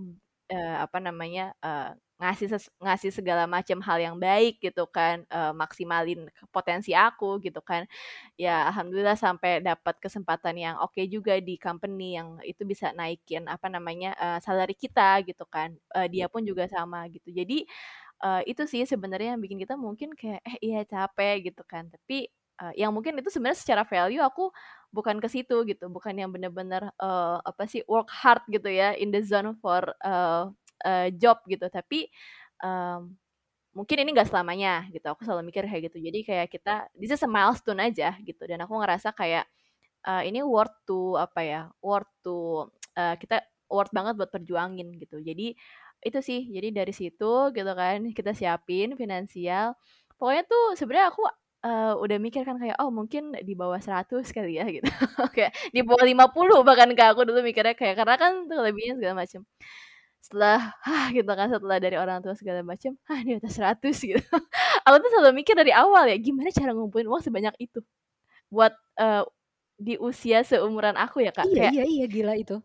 uh, 0.52 0.78
apa 0.86 0.98
namanya 1.04 1.54
uh, 1.62 1.92
ngasih 2.22 2.48
ses 2.48 2.66
ngasih 2.80 3.12
segala 3.12 3.44
macam 3.50 3.80
hal 3.84 3.98
yang 4.00 4.16
baik 4.20 4.60
gitu 4.64 4.88
kan, 4.88 5.24
uh, 5.32 5.52
maksimalin 5.56 6.28
potensi 6.56 6.96
aku 6.96 7.40
gitu 7.44 7.60
kan. 7.60 7.84
Ya 8.40 8.68
alhamdulillah 8.72 9.16
sampai 9.20 9.60
dapat 9.64 10.00
kesempatan 10.04 10.56
yang 10.60 10.76
oke 10.80 10.96
okay 10.96 11.06
juga 11.12 11.40
di 11.44 11.56
company 11.60 12.16
yang 12.20 12.40
itu 12.48 12.64
bisa 12.68 12.92
naikin 12.96 13.48
apa 13.52 13.68
namanya, 13.72 14.16
uh, 14.20 14.40
salary 14.44 14.76
kita 14.80 15.24
gitu 15.28 15.44
kan, 15.48 15.76
uh, 15.96 16.08
dia 16.12 16.28
pun 16.32 16.44
juga 16.48 16.68
sama 16.72 17.08
gitu. 17.12 17.32
Jadi, 17.36 17.68
uh, 18.24 18.42
itu 18.48 18.64
sih 18.70 18.84
sebenarnya 18.88 19.36
yang 19.38 19.42
bikin 19.44 19.60
kita 19.64 19.76
mungkin 19.80 20.14
kayak, 20.16 20.42
"Eh, 20.48 20.58
iya 20.74 20.82
capek," 20.88 21.52
gitu 21.52 21.64
kan. 21.68 21.88
Tapi, 21.92 22.28
uh, 22.62 22.74
yang 22.80 22.92
mungkin 22.96 23.18
itu 23.20 23.30
sebenarnya 23.34 23.60
secara 23.60 23.84
value 23.88 24.22
aku 24.24 24.52
bukan 24.96 25.20
ke 25.24 25.28
situ 25.32 25.64
gitu, 25.68 25.88
bukan 25.92 26.16
yang 26.16 26.32
bener-bener, 26.32 26.88
uh, 27.04 27.40
apa 27.44 27.68
sih, 27.68 27.84
work 27.92 28.08
hard 28.12 28.44
gitu 28.52 28.68
ya, 28.72 28.96
in 28.96 29.12
the 29.12 29.20
zone 29.24 29.56
for, 29.60 29.84
uh, 30.06 30.48
uh, 30.84 31.08
job 31.16 31.40
gitu 31.48 31.68
tapi 31.72 32.10
um, 32.64 33.16
mungkin 33.76 33.98
ini 34.08 34.10
gak 34.16 34.32
selamanya 34.32 34.88
gitu 34.92 35.04
aku 35.12 35.24
selalu 35.28 35.52
mikir 35.52 35.68
kayak 35.68 35.92
gitu 35.92 36.00
jadi 36.00 36.20
kayak 36.28 36.48
kita 36.54 36.76
this 36.96 37.12
is 37.12 37.22
a 37.24 37.30
milestone 37.30 37.80
aja 37.84 38.16
gitu 38.24 38.44
dan 38.48 38.64
aku 38.64 38.74
ngerasa 38.80 39.12
kayak 39.16 39.46
uh, 40.08 40.22
ini 40.26 40.42
worth 40.46 40.74
to 40.88 41.16
apa 41.20 41.42
ya 41.44 41.62
worth 41.84 42.10
to 42.26 42.68
uh, 42.98 43.16
kita 43.20 43.42
worth 43.72 43.92
banget 43.96 44.14
buat 44.20 44.30
perjuangin 44.30 44.94
gitu. 45.02 45.18
Jadi 45.26 45.58
itu 46.06 46.20
sih, 46.22 46.46
jadi 46.54 46.70
dari 46.86 46.94
situ 46.94 47.50
gitu 47.56 47.72
kan 47.74 47.98
kita 48.14 48.32
siapin 48.38 48.94
finansial. 48.94 49.74
Pokoknya 50.22 50.44
tuh 50.46 50.64
sebenarnya 50.78 51.08
aku, 51.12 51.24
eee, 51.66 51.94
udah 51.98 52.18
mikir 52.22 52.42
kan 52.46 52.58
kayak, 52.62 52.78
"Oh 52.82 52.94
mungkin 52.94 53.34
di 53.42 53.54
bawah 53.58 53.82
100 53.82 54.30
kali 54.30 54.62
ya," 54.62 54.66
gitu. 54.76 54.86
Kayak 55.34 55.52
di 55.74 55.82
bawah 55.82 56.06
50 56.06 56.62
bahkan 56.62 56.90
Kak, 56.94 57.18
aku 57.18 57.26
dulu 57.28 57.42
mikirnya 57.42 57.74
kayak 57.74 57.96
karena 58.00 58.16
kan 58.22 58.34
kelebihan 58.50 58.96
segala 59.02 59.26
macem. 59.26 59.42
Setelah, 60.26 60.74
hah, 60.82 61.14
gitu 61.14 61.30
kan, 61.30 61.54
setelah 61.54 61.78
dari 61.78 62.02
orang 62.02 62.18
tua 62.26 62.34
segala 62.34 62.66
macem, 62.66 62.98
"Hah, 63.06 63.22
di 63.22 63.38
atas 63.38 63.62
100," 63.62 64.02
gitu. 64.02 64.18
Aku 64.90 64.96
tuh 64.98 65.10
selalu 65.14 65.38
mikir 65.46 65.54
dari 65.54 65.70
awal 65.70 66.10
ya, 66.10 66.18
gimana 66.18 66.50
cara 66.50 66.74
ngumpulin 66.74 67.06
uang 67.06 67.22
sebanyak 67.22 67.54
itu? 67.62 67.78
Buat, 68.50 68.74
eee, 69.00 69.24
di 69.82 69.96
usia 70.02 70.42
seumuran 70.46 70.96
aku 70.98 71.26
ya, 71.26 71.32
Kak, 71.36 71.50
Iya 71.50 71.58
kayak 71.58 71.74
iya 71.74 71.84
iya, 71.92 72.04
gila 72.14 72.34
itu. 72.42 72.56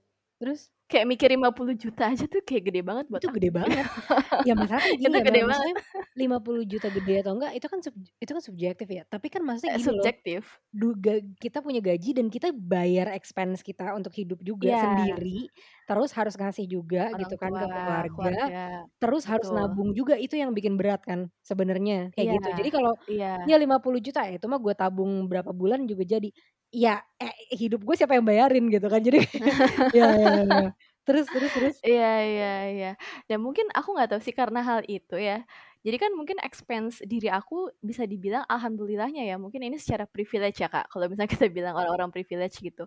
Terus? 0.41 0.61
Kayak 0.91 1.07
mikir 1.11 1.29
Rp50.000.000 1.33 2.03
aja 2.11 2.25
tuh 2.27 2.43
kayak 2.43 2.63
gede 2.69 2.81
banget 2.83 3.07
buat 3.11 3.23
Itu 3.23 3.29
aku 3.29 3.39
gede 3.39 3.51
banget. 3.55 3.87
Ya 4.47 4.55
kan 4.57 4.83
Itu 5.01 5.09
ya 5.17 5.21
gede 5.27 5.41
banget. 5.47 5.49
maksudnya 5.49 5.75
Rp50.000.000 6.19 6.89
gede 6.97 7.15
atau 7.25 7.33
enggak 7.39 7.53
itu 7.59 7.67
kan 7.73 7.79
sub 7.85 7.95
itu 8.23 8.31
kan 8.37 8.43
subjektif 8.45 8.89
ya. 8.91 9.03
Tapi 9.09 9.27
kan 9.33 9.43
maksudnya 9.47 9.73
gini 9.77 9.85
subjektif. 9.87 10.61
du 10.73 10.95
ga 10.99 11.19
kita 11.43 11.59
punya 11.67 11.81
gaji 11.83 12.11
dan 12.19 12.27
kita 12.31 12.55
bayar 12.55 13.11
expense 13.15 13.61
kita 13.67 13.93
untuk 13.99 14.15
hidup 14.15 14.39
juga 14.47 14.71
Iya. 14.71 14.81
sendiri, 14.87 15.51
terus 15.89 16.11
harus 16.15 16.35
ngasih 16.39 16.67
juga 16.71 17.11
Orang 17.11 17.21
gitu 17.23 17.35
kan 17.43 17.53
tua, 17.53 17.61
ke 17.61 17.67
keluarga, 17.75 18.09
keluarga, 18.15 18.63
terus 19.03 19.25
harus 19.27 19.49
betul. 19.51 19.57
nabung 19.57 19.91
juga, 19.99 20.15
itu 20.19 20.35
yang 20.39 20.55
bikin 20.55 20.79
berat 20.79 21.03
kan 21.03 21.29
sebenarnya, 21.43 22.11
kayak 22.15 22.27
Iya 22.27 22.35
gitu. 22.39 22.49
Jadi 22.55 22.71
kalau, 22.71 22.93
iya. 23.11 23.27
ya 23.49 23.57
Rp50.000.000 23.59 24.21
ya 24.29 24.39
itu 24.39 24.47
mah 24.47 24.61
gue 24.63 24.75
tabung 24.79 25.27
berapa 25.31 25.51
bulan 25.55 25.87
juga 25.91 26.05
jadi. 26.07 26.31
Ya, 26.71 27.03
eh, 27.19 27.35
hidup 27.59 27.83
gue 27.83 27.99
siapa 27.99 28.15
yang 28.15 28.23
bayarin 28.23 28.71
gitu 28.71 28.87
kan, 28.87 29.03
jadi 29.03 29.27
ya 29.99 30.07
ya 30.15 30.31
ya. 30.47 30.67
Terus 31.03 31.27
terus 31.27 31.51
terus? 31.51 31.77
Iya 31.83 32.13
iya 32.23 32.55
iya. 32.71 32.93
Dan 33.27 33.43
mungkin 33.43 33.67
aku 33.75 33.91
nggak 33.99 34.15
tahu 34.15 34.21
sih 34.23 34.31
karena 34.31 34.63
hal 34.63 34.87
itu 34.87 35.19
ya, 35.19 35.43
jadi 35.81 35.97
kan 35.97 36.13
mungkin 36.13 36.37
expense 36.45 37.01
diri 37.09 37.33
aku 37.33 37.73
bisa 37.81 38.05
dibilang 38.05 38.45
alhamdulillahnya 38.45 39.25
ya, 39.25 39.41
mungkin 39.41 39.65
ini 39.65 39.81
secara 39.81 40.05
privilege 40.05 40.61
ya, 40.61 40.69
Kak, 40.69 40.93
kalau 40.93 41.09
misalnya 41.09 41.33
kita 41.37 41.49
bilang 41.49 41.73
orang-orang 41.73 42.13
privilege 42.13 42.61
gitu. 42.61 42.85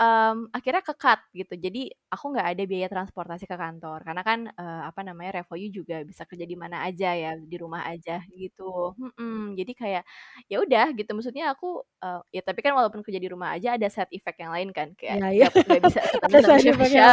Mmm, 0.00 0.48
akhirnya 0.56 0.80
ke-cut 0.80 1.20
gitu. 1.36 1.52
Jadi 1.60 1.92
aku 2.08 2.24
nggak 2.32 2.48
ada 2.56 2.62
biaya 2.64 2.88
transportasi 2.88 3.44
ke 3.44 3.56
kantor 3.60 4.00
karena 4.08 4.22
kan, 4.24 4.40
eee, 4.48 4.80
apa 4.88 5.00
namanya, 5.04 5.30
Revoyu 5.44 5.68
juga 5.68 6.00
bisa 6.08 6.24
kerja 6.24 6.48
di 6.48 6.56
mana 6.56 6.80
aja 6.88 7.12
ya, 7.12 7.36
di 7.36 7.56
rumah 7.60 7.84
aja 7.92 8.24
gitu, 8.32 8.96
mhm. 8.96 9.52
Jadi 9.60 9.72
kayak, 9.76 10.02
ya 10.48 10.56
udah 10.64 10.96
gitu, 10.96 11.10
maksudnya 11.12 11.52
aku, 11.52 11.84
eee, 12.00 12.20
ya 12.36 12.40
tapi 12.40 12.60
kan 12.64 12.72
walaupun 12.72 13.04
kerja 13.04 13.20
di 13.20 13.28
rumah 13.28 13.52
aja 13.52 13.76
ada 13.76 13.88
side 13.92 14.08
effect 14.16 14.40
yang 14.40 14.52
lain 14.56 14.72
kan, 14.72 14.96
kayak 14.96 15.20
nggak 15.36 15.52
nggak 15.68 15.80
bisa 15.84 16.00
ketemu 16.24 16.38
sama 16.48 16.64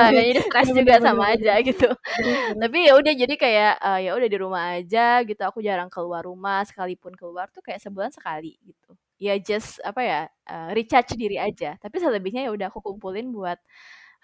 lain. 0.07 0.23
jadi 0.23 0.39
stres 0.45 0.69
juga 0.71 0.93
sama 1.03 1.35
aja 1.35 1.59
gitu. 1.63 1.87
Tapi 2.61 2.77
ya 2.87 2.93
udah 2.99 3.13
jadi 3.15 3.35
kayak, 3.39 3.73
eee, 3.83 3.99
ya 4.09 4.11
udah 4.17 4.29
di 4.31 4.37
rumah 4.39 4.63
aja 4.79 5.21
gitu, 5.27 5.41
aku 5.43 5.59
jarang 5.65 5.89
keluar 5.91 6.23
rumah, 6.27 6.63
sekalipun 6.67 7.13
keluar 7.19 7.47
tuh 7.53 7.61
kayak 7.65 7.81
sebulan 7.83 8.11
sekali 8.15 8.55
gitu. 8.63 8.95
Ya 9.19 9.35
just 9.35 9.83
apa 9.83 9.99
ya, 9.99 10.19
eee, 10.47 10.69
recharge 10.79 11.11
diri 11.19 11.35
aja, 11.35 11.75
tapi 11.83 11.99
selebihnya 11.99 12.47
ya 12.47 12.51
udah 12.55 12.67
aku 12.71 12.79
kumpulin 12.79 13.35
buat 13.35 13.59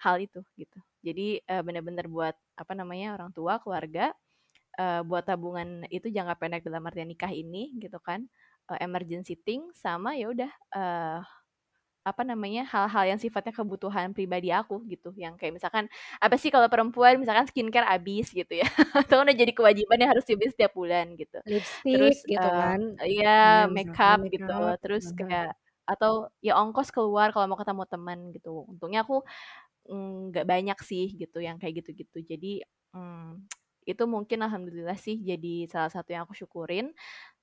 hal 0.00 0.16
itu 0.24 0.40
gitu. 0.56 0.80
Jadi, 1.04 1.44
eee, 1.44 1.60
bener-bener 1.64 2.08
buat 2.08 2.32
apa 2.56 2.72
namanya, 2.72 3.12
orang 3.20 3.28
tua, 3.36 3.60
keluarga, 3.60 4.16
eee, 4.80 5.00
buat 5.08 5.24
tabungan 5.28 5.84
itu 5.92 6.08
jangka 6.12 6.36
pendek 6.40 6.62
dalam 6.68 6.84
artian 6.88 7.08
nikah 7.12 7.32
ini 7.32 7.76
gitu 7.80 7.98
kan, 8.02 8.24
eee, 8.72 8.80
emergency 8.86 9.36
thing 9.40 9.68
sama 9.76 10.16
ya 10.16 10.32
udah, 10.32 10.50
eee, 10.76 11.18
apa 12.06 12.22
namanya, 12.22 12.62
hal-hal 12.70 13.04
yang 13.16 13.20
sifatnya 13.22 13.50
kebutuhan 13.50 14.14
pribadi 14.14 14.54
aku 14.54 14.78
gitu, 14.86 15.10
yang 15.18 15.34
kayak 15.34 15.58
misalkan 15.58 15.90
apa 16.22 16.36
sih 16.38 16.50
kalau 16.54 16.70
perempuan 16.70 17.18
misalkan 17.18 17.50
skincare 17.50 17.82
habis 17.90 18.30
gitu 18.30 18.52
ya, 18.62 18.66
kan 19.10 19.26
udah 19.26 19.34
jadi 19.34 19.52
kewajiban 19.56 19.98
yang 20.02 20.10
harus 20.14 20.22
dibeli 20.28 20.50
setiap 20.54 20.72
bulan 20.78 21.18
gitu. 21.18 21.42
Lipstik 21.50 21.90
Terus, 21.90 22.22
gitu 22.32 22.48
eee 22.48 22.60
kan, 22.60 22.80
ya 23.10 23.26
iya, 23.42 23.66
misalkan 23.74 23.74
makeup 23.74 24.20
gitu, 24.30 24.52
makeup, 24.52 24.76
terus 24.82 25.04
heeh. 25.04 25.16
kayak 25.16 25.54
atau 25.86 26.30
ya 26.42 26.58
ongkos 26.58 26.90
keluar 26.94 27.30
kalau 27.34 27.46
mau 27.50 27.58
ketemu 27.58 27.84
temen 27.90 28.18
gitu. 28.34 28.50
Untungnya 28.70 29.02
aku, 29.06 29.22
mmm, 29.90 30.32
nggak 30.32 30.46
banyak 30.48 30.78
sih 30.82 31.06
gitu 31.20 31.38
yang 31.42 31.56
kayak 31.62 31.82
gitu-gitu. 31.84 32.18
Jadi, 32.26 32.62
mmm, 32.94 33.46
itu 33.86 34.02
mungkin 34.10 34.38
alhamdulillah 34.46 34.98
sih 34.98 35.16
jadi 35.22 35.66
salah 35.70 35.90
satu 35.94 36.10
yang 36.14 36.26
aku 36.26 36.34
syukurin. 36.38 36.90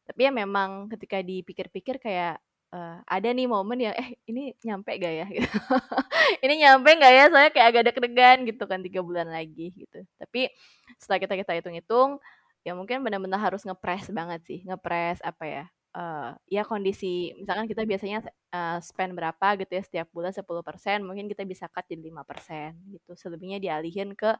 Tapi 0.08 0.22
ya 0.30 0.32
memang 0.36 0.88
ketika 0.94 1.20
dipikir-pikir 1.24 2.00
kayak, 2.04 2.40
eee, 2.74 2.96
ada 3.08 3.30
nih 3.34 3.48
momen 3.50 3.78
yang, 3.86 3.96
"Eh, 3.98 4.18
ini 4.30 4.54
nyampe 4.66 4.92
nggak 4.98 5.14
ya?" 5.22 5.26
Gitu. 5.38 5.48
"Ini 6.46 6.54
nyampe 6.68 6.90
nggak 6.98 7.14
ya?" 7.14 7.24
Soalnya 7.32 7.52
kayak 7.56 7.68
agak 7.76 7.84
deg-degan 7.94 8.38
gitu 8.50 8.64
kan 8.70 8.80
3 8.86 9.02
bulan 9.06 9.30
lagi 9.32 9.72
gitu. 9.78 10.00
Tapi 10.22 10.50
setelah 11.02 11.20
kita 11.24 11.36
kita 11.42 11.54
hitung-hitung, 11.60 12.20
ya 12.68 12.74
mungkin 12.78 13.02
bener-bener 13.06 13.40
harus 13.42 13.64
ngepres 13.68 14.10
banget 14.14 14.42
sih, 14.48 14.60
ngepres 14.68 15.20
apa 15.26 15.44
ya, 15.48 15.64
eee, 15.98 16.30
ya 16.60 16.64
kondisi 16.68 17.34
misalkan 17.40 17.68
kita 17.72 17.84
biasanya, 17.88 18.24
eee, 18.54 18.78
spend 18.86 19.14
berapa 19.18 19.48
gitu 19.62 19.72
ya 19.80 19.84
setiap 19.86 20.08
bulan 20.16 20.32
10%, 20.36 21.04
mungkin 21.08 21.28
kita 21.32 21.44
bisa 21.48 21.68
cut 21.72 21.86
jadi 21.90 22.02
5% 22.12 22.76
gitu, 22.92 23.14
selebihnya 23.20 23.60
dialihin 23.64 24.14
ke, 24.18 24.32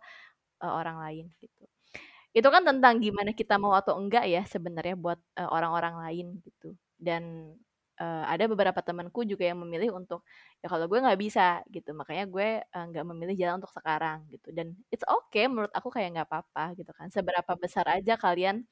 eee, 0.64 0.74
orang 0.74 0.98
lain 1.04 1.26
gitu. 1.44 1.64
Itu 2.38 2.50
kan 2.54 2.64
tentang 2.68 3.00
gimana 3.04 3.32
kita 3.36 3.58
mau 3.62 3.74
atau 3.78 3.98
enggak 4.02 4.26
ya 4.30 4.44
sebenarnya 4.50 4.96
buat, 5.00 5.20
orang-orang 5.40 5.96
lain 6.10 6.28
gitu. 6.46 6.76
Dan, 7.00 7.56
eee, 8.00 8.24
ada 8.30 8.46
beberapa 8.52 8.80
temenku 8.86 9.24
juga 9.28 9.46
yang 9.50 9.60
memilih 9.64 9.94
untuk, 9.98 10.24
"Ya 10.64 10.68
kalau 10.72 10.86
gue 10.92 11.00
nggak 11.02 11.20
bisa," 11.22 11.62
gitu, 11.72 11.92
"makanya 11.98 12.26
gue, 12.30 12.50
eee, 12.66 12.86
nggak 12.94 13.06
memilih 13.10 13.36
jalan 13.40 13.56
untuk 13.64 13.74
sekarang," 13.76 14.26
gitu. 14.34 14.50
Dan 14.56 14.74
it's 14.94 15.06
okay 15.08 15.46
menurut 15.52 15.72
aku 15.76 15.90
kayak 15.94 16.14
nggak 16.18 16.28
apa-apa 16.32 16.74
gitu 16.80 16.92
kan, 16.96 17.10
seberapa 17.14 17.54
besar 17.60 17.86
aja 17.92 18.16
kalian 18.20 18.66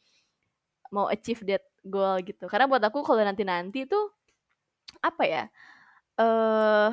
mau 0.93 1.07
achieve 1.11 1.41
that 1.47 1.63
goal 1.87 2.19
gitu. 2.23 2.45
Karena 2.51 2.67
buat 2.71 2.83
aku 2.83 3.01
kalau 3.07 3.23
nanti-nanti 3.25 3.87
tuh, 3.89 4.11
apa 5.03 5.23
ya, 5.27 5.43
eee, 6.19 6.89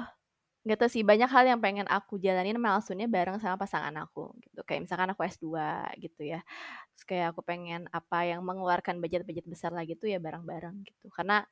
nggak 0.67 0.79
tahu 0.85 0.91
sih, 0.93 1.05
banyak 1.07 1.29
hal 1.33 1.45
yang 1.49 1.61
pengen 1.65 1.87
aku 1.91 2.19
jalanin 2.23 2.59
milestone-nya 2.61 3.09
bareng 3.11 3.39
sama 3.43 3.57
pasangan 3.61 3.95
aku 4.05 4.33
gitu. 4.45 4.61
Kayak 4.69 4.87
misalkan 4.89 5.11
aku 5.15 5.23
S2 5.27 5.47
gitu 6.03 6.23
ya, 6.29 6.41
terus 6.97 7.05
kayak 7.09 7.27
aku 7.37 7.43
pengen 7.47 7.87
apa 7.95 8.27
yang 8.29 8.43
mengeluarkan 8.47 8.99
budget-budget 9.03 9.47
besar 9.49 9.73
lagi 9.77 9.95
tuh 10.01 10.11
ya 10.13 10.19
bareng-bareng 10.23 10.83
gitu. 10.89 11.09
Karena, 11.15 11.43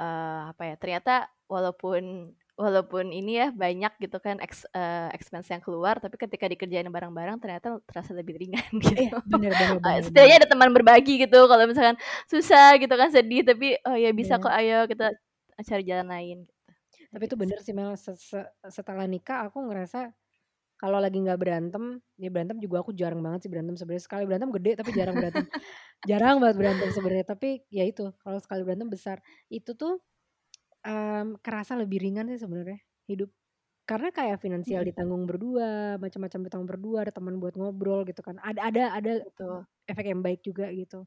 eee, 0.00 0.40
apa 0.52 0.62
ya, 0.70 0.74
ternyata 0.80 1.12
walaupun 1.52 2.32
walaupun 2.60 3.08
ini 3.16 3.40
ya 3.40 3.46
banyak 3.56 3.92
gitu 4.04 4.18
kan 4.24 4.36
ex 4.44 4.64
eee, 4.76 5.08
expense 5.16 5.48
yang 5.52 5.62
keluar, 5.64 5.96
tapi 6.02 6.16
ketika 6.20 6.46
dikerjain 6.52 6.88
bareng-bareng 6.92 7.38
ternyata 7.42 7.80
terasa 7.88 8.12
lebih 8.16 8.36
ringan 8.42 8.68
Iya, 8.98 9.10
gitu. 9.10 9.16
bener 9.30 9.52
bener 9.60 9.78
Eee, 9.86 9.98
bener 10.04 10.04
bener. 10.08 10.30
setidaknya 10.30 10.36
ada 10.44 10.48
teman 10.52 10.70
berbagi 10.76 11.12
gitu 11.24 11.38
kalau 11.50 11.64
misalkan 11.70 11.96
susah 12.32 12.76
gitu 12.82 12.94
kan, 13.00 13.10
sedih, 13.14 13.42
tapi, 13.48 13.76
"Oh 13.88 13.96
ya 13.98 14.10
bisa 14.16 14.36
Iya. 14.36 14.42
kok, 14.42 14.52
ayo 14.52 14.86
kita 14.90 15.12
cari 15.68 15.82
jalan 15.88 16.08
lain," 16.14 16.36
gitu. 16.48 16.62
Tapi 17.12 17.22
itu 17.26 17.36
gitu 17.40 17.42
bener 17.42 17.58
sih. 17.58 17.74
Mel, 17.74 17.98
se 17.98 18.14
se 18.14 18.38
setelah 18.70 19.06
nikah 19.10 19.50
aku 19.50 19.58
ngerasa 19.66 20.14
kalau 20.80 20.98
lagi 21.04 21.20
nggak 21.20 21.36
berantem, 21.40 22.00
ya 22.16 22.28
berantem 22.32 22.56
juga 22.64 22.80
aku 22.80 22.96
jarang 22.96 23.20
banget 23.20 23.46
sih 23.48 23.50
berantem 23.52 23.76
sebenarnya, 23.76 24.04
sekali 24.08 24.24
berantem 24.28 24.50
gede 24.56 24.72
tapi 24.80 24.90
jarang 24.96 25.16
berantem. 25.20 25.44
Jarang 26.06 26.36
banget 26.42 26.56
berantem 26.60 26.88
sebenarnya, 26.94 27.26
tapi 27.28 27.64
ya 27.72 27.84
itu, 27.88 28.12
kalau 28.24 28.38
sekali 28.42 28.62
berantem 28.66 28.88
besar. 28.92 29.18
Itu 29.52 29.74
tuh, 29.78 30.00
mmm, 30.86 31.40
kerasa 31.44 31.74
lebih 31.80 31.98
ringan 32.04 32.28
sih 32.32 32.40
sebenarnya 32.42 32.80
hidup. 33.10 33.30
Karena 33.88 34.10
kayak 34.14 34.38
finansial 34.44 34.82
Mhm. 34.82 34.90
ditanggung 34.90 35.24
berdua, 35.30 35.98
macam-macam 36.02 36.40
ditanggung 36.48 36.70
berdua, 36.70 36.98
ada 37.08 37.12
teman 37.16 37.36
buat 37.42 37.54
ngobrol 37.58 38.04
gitu 38.08 38.20
kan. 38.24 38.38
Ada 38.44 38.60
ada 38.72 38.82
ada 38.98 39.12
Betul. 39.24 39.64
efek 39.90 40.06
yang 40.12 40.22
baik 40.24 40.40
juga 40.46 40.70
gitu. 40.74 41.06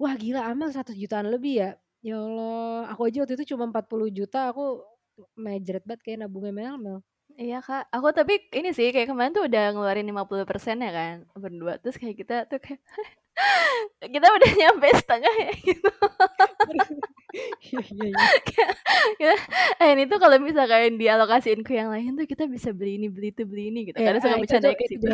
Wah 0.00 0.14
gila 0.20 0.44
Amel 0.52 0.70
Rp100.000.000-an 0.76 1.28
lebih 1.32 1.54
ya? 1.62 1.70
Ya 2.04 2.20
Allah, 2.20 2.92
aku 2.92 3.08
aja 3.08 3.24
waktu 3.24 3.34
itu 3.40 3.56
cuma 3.56 3.64
Rp40.000.000 3.72 4.52
aku 4.52 4.84
mejret 5.40 5.82
banget 5.88 6.00
kayak 6.04 6.18
nabungnya 6.28 6.52
Mel, 6.52 6.74
Mel. 6.76 6.98
Iya, 7.36 7.60
Kak. 7.60 7.92
Aku 7.92 8.08
tapi 8.16 8.40
ini 8.56 8.72
sih, 8.72 8.88
kayak 8.96 9.12
kemarin 9.12 9.32
tuh 9.36 9.44
udah 9.44 9.62
ngeluarin 9.76 10.08
50% 10.08 10.80
ya 10.80 10.88
kan, 10.88 11.14
berdua. 11.36 11.76
Terus 11.84 11.96
kayak 12.00 12.16
kita 12.16 12.34
tuh 12.48 12.56
kayak 12.64 12.80
kita 14.14 14.26
udah 14.32 14.50
nyampe 14.56 14.88
setengah 14.96 15.34
ya 15.44 15.50
gitu. 15.60 15.90
Iya 17.60 17.80
iya 17.92 18.06
iya. 18.16 18.26
Kayak 18.48 18.72
ya, 19.20 19.34
eh, 19.84 19.88
ini 19.94 20.04
tuh 20.08 20.18
kalau 20.22 20.36
misalkan 20.40 20.96
dialokasiin 20.96 21.60
ke 21.66 21.76
yang 21.76 21.92
lain 21.92 22.16
tuh 22.16 22.24
kita 22.24 22.48
bisa 22.48 22.72
beli 22.72 22.96
ini, 22.96 23.06
beli 23.12 23.28
itu, 23.36 23.44
beli 23.44 23.68
ini 23.68 23.80
gitu. 23.92 23.98
Iya, 24.00 24.08
Kadang 24.16 24.22
suka 24.24 24.36
itu 24.36 24.42
bercandanya 24.44 24.76
ke 24.80 24.84
itu 24.88 24.92
situ. 24.96 25.06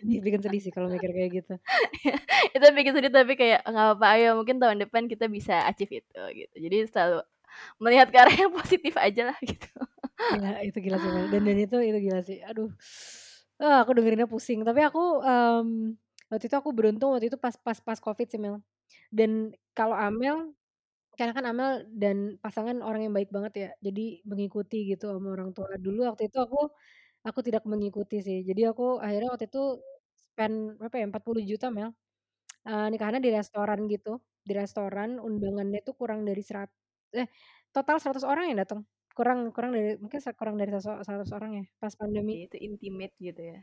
sedih, 0.00 0.20
bikin 0.24 0.40
sedih 0.44 0.60
sih 0.64 0.72
kalau 0.72 0.88
mikir 0.88 1.10
kayak 1.12 1.30
gitu. 1.44 1.54
Itu 2.56 2.66
bikin 2.72 2.92
sedih 2.96 3.12
tapi 3.12 3.32
kayak, 3.36 3.60
"Nggak 3.68 3.84
apa-apa, 3.92 4.06
ayo 4.16 4.28
mungkin 4.40 4.56
tahun 4.62 4.78
depan 4.88 5.04
kita 5.12 5.26
bisa 5.28 5.64
achieve 5.68 6.00
itu," 6.04 6.20
gitu. 6.36 6.54
Jadi 6.56 6.76
selalu 6.88 7.18
melihat 7.82 8.08
ke 8.12 8.18
arah 8.20 8.36
yang 8.36 8.52
positif 8.52 8.94
ajalah 8.96 9.36
gitu. 9.44 9.68
Iya, 10.32 10.48
itu 10.66 10.78
gila 10.82 10.98
sih 10.98 11.10
Mel, 11.14 11.26
dan 11.30 11.42
dan 11.46 11.56
itu 11.60 11.76
itu 11.78 11.98
gila 12.06 12.20
sih. 12.26 12.38
Aduh, 12.48 12.66
ah, 13.62 13.76
aku 13.86 13.90
dengerinnya 13.96 14.26
pusing. 14.26 14.60
Tapi 14.66 14.80
aku, 14.88 15.00
mmm, 15.22 15.94
waktu 16.30 16.44
itu 16.50 16.56
aku 16.58 16.70
beruntung 16.74 17.14
waktu 17.14 17.26
itu 17.30 17.38
pas 17.38 17.54
pas 17.66 17.78
pas 17.78 17.98
Covid 18.02 18.26
sih 18.32 18.40
Mel. 18.42 18.58
Dan 19.14 19.52
kalau 19.76 19.94
Amel, 19.98 20.54
karena 21.18 21.32
kan 21.36 21.46
Amel 21.50 21.70
dan 21.94 22.38
pasangan 22.44 22.78
orang 22.84 23.08
yang 23.10 23.14
baik 23.16 23.30
banget 23.34 23.52
ya, 23.62 23.68
jadi 23.84 24.22
mengikuti 24.28 24.76
gitu 24.92 25.10
sama 25.14 25.30
orang 25.36 25.50
tua. 25.56 25.70
Dulu 25.80 26.00
waktu 26.10 26.28
itu 26.30 26.38
aku 26.42 26.60
Aku 27.28 27.40
tidak 27.44 27.64
mengikuti 27.68 28.24
sih. 28.24 28.40
Jadi 28.48 28.64
aku 28.70 28.96
akhirnya 29.04 29.28
waktu 29.36 29.46
itu 29.52 29.82
spend 30.16 30.80
berapa 30.80 30.96
ya, 31.02 31.06
40.000.000 31.12 31.68
Mel, 31.68 31.92
eee, 32.68 32.86
nikahannya 32.92 33.22
di 33.24 33.30
restoran 33.34 33.80
gitu, 33.92 34.20
di 34.46 34.52
restoran 34.56 35.18
undangannya 35.22 35.80
tuh 35.86 35.94
kurang 36.00 36.20
dari 36.28 36.42
serat 36.44 36.70
eh, 37.16 37.28
total 37.74 37.96
100 38.02 38.24
orang 38.26 38.50
yang 38.52 38.58
dateng, 38.62 38.80
kurang 39.16 39.38
kurang 39.54 39.70
dari 39.76 39.96
mungkin 40.02 40.20
kurang 40.40 40.56
dari 40.60 40.70
100 40.76 41.30
orang 41.36 41.52
ya, 41.60 41.64
pas 41.82 41.94
pandemi. 42.00 42.34
Itu 42.46 42.56
intimate 42.68 43.14
gitu 43.28 43.42
ya? 43.52 43.58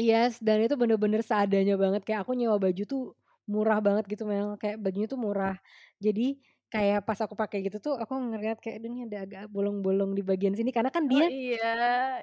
Yes, 0.00 0.40
dan 0.40 0.64
itu 0.64 0.72
bener-bener 0.80 1.20
seadanya 1.20 1.76
banget, 1.76 2.00
kayak 2.08 2.24
aku 2.24 2.32
nyewa 2.32 2.56
baju 2.56 2.82
tuh 2.88 3.02
murah 3.44 3.76
banget 3.84 4.08
gitu 4.08 4.24
Mel, 4.24 4.56
kayak 4.56 4.80
bajunya 4.80 5.04
tuh 5.12 5.20
murah. 5.20 5.60
Jadi 6.00 6.40
kayak 6.72 7.04
pas 7.04 7.20
aku 7.20 7.36
pakai 7.36 7.60
gitu 7.68 7.76
tuh 7.84 7.94
aku 8.00 8.16
ngeliat 8.16 8.56
kayak, 8.64 8.80
"Aduh 8.80 8.88
ini 8.88 9.00
ada 9.04 9.18
agak 9.28 9.42
bolong-bolong 9.52 10.16
di 10.16 10.24
bagian 10.24 10.56
sini," 10.56 10.72
karena 10.72 10.88
kan 10.88 11.04
Oh 11.10 11.12
dia 11.12 11.28
iya, 11.34 11.58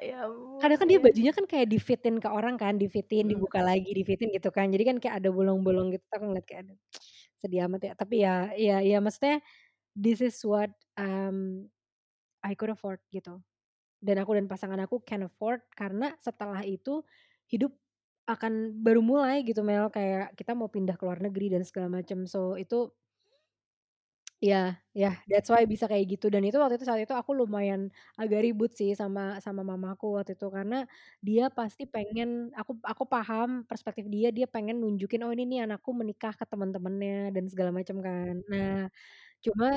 ya 0.08 0.14
ampun, 0.26 0.60
kadang 0.60 0.76
kan 0.84 0.88
dia 0.91 1.00
iya. 1.00 1.00
bajunya 1.00 1.32
kan 1.32 1.45
kayak 1.47 1.68
di-fit-in 1.72 2.20
ke 2.20 2.28
orang 2.28 2.60
kan, 2.60 2.76
di-fit-in, 2.76 3.26
Mhm. 3.26 3.30
dibuka 3.32 3.64
lagi, 3.64 3.95
di-fit-in 3.95 4.28
gitu 4.36 4.52
kan. 4.52 4.68
Jadi 4.74 4.84
kan 4.84 4.97
kayak 5.00 5.16
ada 5.24 5.30
bolong-bolong 5.32 5.95
gitu, 5.95 6.04
aku 6.12 6.26
ngeliat 6.28 6.45
kayak, 6.47 6.62
"Aduh 6.68 6.78
sedih 7.41 7.62
amat 7.72 7.82
ya." 7.88 7.93
Tapi 7.95 8.16
ya 8.26 8.36
ya 8.60 8.78
ya 8.84 8.97
maksudnya 9.04 9.39
this 9.97 10.20
is 10.24 10.39
what, 10.47 10.72
mmm, 11.00 11.70
I 12.44 12.56
could 12.56 12.72
afford 12.72 13.00
gitu. 13.12 13.44
Dan 14.04 14.18
aku 14.22 14.38
dan 14.38 14.48
pasangan 14.52 14.80
aku 14.84 15.02
can 15.04 15.26
afford 15.28 15.64
karena 15.76 16.16
setelah 16.24 16.62
itu 16.68 17.04
hidup 17.52 17.74
akan 18.30 18.80
baru 18.86 19.02
mulai 19.04 19.44
gitu 19.48 19.62
Mel, 19.66 19.90
kayak 19.92 20.38
kita 20.40 20.54
mau 20.56 20.70
pindah 20.72 20.96
ke 21.00 21.04
luar 21.08 21.20
negeri 21.24 21.52
dan 21.54 21.64
segala 21.68 21.90
macem. 22.02 22.26
So 22.30 22.56
itu 22.60 22.94
Iya 24.46 24.80
iya, 24.96 25.08
that's 25.28 25.52
why 25.52 25.68
bisa 25.68 25.84
kayak 25.92 26.06
gitu 26.16 26.26
dan 26.32 26.40
itu 26.48 26.56
waktu 26.62 26.80
itu 26.80 26.88
saat 26.88 27.04
itu 27.04 27.12
aku 27.12 27.32
lumayan 27.36 27.92
agak 28.16 28.40
ribut 28.48 28.72
sih 28.80 28.96
sama 28.96 29.36
sama 29.44 29.62
mamaku 29.68 30.06
waktu 30.16 30.32
itu, 30.40 30.48
karena 30.48 30.76
dia 31.28 31.44
pasti 31.52 31.84
pengen 31.84 32.48
aku 32.56 32.72
aku 32.92 33.04
paham 33.04 33.50
perspektif 33.68 34.08
dia, 34.08 34.32
dia 34.32 34.48
pengen 34.48 34.80
nunjukin, 34.80 35.20
"Oh 35.28 35.32
ini 35.36 35.44
nih 35.44 35.60
anakku 35.68 35.92
menikah 35.92 36.32
ke 36.40 36.46
temen-temennya," 36.48 37.36
dan 37.36 37.44
segala 37.52 37.72
macem 37.76 38.00
kan. 38.00 38.34
Nah, 38.48 38.88
cuma 39.46 39.68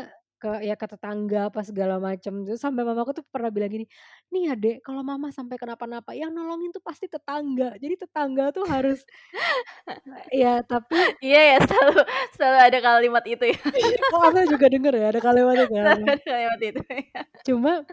ke 0.43 0.51
ya 0.67 0.75
ke 0.75 0.87
tetangga 0.91 1.47
apa 1.55 1.63
segala 1.63 2.03
macem, 2.03 2.43
terus 2.43 2.59
sampai 2.59 2.83
mamaku 2.83 3.15
tuh 3.23 3.25
pernah 3.31 3.51
bilang 3.55 3.71
gini, 3.71 3.87
"Nih 4.35 4.51
ya 4.51 4.55
Dek, 4.59 4.83
kalau 4.87 5.03
mama 5.07 5.31
sampai 5.31 5.55
kenapa-napa 5.63 6.11
yang 6.19 6.35
nolongin 6.35 6.75
tuh 6.75 6.83
pasti 6.83 7.07
tetangga, 7.07 7.79
jadi 7.79 7.95
tetangga 8.03 8.51
tuh 8.57 8.67
harus" 8.67 9.07
iya 10.35 10.49
tapi 10.69 10.95
Iya 11.25 11.41
ya, 11.51 11.57
selalu 11.69 12.01
selalu 12.37 12.59
ada 12.67 12.79
kalimat 12.83 13.25
itu 13.29 13.45
ya. 13.55 13.59
Iya, 13.79 13.97
kok 14.09 14.21
Amel 14.27 14.45
juga 14.53 14.67
denger 14.73 14.93
ya 15.01 15.05
ada 15.13 15.21
kalimat 15.27 15.57
itu 15.65 15.75
ya? 15.81 15.89
Selalu 15.89 16.05
ada 16.13 16.23
kalimat 16.29 16.61
itu 16.69 16.83
ya. 16.93 17.21
Cuma 17.47 17.85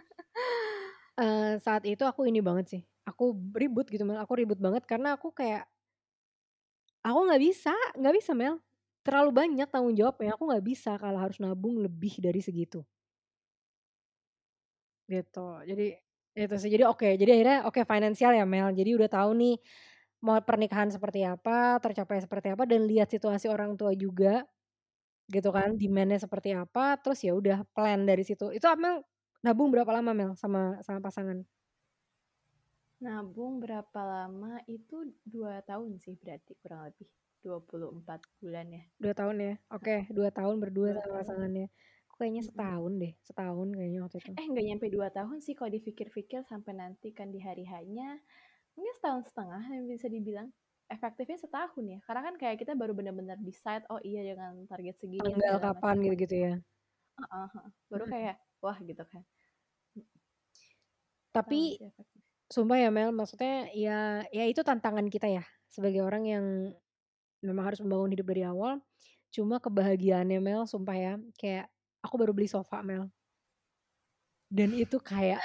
eee, 1.20 1.60
saat 1.64 1.84
itu 1.88 2.04
aku 2.06 2.26
ini 2.30 2.39
banget 2.43 2.66
sih, 2.72 2.82
aku 3.08 3.36
ribut 3.56 3.86
gitu 3.91 4.04
Mel, 4.08 4.20
aku 4.22 4.34
ribut 4.39 4.60
banget 4.62 4.84
karena 4.89 5.16
aku 5.18 5.32
kayak 5.36 5.68
aku 7.06 7.20
nggak 7.28 7.41
bisa 7.41 7.74
nggak 8.00 8.16
bisa 8.20 8.32
Mel, 8.36 8.56
terlalu 9.06 9.32
banyak 9.39 9.68
tanggung 9.74 9.95
jawabnya, 9.97 10.36
aku 10.36 10.43
nggak 10.50 10.66
bisa 10.66 10.91
kalau 11.02 11.20
harus 11.24 11.38
nabung 11.43 11.76
lebih 11.86 12.20
dari 12.24 12.41
segitu. 12.43 12.84
Gitu, 15.10 15.47
jadi 15.66 15.86
itu 16.38 16.56
sih, 16.62 16.70
jadi 16.70 16.86
oke, 16.88 17.18
jadi 17.18 17.32
akhirnya 17.36 17.58
oke 17.68 17.82
finansial 17.89 18.32
ya 18.38 18.45
Mel, 18.45 18.70
jadi 18.78 18.93
udah 18.95 19.10
tahu 19.10 19.30
nih 19.41 19.56
mau 20.24 20.38
pernikahan 20.45 20.89
seperti 20.93 21.26
apa, 21.26 21.82
tercapai 21.84 22.22
seperti 22.22 22.54
apa, 22.54 22.64
dan 22.70 22.86
lihat 22.86 23.10
situasi 23.10 23.50
orang 23.50 23.74
tua 23.80 23.91
juga, 23.97 24.45
gitu 25.32 25.50
kan, 25.56 25.76
demand-nya 25.80 26.20
seperti 26.24 26.54
apa, 26.58 26.97
terus 27.02 27.22
ya 27.26 27.34
udah 27.38 27.66
plan 27.76 28.04
dari 28.08 28.24
situ. 28.28 28.52
Itu 28.56 28.68
Amel 28.72 29.04
nabung 29.45 29.70
berapa 29.74 29.89
lama 29.95 30.12
Mel 30.18 30.32
sama 30.39 30.80
sama 30.86 31.00
pasangan? 31.04 31.45
Nabung 33.00 33.64
berapa 33.64 34.02
lama, 34.04 34.60
itu 34.68 35.08
2 35.24 35.64
tahun 35.64 35.95
sih 36.04 36.20
berarti 36.20 36.52
kurang 36.60 36.91
lebih, 36.91 37.08
24 37.46 38.22
bulan 38.44 38.68
ya. 38.78 38.84
2 39.02 39.14
tahun 39.16 39.36
ya, 39.40 39.54
oke 39.72 39.96
2 40.12 40.28
tahun 40.36 40.56
berdua 40.64 40.92
2 40.92 41.02
sama 41.08 41.24
pasangannya. 41.24 41.66
Aku 42.12 42.16
kayaknya 42.20 42.44
setahun 42.50 42.92
deh, 43.02 43.14
setahun 43.24 43.68
kayaknya 43.78 44.00
waktu 44.04 44.18
itu. 44.24 44.34
Eh, 44.38 44.46
nggak 44.52 44.66
nyampe 44.68 44.88
2 44.94 45.08
tahun 45.10 45.38
sih 45.42 45.54
kalau 45.58 45.72
dipikir-pikir 45.74 46.42
sampai 46.46 46.74
nanti 46.78 47.08
kan 47.18 47.28
di 47.34 47.40
hari 47.42 47.64
H-nya, 47.66 48.20
mungkin 48.76 48.94
setahun 48.98 49.24
setengah 49.32 49.64
yang 49.76 49.86
bisa 49.90 50.08
dibilang. 50.12 50.50
Efektifnya 50.92 51.40
setahun 51.40 51.86
ya, 51.88 52.00
karena 52.06 52.22
kan 52.28 52.36
kayak 52.42 52.58
kita 52.62 52.74
baru 52.76 52.94
bener-bener 53.00 53.40
decide, 53.42 53.88
"Oh 53.90 54.02
iya 54.04 54.22
dengan 54.28 54.68
target 54.70 54.96
segini," 55.02 55.40
Tanggal 55.44 55.56
kapan 55.60 55.96
gitu-gitu 56.06 56.36
ya? 56.46 56.52
Heeh 57.18 57.48
heeh, 57.56 57.72
baru 57.92 58.06
kayak, 58.14 58.36
wah 58.64 58.78
gitu 58.90 59.04
kan. 59.12 59.24
Tapi, 61.36 61.78
sumpah 62.50 62.78
ya 62.82 62.90
Mel, 62.94 63.12
maksudnya 63.14 63.70
ya 63.74 64.26
ya 64.34 64.44
itu 64.50 64.62
tantangan 64.66 65.08
kita 65.14 65.28
ya, 65.30 65.44
sebagai 65.70 66.02
orang 66.06 66.24
yang 66.28 66.46
memang 67.46 67.64
harus 67.74 67.80
membangun 67.84 68.12
hidup 68.16 68.28
dari 68.32 68.44
awal, 68.48 68.82
cuma 69.34 69.58
kebahagiaannya 69.64 70.40
Mel, 70.44 70.64
sumpah 70.70 70.98
ya, 70.98 71.14
kayak 71.40 71.68
aku 72.06 72.16
baru 72.22 72.34
beli 72.36 72.50
sofa 72.52 72.82
Mel. 72.86 73.12
Dan 74.52 74.74
itu 74.74 74.98
kayak 74.98 75.38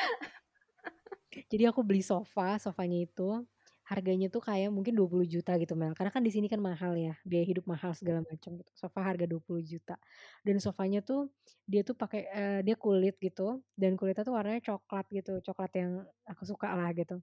jadi 1.53 1.71
aku 1.73 1.85
beli 1.85 2.01
sofa, 2.05 2.57
sofanya 2.63 3.05
itu 3.05 3.45
harganya 3.85 4.29
tuh 4.33 4.41
kayak 4.45 4.71
mungkin 4.73 4.97
20.000.000 4.97 5.57
gitu 5.61 5.75
Mel, 5.77 5.93
karena 5.99 6.09
kan 6.15 6.23
di 6.25 6.33
sini 6.33 6.47
kan 6.49 6.61
mahal 6.63 6.97
ya, 6.97 7.17
biaya 7.29 7.45
hidup 7.45 7.67
mahal 7.69 7.93
segala 7.97 8.25
macam 8.25 8.57
gitu, 8.61 8.73
sofa 8.77 9.01
harga 9.05 9.27
20.000.000 9.29 9.99
dan 10.47 10.57
sofanya 10.63 11.01
tuh 11.05 11.29
dia 11.69 11.83
tuh 11.85 11.97
pakai, 11.99 12.23
eee, 12.33 12.61
dia 12.67 12.77
kulit 12.81 13.17
gitu, 13.21 13.61
dan 13.77 13.97
kulitnya 14.01 14.25
tuh 14.25 14.35
warnanya 14.37 14.63
coklat 14.65 15.07
gitu, 15.13 15.41
coklat 15.45 15.73
yang 15.77 15.93
aku 16.29 16.45
suka 16.49 16.73
lah 16.77 16.91
gitu. 16.97 17.21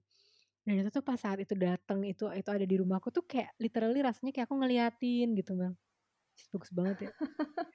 Dan 0.66 0.78
itu 0.78 0.90
tuh 0.94 1.02
pas 1.02 1.18
saat 1.18 1.42
itu 1.42 1.58
dateng, 1.58 2.06
itu 2.06 2.30
itu 2.30 2.50
ada 2.54 2.62
di 2.62 2.76
rumahku 2.78 3.10
tuh 3.10 3.26
kayak 3.26 3.50
literally 3.58 3.98
rasanya 3.98 4.30
kayak 4.30 4.46
aku 4.46 4.56
ngeliatin 4.62 5.26
gitu 5.34 5.58
"Ih 6.38 6.46
bagus 6.54 6.70
banget 6.74 6.98
ya." 7.08 7.10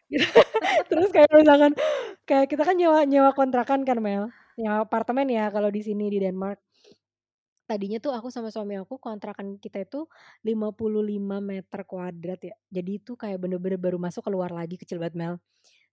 Terus 0.91 1.09
kayak 1.15 1.31
misalkan, 1.35 1.73
kayak 2.29 2.47
kita 2.51 2.63
kan 2.67 2.75
nyewa 2.79 3.01
nyewa 3.07 3.31
kontrakan 3.37 3.81
kan 3.87 3.99
Mel, 4.03 4.31
nyewa 4.59 4.85
apartemen 4.87 5.27
ya 5.31 5.51
kalau 5.55 5.69
di 5.73 5.81
sini 5.85 6.09
di 6.13 6.19
Denmark. 6.23 6.59
Tadinya 7.69 7.99
tuh 7.99 8.15
aku 8.15 8.31
sama 8.31 8.47
suami 8.47 8.79
aku 8.79 8.95
kontrakan 8.95 9.59
kita 9.59 9.83
itu 9.83 10.07
55 10.47 11.43
meter 11.43 11.83
kuadrat 11.83 12.39
ya, 12.39 12.55
jadi 12.71 12.91
itu 13.03 13.19
kayak 13.19 13.43
bener-bener 13.43 13.75
baru 13.75 13.99
masuk 13.99 14.23
keluar 14.23 14.55
lagi 14.55 14.79
kecil 14.79 15.03
banget 15.03 15.15
Mel. 15.19 15.35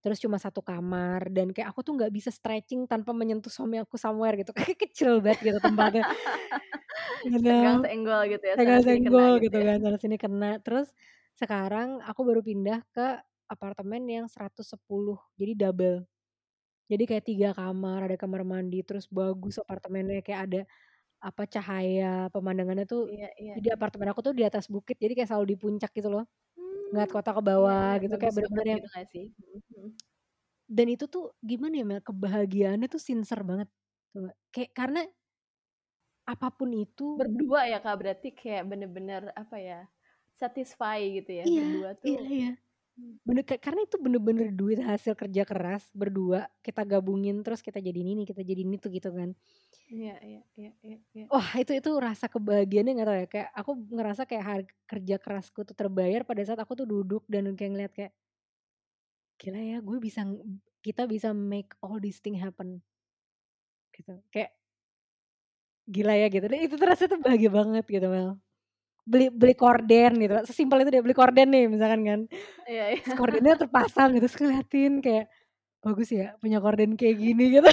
Terus 0.05 0.21
cuma 0.21 0.37
1 0.37 0.61
kamar 0.61 1.33
dan 1.33 1.49
kayak 1.57 1.73
aku 1.73 1.81
tuh 1.87 1.97
nggak 1.97 2.13
bisa 2.13 2.29
stretching 2.29 2.85
tanpa 2.85 3.17
menyentuh 3.17 3.49
suami 3.49 3.81
aku 3.81 3.97
somewhere 3.97 4.37
gitu, 4.37 4.53
kayaknya 4.53 4.77
kecil 4.85 5.13
banget 5.25 5.41
gitu 5.49 5.59
tempatnya. 5.65 6.05
Bener, 7.25 7.81
senggol 7.85 8.21
gitu 8.33 8.45
ya, 8.51 8.57
kena 8.65 8.81
senggol-senggol 8.87 9.33
gitu 9.41 9.45
gitu 9.45 9.59
ya. 9.63 9.69
kan, 9.69 9.79
sana 9.85 9.99
sini 10.01 10.17
kena. 10.21 10.59
Terus 10.65 10.93
sekarang 11.39 12.01
aku 12.05 12.23
baru 12.29 12.41
pindah 12.45 12.85
ke 12.95 13.21
apartemen 13.51 14.03
yang 14.09 14.27
110, 14.31 15.19
jadi 15.41 15.53
double. 15.69 16.07
Jadi 16.93 17.05
kayak 17.11 17.25
3 17.29 17.49
kamar, 17.57 18.07
ada 18.11 18.17
kamar 18.21 18.43
mandi, 18.47 18.83
terus 18.87 19.07
bagus 19.11 19.59
apartemennya, 19.63 20.21
kayak 20.27 20.41
ada 20.51 20.61
apa, 21.23 21.45
cahaya, 21.51 22.29
pemandangannya 22.35 22.87
tuh 22.89 23.11
Iya 23.11 23.29
iya 23.41 23.55
jadi 23.57 23.75
apartemen 23.77 24.09
aku 24.13 24.21
tuh 24.25 24.35
di 24.39 24.45
atas 24.47 24.69
bukit, 24.71 24.97
jadi 25.03 25.13
kayak 25.19 25.29
selalu 25.33 25.47
di 25.55 25.59
puncak 25.61 25.91
gitu 25.97 26.09
loh, 26.13 26.25
ngeliat 26.91 27.11
kota 27.15 27.31
ke 27.37 27.43
iya 27.51 27.51
bawah 27.51 27.89
iya, 27.89 27.97
gitu, 28.03 28.15
kayak 28.21 28.35
bener-bener 28.37 28.67
yang 28.79 28.83
gitu 28.85 29.01
sih? 29.13 29.25
Mhm 29.41 29.59
mhm. 29.77 29.89
Dan 30.69 30.87
itu 30.89 31.05
tuh 31.13 31.37
gimana 31.45 31.75
ya 31.77 31.85
Mel, 31.85 32.01
kebahagiaannya 32.01 32.89
tuh 32.89 33.01
sincere 33.03 33.45
banget? 33.45 33.69
Kayak 34.55 34.71
karena 34.79 35.01
apa 36.27 36.49
pun 36.57 36.73
itu 36.73 37.05
Berdua 37.19 37.61
ya 37.71 37.79
Kak, 37.85 37.95
berarti 38.03 38.29
kayak 38.35 38.67
bener-bener 38.71 39.23
apa 39.39 39.57
ya, 39.63 39.79
satisfy 40.41 40.99
gitu 41.17 41.31
ya, 41.41 41.47
Iya 41.49 41.63
berdua 41.63 41.95
iya 42.07 42.19
tuh 42.25 42.27
iya, 42.35 42.47
mmm. 42.49 42.74
Bener 43.27 43.43
ka 43.43 43.59
karena 43.59 43.83
itu 43.83 43.97
bener-bener 43.99 44.55
duit 44.55 44.79
hasil 44.79 45.19
kerja 45.19 45.43
keras 45.43 45.91
berdua, 45.95 46.47
kita 46.63 46.87
gabungin 46.87 47.43
terus 47.43 47.59
kita 47.65 47.83
jadiin 47.83 48.15
ini, 48.15 48.23
kita 48.23 48.43
jadiin 48.47 48.71
itu 48.79 48.87
gitu 48.93 49.11
kan. 49.11 49.35
Iya 49.91 50.15
iya 50.25 50.41
iya 50.57 50.71
iya 50.81 50.99
iya. 51.13 51.25
Wah 51.29 51.51
itu 51.61 51.73
itu 51.77 51.91
rasa 52.01 52.27
kebahagiaannya 52.31 52.93
nggak 52.97 53.09
tahu 53.11 53.19
ya, 53.23 53.27
kayak 53.29 53.49
aku 53.59 53.71
ngerasa 53.97 54.23
kayak 54.31 54.45
har 54.47 54.61
kerja 54.89 55.17
kerasku 55.21 55.61
tuh 55.69 55.77
terbayar 55.77 56.23
pada 56.25 56.43
saat 56.47 56.61
aku 56.63 56.73
tuh 56.79 56.87
duduk 56.89 57.23
dan 57.29 57.51
kayak 57.59 57.71
ngeliat 57.75 57.93
kayak 57.93 58.13
gila 59.41 59.59
ya 59.59 59.79
gue 59.83 59.99
bisa 59.99 60.23
kita 60.85 61.11
bisa 61.11 61.35
make 61.35 61.75
all 61.83 61.99
this 61.99 62.23
thing 62.23 62.39
happen. 62.39 62.85
Gitu, 63.95 64.11
kayak 64.35 64.55
gila 65.89 66.17
ya 66.17 66.27
gitu, 66.33 66.49
dan 66.49 66.61
itu 66.65 66.75
tuh 66.81 66.87
rasanya 66.89 67.11
tuh 67.13 67.21
bahagia 67.21 67.51
banget 67.53 67.85
gitu 67.85 68.07
Mel. 68.09 68.41
Beli 69.07 69.29
beli 69.29 69.53
korden 69.53 70.17
gitu, 70.17 70.33
sesimpel 70.49 70.81
itu 70.81 70.89
deh, 70.97 71.03
beli 71.05 71.13
korden 71.13 71.53
nih 71.53 71.69
misalkan 71.69 72.01
kan, 72.09 72.21
Iya 72.69 72.85
iya. 72.95 73.15
kordennya 73.19 73.55
terpasang 73.61 74.17
gitu, 74.17 74.27
terus 74.29 74.39
ngeliatin 74.41 74.93
kayak, 75.05 75.27
bagus 75.85 76.09
ya 76.13 76.37
punya 76.43 76.59
korden 76.65 76.97
kayak 77.01 77.17
gini 77.23 77.45
gitu. 77.61 77.71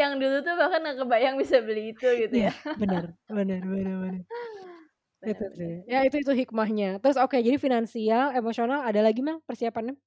Yang 0.00 0.12
dulu 0.22 0.36
tuh 0.46 0.54
bahkan 0.60 0.80
nggak 0.84 0.98
kebayang 1.02 1.36
bisa 1.42 1.58
beli 1.66 1.94
itu 1.96 2.06
gitu 2.22 2.36
ya. 2.46 2.52
bener 2.80 3.04
bener 3.28 3.62
bener 3.72 3.96
bener. 4.02 4.24
Bener 4.24 4.24
Itu 5.30 5.44
sih, 5.58 5.72
bener 5.84 5.84
ya 5.84 5.98
itu 6.08 6.16
itu 6.24 6.32
hikmahnya. 6.32 6.86
Terus 7.04 7.16
oke, 7.20 7.36
jadi 7.46 7.58
finansial, 7.60 8.32
emosional, 8.38 8.80
ada 8.88 9.00
lagi 9.04 9.20
Mel 9.20 9.38
persiapannya? 9.44 10.00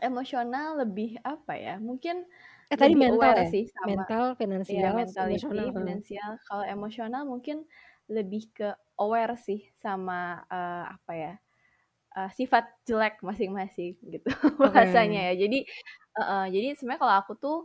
Emosional 0.00 0.80
lebih 0.80 1.20
apa 1.20 1.52
ya, 1.58 1.76
mungkin 1.76 2.24
Eh, 2.70 2.76
tadi 2.80 2.94
mental 2.96 3.36
ya? 3.44 3.48
sih 3.52 3.64
sama 3.76 4.02
Mental, 4.06 4.24
iya 4.70 4.84
finansial, 4.86 4.92
mentality, 4.98 5.60
emosional, 5.60 5.68
heeh. 5.76 6.02
finansial, 6.06 6.30
kalau 6.48 6.64
emosional 6.74 7.22
mungkin 7.32 7.56
lebih 8.10 8.50
ke 8.54 8.68
aware 9.00 9.34
sih 9.38 9.60
sama, 9.82 10.42
eee, 10.50 10.84
apa 10.96 11.12
ya, 11.14 11.32
eee, 12.16 12.30
sifat 12.38 12.64
jelek 12.88 13.20
masing-masing 13.24 13.96
gitu 14.14 14.28
bahasanya 14.62 15.20
Oke. 15.20 15.32
ya. 15.32 15.34
Jadi 15.48 15.58
heeh, 16.18 16.44
jadi 16.54 16.66
sebenarnya 16.78 17.00
kalau 17.04 17.16
aku 17.24 17.32
tuh, 17.40 17.56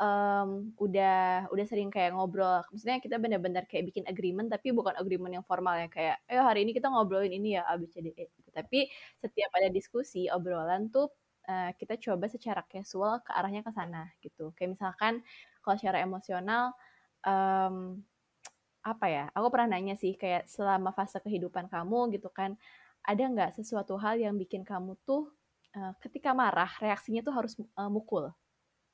mmm, 0.00 0.76
udah 0.80 1.48
udah 1.52 1.64
sering 1.68 1.90
kayak 1.92 2.16
ngobrol, 2.16 2.64
maksudnya 2.72 2.98
kita 3.04 3.16
bener-bener 3.22 3.64
kayak 3.70 3.84
bikin 3.92 4.04
agreement, 4.08 4.48
tapi 4.52 4.72
bukan 4.76 4.96
agreement 5.00 5.32
yang 5.40 5.46
formal 5.46 5.76
ya, 5.78 5.88
kayak, 5.92 6.16
"Ayo 6.30 6.42
hari 6.46 6.64
ini 6.66 6.72
kita 6.76 6.88
ngobrolin 6.92 7.32
ini 7.34 7.56
ya, 7.60 7.62
A, 7.68 7.76
B, 7.80 7.84
C, 7.90 8.00
D, 8.04 8.12
E," 8.16 8.28
gitu. 8.36 8.48
Tapi 8.54 8.88
setiap 9.20 9.50
ada 9.58 9.68
diskusi, 9.72 10.28
obrolan 10.32 10.88
tuh, 10.94 11.12
eee, 11.48 11.72
kita 11.80 11.96
coba 12.00 12.26
secara 12.32 12.62
casual 12.68 13.20
ke 13.24 13.30
arahnya 13.36 13.60
ke 13.66 13.72
sana 13.74 14.08
gitu. 14.24 14.52
Kayak 14.56 14.76
misalkan 14.80 15.14
kalau 15.64 15.76
secara 15.80 16.00
emosional, 16.04 16.72
mmm, 17.24 18.00
apa 18.86 19.06
ya, 19.12 19.22
aku 19.36 19.46
pernah 19.52 19.68
nanya 19.76 19.94
sih 19.98 20.12
kayak, 20.16 20.48
"Selama 20.50 20.90
fase 20.96 21.18
kehidupan 21.24 21.66
kamu 21.72 21.98
gitu 22.16 22.28
kan, 22.32 22.56
ada 23.06 23.22
nggak 23.32 23.50
sesuatu 23.58 23.94
hal 24.00 24.16
yang 24.20 24.36
bikin 24.40 24.62
kamu 24.66 24.96
tuh, 25.08 25.32
eee, 25.76 25.92
ketika 26.04 26.30
marah 26.36 26.70
reaksinya 26.82 27.20
tuh 27.26 27.34
harus, 27.38 27.54
eee, 27.60 27.90
mukul?" 27.92 28.32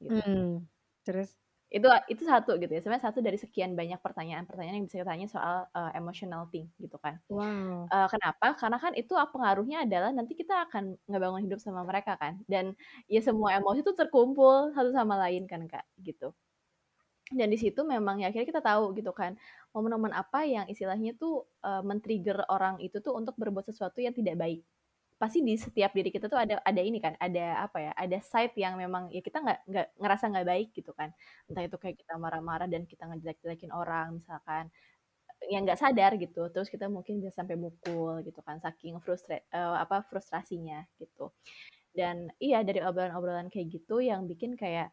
Gitu. 0.03 0.22
Mmm, 0.26 0.66
terus? 1.05 1.37
Itu 1.70 1.91
itu 2.07 2.22
satu 2.22 2.55
gitu 2.62 2.70
ya, 2.78 2.78
sebenarnya 2.78 3.11
satu 3.11 3.18
dari 3.26 3.34
sekian 3.43 3.74
banyak 3.74 3.99
pertanyaan-pertanyaan 3.99 4.78
yang 4.78 4.87
bisa 4.87 5.03
ditanya 5.03 5.26
soal, 5.26 5.57
eee, 5.74 5.91
emotional 5.99 6.47
thing 6.55 6.70
gitu 6.78 6.95
kan. 7.03 7.18
Wow. 7.28 7.93
Eee, 7.93 8.07
kenapa? 8.12 8.47
Karena 8.61 8.78
kan 8.82 8.93
itu 8.99 9.14
pengaruhnya 9.34 9.84
adalah 9.87 10.11
nanti 10.14 10.34
kita 10.39 10.68
akan 10.70 10.99
ngebangun 11.11 11.43
hidup 11.47 11.61
sama 11.62 11.82
mereka 11.89 12.14
kan, 12.22 12.43
dan 12.51 12.74
ya 13.11 13.20
semua 13.24 13.57
emosi 13.59 13.80
tuh 13.87 13.95
terkumpul 13.99 14.72
satu 14.76 14.91
sama 14.95 15.16
lain 15.26 15.47
kan, 15.51 15.66
Kak, 15.70 15.87
gitu. 16.03 16.34
Dan 17.32 17.51
di 17.51 17.59
situ 17.59 17.82
memang 17.82 18.22
ya 18.22 18.30
akhirnya 18.30 18.47
kita 18.49 18.62
tahu 18.64 18.95
gitu 18.99 19.11
kan, 19.16 19.34
momen-momen 19.77 20.12
apa 20.16 20.49
yang 20.49 20.66
istilahnya 20.72 21.12
tuh, 21.20 21.47
eee, 21.61 21.83
men-trigger 21.85 22.49
orang 22.49 22.81
itu 22.81 22.99
tuh 23.05 23.12
untuk 23.20 23.37
berbuat 23.37 23.68
sesuatu 23.68 24.01
yang 24.01 24.16
tidak 24.16 24.41
baik. 24.41 24.61
Pasti 25.20 25.41
di 25.45 25.57
setiap 25.57 25.93
diri 25.97 26.11
kita 26.12 26.29
tuh 26.33 26.37
ada 26.41 26.61
ada 26.64 26.83
ini 26.85 27.01
kan, 27.01 27.16
ada 27.20 27.64
apa 27.68 27.79
ya, 27.81 27.93
ada 27.97 28.18
side 28.20 28.53
yang 28.61 28.77
memang 28.81 29.09
ya 29.14 29.20
kita 29.24 29.41
nggak 29.45 29.59
nggak 29.70 29.87
ngerasa 30.01 30.24
nggak 30.33 30.47
baik 30.49 30.68
gitu 30.77 30.93
kan. 30.97 31.11
Entah 31.49 31.64
itu 31.68 31.77
kayak 31.81 31.97
kita 32.05 32.14
marah-marah 32.20 32.68
dan 32.68 32.85
kita 32.89 33.05
ngejelek-jelekin 33.11 33.72
orang 33.74 34.20
misalkan, 34.20 34.68
yang 35.53 35.62
nggak 35.68 35.79
sadar 35.81 36.12
gitu, 36.20 36.49
terus 36.55 36.68
kita 36.72 36.89
mungkin 36.93 37.20
bisa 37.22 37.33
sampai 37.35 37.57
mukul 37.61 38.20
gitu 38.27 38.41
kan, 38.47 38.59
saking 38.64 38.99
frustra 39.05 39.39
eee, 39.41 39.77
apa, 39.85 40.03
frustrasinya 40.09 40.85
gitu. 41.01 41.31
Dan 41.95 42.31
iya 42.43 42.62
dari 42.66 42.81
obrolan-obrolan 42.85 43.49
kayak 43.53 43.68
gitu 43.83 44.01
yang 44.05 44.27
bikin 44.31 44.55
kayak 44.59 44.93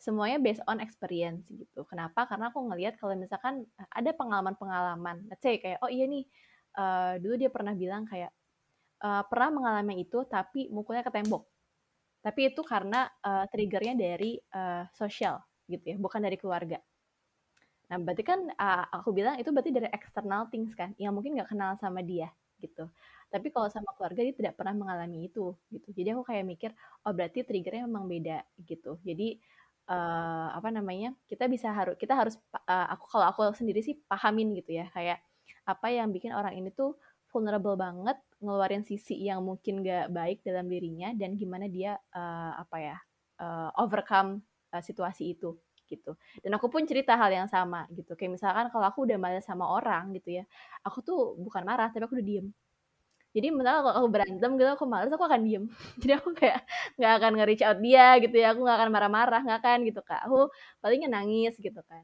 semuanya 0.00 0.38
based 0.42 0.62
on 0.70 0.78
experience 0.82 1.46
gitu. 1.52 1.82
Kenapa? 1.90 2.26
Karena 2.30 2.50
aku 2.54 2.60
ngelihat 2.70 2.96
kalau 3.02 3.14
misalkan 3.18 3.66
ada 3.92 4.10
pengalaman-pengalaman, 4.16 5.26
let's 5.30 5.42
say 5.44 5.58
kayak, 5.62 5.78
"Oh 5.84 5.90
iya 5.92 6.06
nih, 6.08 6.24
eee, 6.78 7.12
dulu 7.22 7.34
dia 7.40 7.50
pernah 7.52 7.74
bilang 7.76 8.06
kayak, 8.08 8.30
eee, 9.02 9.22
pernah 9.30 9.50
mengalami 9.54 10.02
itu 10.06 10.24
tapi 10.30 10.70
mukulnya 10.74 11.02
ke 11.06 11.12
tembok." 11.14 11.44
Tapi 12.24 12.40
itu 12.54 12.62
karena, 12.66 13.08
eee, 13.24 13.44
trigger-nya 13.52 13.94
dari, 13.98 14.32
eee, 14.40 14.84
sosial 14.96 15.40
gitu 15.70 15.84
ya, 15.94 15.98
bukan 16.00 16.20
dari 16.24 16.36
keluarga. 16.40 16.80
Nah 17.90 17.96
berarti 18.04 18.22
kan, 18.24 18.40
eee, 18.52 18.84
aku 18.92 19.10
bilang 19.16 19.40
itu 19.40 19.48
berarti 19.54 19.72
dari 19.72 19.88
external 19.92 20.48
things 20.52 20.72
kan, 20.76 20.92
yang 21.00 21.12
mungkin 21.16 21.32
nggak 21.36 21.48
kenal 21.56 21.72
sama 21.80 22.04
dia 22.04 22.28
gitu. 22.60 22.90
Tapi 23.32 23.48
kalau 23.54 23.68
sama 23.72 23.92
keluarga 23.96 24.20
dia 24.24 24.34
tidak 24.36 24.54
pernah 24.60 24.74
mengalami 24.76 25.28
itu 25.32 25.56
gitu. 25.72 25.88
Jadi 25.96 26.08
aku 26.16 26.22
kayak 26.28 26.44
mikir, 26.48 26.70
oh 27.08 27.12
berarti 27.16 27.44
trigger-nya 27.48 27.84
memang 27.88 28.04
beda 28.08 28.44
gitu. 28.68 29.00
Jadi, 29.04 29.40
eee, 29.88 30.46
apa 30.58 30.68
namanya, 30.72 31.16
kita 31.30 31.48
bisa 31.50 31.72
haru 31.74 31.96
kita 31.98 32.14
harus, 32.16 32.36
eee, 32.68 32.86
aku 32.94 33.04
kalau 33.12 33.26
aku 33.32 33.40
sendiri 33.56 33.80
sih 33.84 33.96
pahamin 34.08 34.52
gitu 34.58 34.76
ya, 34.80 34.86
kayak 34.94 35.18
apa 35.68 35.86
yang 35.92 36.08
bikin 36.14 36.32
orang 36.36 36.54
ini 36.56 36.70
tuh 36.72 36.96
vulnerable 37.32 37.76
banget, 37.76 38.16
ngeluarin 38.40 38.84
sisi 38.88 39.16
yang 39.20 39.44
mungkin 39.44 39.84
nggak 39.84 40.08
baik 40.14 40.38
dalam 40.46 40.66
dirinya 40.70 41.12
dan 41.16 41.36
gimana 41.36 41.66
dia, 41.68 41.96
eee, 42.14 42.52
apa 42.62 42.76
ya, 42.80 42.96
eee, 43.40 43.68
overcome, 43.80 44.40
eee, 44.74 44.82
situasi 44.84 45.34
itu 45.36 45.56
gitu. 45.88 46.12
Dan 46.44 46.52
aku 46.56 46.68
pun 46.68 46.84
cerita 46.84 47.16
hal 47.16 47.32
yang 47.32 47.48
sama 47.48 47.88
gitu, 47.96 48.12
kayak 48.16 48.36
misalkan 48.36 48.68
kalau 48.72 48.86
aku 48.92 49.08
udah 49.08 49.16
males 49.20 49.44
sama 49.48 49.64
orang 49.72 50.12
gitu 50.16 50.36
ya, 50.40 50.44
aku 50.84 51.00
tuh 51.04 51.18
bukan 51.40 51.64
marah, 51.64 51.88
tapi 51.92 52.04
aku 52.04 52.16
udah 52.20 52.26
diem. 52.28 52.48
Jadi 53.36 53.46
misalnya 53.52 53.80
kalau 53.84 53.96
aku 54.04 54.08
berantem 54.14 54.50
gitu, 54.56 54.70
aku 54.72 54.84
males, 54.88 55.12
aku 55.12 55.24
akan 55.28 55.40
diem. 55.44 55.64
Jadi 56.02 56.12
aku 56.16 56.30
kayak 56.32 56.64
nggak 56.96 57.12
akan 57.20 57.30
nge-reach 57.38 57.64
out 57.68 57.78
dia 57.84 58.16
gitu 58.24 58.36
ya, 58.40 58.46
aku 58.56 58.60
nggak 58.64 58.76
akan 58.80 58.90
marah-marah, 58.94 59.40
nggak 59.44 59.58
akan 59.62 59.78
gitu, 59.88 60.00
Kak. 60.04 60.20
Aku 60.26 60.48
palingnya 60.80 61.08
nangis 61.12 61.54
gitu 61.60 61.80
kan. 61.84 62.02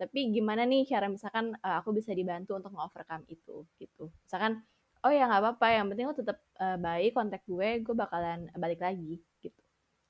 Tapi 0.00 0.34
gimana 0.34 0.66
nih 0.66 0.82
cara 0.90 1.06
misalkan, 1.06 1.54
eee, 1.54 1.76
aku 1.80 1.90
bisa 1.94 2.10
dibantu 2.12 2.58
untuk 2.58 2.74
nge-overcome 2.74 3.24
itu 3.30 3.62
gitu. 3.78 4.10
Misalkan, 4.26 4.60
"Oh 5.06 5.12
ya 5.14 5.30
nggak 5.30 5.40
apa-apa, 5.42 5.66
yang 5.78 5.86
penting 5.94 6.06
lu 6.10 6.14
tetep, 6.18 6.38
eee, 6.58 6.76
baik 6.82 7.10
kontak 7.14 7.42
gue, 7.46 7.68
gue 7.86 7.94
bakalan 7.96 8.50
balik 8.58 8.82
lagi," 8.82 9.22
gitu. 9.40 9.63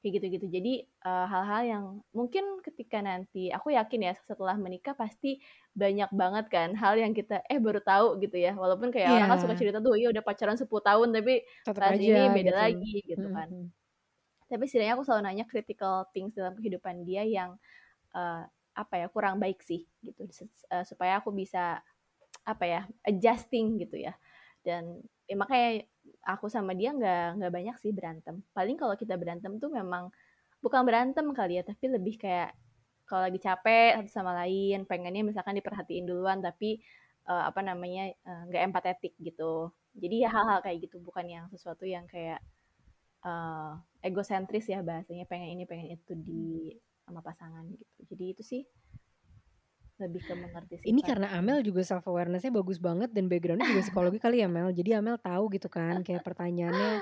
Kayak 0.04 0.20
gitu-gitu. 0.20 0.46
Jadi, 0.52 0.72
eee, 0.84 1.26
hal-hal 1.32 1.62
yang 1.64 1.84
mungkin 2.12 2.60
ketika 2.60 3.00
nanti 3.00 3.48
aku 3.48 3.72
yakin 3.72 4.04
ya 4.04 4.12
setelah 4.28 4.52
menikah 4.60 4.92
pasti 4.92 5.40
banyak 5.72 6.12
banget 6.12 6.44
kan 6.52 6.76
hal 6.76 7.00
yang 7.00 7.16
kita, 7.16 7.40
eh 7.48 7.56
baru 7.56 7.80
tahu 7.80 8.20
gitu 8.20 8.36
ya, 8.36 8.52
walaupun 8.52 8.92
kayak 8.92 9.16
orang 9.16 9.32
kan 9.32 9.40
suka 9.40 9.56
cerita 9.56 9.80
tuh, 9.80 9.96
iya 9.96 10.12
udah 10.12 10.20
pacaran 10.20 10.60
10 10.60 10.84
tahun 10.84 11.08
tapi 11.16 11.48
aja 11.96 12.12
ini 12.12 12.28
beda 12.28 12.52
gitu. 12.52 12.68
lagi 12.68 13.00
gitu 13.08 13.24
Mhm 13.24 13.32
kan. 13.32 13.48
mhm. 13.48 13.74
Tapi 14.50 14.64
setidaknya 14.68 14.94
aku 15.00 15.04
selalu 15.08 15.22
nanya 15.30 15.44
critical 15.48 16.06
things 16.12 16.36
dalam 16.36 16.54
kehidupan 16.58 17.04
dia 17.08 17.24
yang, 17.26 17.56
eee, 18.16 18.44
apa 18.76 18.94
ya, 19.00 19.06
kurang 19.12 19.38
baik 19.42 19.60
sih 19.64 19.86
gitu, 20.04 20.26
eee, 20.72 20.84
supaya 20.88 21.20
aku 21.22 21.30
bisa 21.34 21.80
apa 22.46 22.64
ya, 22.68 22.80
adjusting 23.06 23.78
gitu 23.82 23.96
ya. 24.00 24.14
Dan 24.66 25.02
ya 25.30 25.36
makanya 25.38 25.84
aku 26.26 26.46
sama 26.52 26.72
dia 26.78 26.90
nggak 26.96 27.40
nggak 27.40 27.52
banyak 27.52 27.76
sih 27.82 27.92
berantem. 27.94 28.42
Paling 28.56 28.76
kalau 28.80 28.94
kita 28.98 29.14
berantem 29.20 29.56
tuh 29.62 29.70
memang 29.72 30.10
bukan 30.64 30.82
berantem 30.88 31.26
kali 31.36 31.60
ya, 31.60 31.64
tapi 31.66 31.86
lebih 31.92 32.16
kayak 32.22 32.56
kalau 33.08 33.28
lagi 33.28 33.38
capek 33.42 34.00
satu 34.00 34.10
sama 34.12 34.32
lain, 34.44 34.84
pengennya 34.88 35.22
misalkan 35.26 35.54
diperhatiin 35.60 36.04
duluan 36.08 36.40
tapi, 36.40 36.80
eee, 37.28 37.44
apa 37.50 37.60
namanya, 37.64 38.10
eee, 38.12 38.42
nggak 38.50 38.62
empathetic 38.72 39.12
gitu. 39.20 39.72
Jadi 39.96 40.24
ya 40.26 40.28
hal-hal 40.32 40.60
kayak 40.64 40.78
gitu, 40.90 40.96
bukan 41.04 41.26
yang 41.28 41.46
sesuatu 41.52 41.84
yang 41.86 42.06
kayak, 42.10 42.40
eee, 43.24 43.72
egosentris 44.08 44.66
ya 44.70 44.80
bahasanya, 44.84 45.24
pengen 45.30 45.48
ini 45.58 45.64
pengen 45.70 45.88
itu 45.96 46.12
di 46.18 46.74
sama 47.06 47.20
pasangan 47.24 47.64
gitu. 47.76 48.00
Jadi 48.14 48.24
itu 48.36 48.42
sih 48.44 48.62
lebih 50.04 50.22
ke 50.28 50.34
mengerti 50.44 50.76
Ini 50.84 51.00
sifat 51.00 51.08
karena 51.08 51.32
ini. 51.32 51.40
Amel 51.40 51.64
juga 51.64 51.80
self 51.80 52.04
awareness-nya 52.04 52.52
bagus 52.52 52.76
banget 52.76 53.08
dan 53.16 53.24
background-nya 53.32 53.64
juga 53.72 53.80
psikologi 53.84 54.20
kali 54.20 54.44
ya, 54.44 54.48
Mel. 54.52 54.68
Jadi 54.76 54.90
Amel 54.92 55.16
tahu 55.16 55.48
gitu 55.56 55.68
kan 55.72 56.04
kayak 56.04 56.20
pertanyaannya 56.20 57.00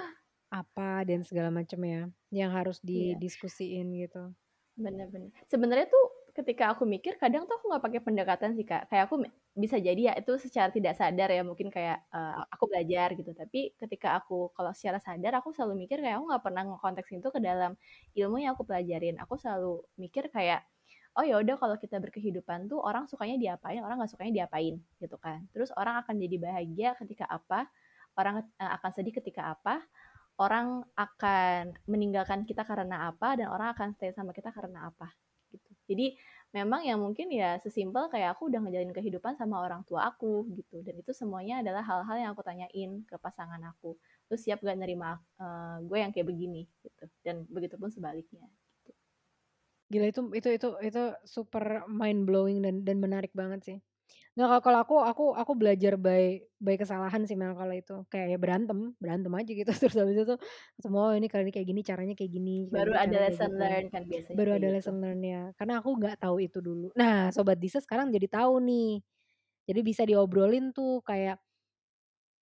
apa 0.55 1.03
dan 1.09 1.27
segala 1.27 1.51
macemnya, 1.51 2.11
yang 2.31 2.51
harus 2.55 2.79
Iya. 2.93 3.23
didiskusiin 3.23 3.91
gitu. 4.07 4.35
Bener 4.77 5.07
bener. 5.13 5.29
Sebenarnya 5.53 5.85
tuh 5.93 6.05
ketika 6.33 6.73
aku 6.73 6.89
mikir 6.89 7.21
kadang 7.21 7.45
tuh 7.45 7.61
aku 7.61 7.69
nggak 7.69 7.85
pakai 7.85 8.01
pendekatan 8.01 8.51
sih, 8.57 8.65
Kak. 8.65 8.89
Kayak 8.89 9.05
aku 9.13 9.21
bisa 9.53 9.77
jadi 9.77 10.01
ya 10.01 10.13
itu 10.17 10.33
secara 10.41 10.73
tidak 10.73 10.97
sadar 10.97 11.29
ya 11.29 11.45
mungkin 11.45 11.69
kayak, 11.69 12.09
eee, 12.09 12.41
aku 12.49 12.65
belajar 12.73 13.13
gitu. 13.13 13.37
Tapi 13.37 13.77
ketika 13.77 14.17
aku 14.17 14.49
kalau 14.57 14.73
secara 14.73 14.97
sadar 14.97 15.37
aku 15.45 15.53
selalu 15.53 15.85
mikir 15.85 16.01
kayak 16.01 16.17
aku 16.17 16.25
nggak 16.33 16.45
pernah 16.49 16.63
ngekonteksin 16.73 17.21
itu 17.21 17.29
ke 17.29 17.41
dalam 17.45 17.77
ilmu 18.17 18.37
yang 18.41 18.57
aku 18.57 18.65
pelajarin. 18.65 19.21
Aku 19.21 19.37
selalu 19.37 19.85
mikir 20.01 20.33
kayak, 20.33 20.65
oh 21.19 21.25
ya 21.27 21.37
udah 21.43 21.57
kalau 21.61 21.77
kita 21.81 21.99
berkehidupan 22.03 22.67
tuh 22.73 22.81
orang 22.83 23.05
sukanya 23.11 23.37
diapain, 23.41 23.81
orang 23.85 23.97
nggak 24.01 24.13
sukanya 24.13 24.33
diapain 24.47 24.81
gitu 25.03 25.17
kan. 25.21 25.45
Terus 25.55 25.71
orang 25.77 26.01
akan 26.05 26.15
jadi 26.21 26.37
bahagia 26.41 26.91
ketika 27.01 27.27
apa, 27.29 27.69
orang, 28.19 28.45
eee, 28.61 28.71
akan 28.81 28.91
sedih 28.97 29.15
ketika 29.21 29.53
apa, 29.57 29.85
orang 30.41 30.83
akan 30.97 31.77
meninggalkan 31.89 32.45
kita 32.49 32.65
karena 32.67 33.09
apa, 33.13 33.37
dan 33.39 33.49
orang 33.53 33.73
akan 33.77 33.89
stay 33.97 34.11
sama 34.17 34.33
kita 34.37 34.51
karena 34.55 34.89
apa 34.91 35.13
gitu. 35.53 35.69
Jadi 35.89 36.17
memang 36.57 36.81
ya 36.89 36.97
mungkin 36.97 37.29
ya 37.33 37.61
sesimpel 37.61 38.09
kayak 38.13 38.37
aku 38.37 38.49
udah 38.49 38.61
ngejalanin 38.65 38.97
kehidupan 38.97 39.37
sama 39.37 39.61
orang 39.65 39.85
tua 39.89 40.09
aku 40.11 40.49
gitu, 40.57 40.81
dan 40.85 40.97
itu 41.01 41.13
semuanya 41.13 41.61
adalah 41.65 41.85
hal-hal 41.85 42.17
yang 42.21 42.31
aku 42.37 42.41
tanyain 42.45 43.05
ke 43.05 43.17
pasangan 43.21 43.61
aku, 43.73 43.97
"Lu 44.33 44.37
siap 44.41 44.65
gak 44.65 44.79
nerima, 44.81 45.21
eee, 45.41 45.77
gue 45.89 45.99
yang 46.01 46.11
kayak 46.15 46.29
begini?" 46.33 46.65
Gitu, 46.85 47.05
dan 47.25 47.45
begitupun 47.53 47.93
sebaliknya. 47.93 48.49
Gila 49.93 50.07
itu 50.09 50.21
itu 50.33 50.49
itu 50.57 50.69
itu 50.89 51.03
super 51.29 51.85
mind 51.85 52.25
blowing 52.25 52.65
dan 52.65 52.81
dan 52.87 52.97
menarik 53.05 53.29
banget 53.37 53.61
sih. 53.69 53.79
Nah 54.41 54.49
kalau 54.65 54.81
aku 54.85 54.97
aku 55.05 55.25
aku 55.37 55.53
belajar 55.61 55.95
by 56.01 56.41
by 56.65 56.77
kesalahan 56.81 57.23
sih 57.29 57.37
Mel 57.37 57.53
kalau 57.61 57.75
itu, 57.77 57.95
kayak 58.09 58.27
ya 58.33 58.39
berantem, 58.41 58.97
berantem 59.03 59.33
aja 59.37 59.53
gitu 59.53 59.69
terus 59.81 59.97
habis 60.01 60.17
itu 60.17 60.35
ketemu, 60.81 60.97
oh 61.01 61.13
ini 61.19 61.27
kali 61.29 61.43
ini 61.49 61.53
kayak 61.57 61.69
gini, 61.69 61.81
caranya 61.85 62.15
kayak 62.17 62.33
gini, 62.33 62.57
Baru 62.73 62.93
ada 62.97 63.17
lesson 63.29 63.53
gitu. 63.53 63.61
learn 63.61 63.85
kan 63.93 64.03
biasanya 64.09 64.39
Baru 64.39 64.51
ada 64.57 64.69
gitu. 64.73 64.73
lesson 64.73 64.97
learn-nya, 65.05 65.53
karena 65.61 65.75
aku 65.85 65.91
nggak 66.01 66.17
tahu 66.25 66.37
itu 66.41 66.59
dulu. 66.65 66.89
Nah 66.97 67.29
Sobat 67.35 67.61
Bisa 67.61 67.79
sekarang 67.85 68.09
jadi 68.15 68.29
tahu 68.33 68.65
nih, 68.65 69.01
jadi 69.69 69.81
bisa 69.85 70.03
diobrolin 70.09 70.73
tuh 70.77 71.01
kayak 71.05 71.39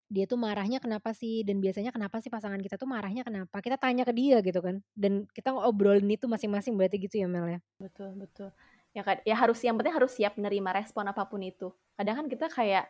dia 0.10 0.26
tuh 0.26 0.41
marahnya 0.41 0.82
kenapa 0.82 1.14
sih? 1.14 1.45
Dan 1.45 1.62
biasanya 1.62 1.93
kenapa 1.93 2.18
sih 2.18 2.34
pasangan 2.34 2.57
kita 2.57 2.82
tuh 2.82 2.89
marahnya 2.89 3.22
kenapa? 3.22 3.62
Kita 3.62 3.78
tanya 3.78 4.01
ke 4.03 4.14
dia 4.14 4.41
gitu 4.41 4.60
kan 4.60 4.82
dan 4.97 5.30
kita 5.30 5.53
ngobrolin 5.53 6.10
itu 6.10 6.26
masing-masing 6.26 6.74
berarti 6.74 6.97
gitu 6.97 7.22
ya 7.22 7.28
Mel 7.30 7.45
ya? 7.45 7.60
Betul 7.78 8.18
betul. 8.18 8.49
Ya 8.97 9.05
kan 9.05 9.22
ya 9.22 9.38
harus 9.38 9.62
yang 9.62 9.78
penting 9.78 9.93
harus 9.93 10.12
siap 10.18 10.34
menerima 10.36 10.82
respon 10.82 11.05
apa 11.05 11.30
pun 11.30 11.45
itu. 11.45 11.70
Kadang 11.93 12.26
kan 12.26 12.28
kita 12.28 12.49
kayak 12.49 12.89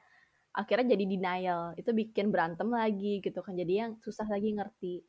akhirnya 0.56 0.96
jadi 0.98 1.06
denial 1.06 1.62
itu 1.78 1.92
bikin 1.94 2.34
berantem 2.34 2.66
lagi 2.72 3.22
gitu 3.22 3.44
kan 3.46 3.54
jadi 3.54 3.86
yang 3.86 3.92
susah 4.00 4.26
lagi 4.26 4.56
ngerti. 4.56 5.04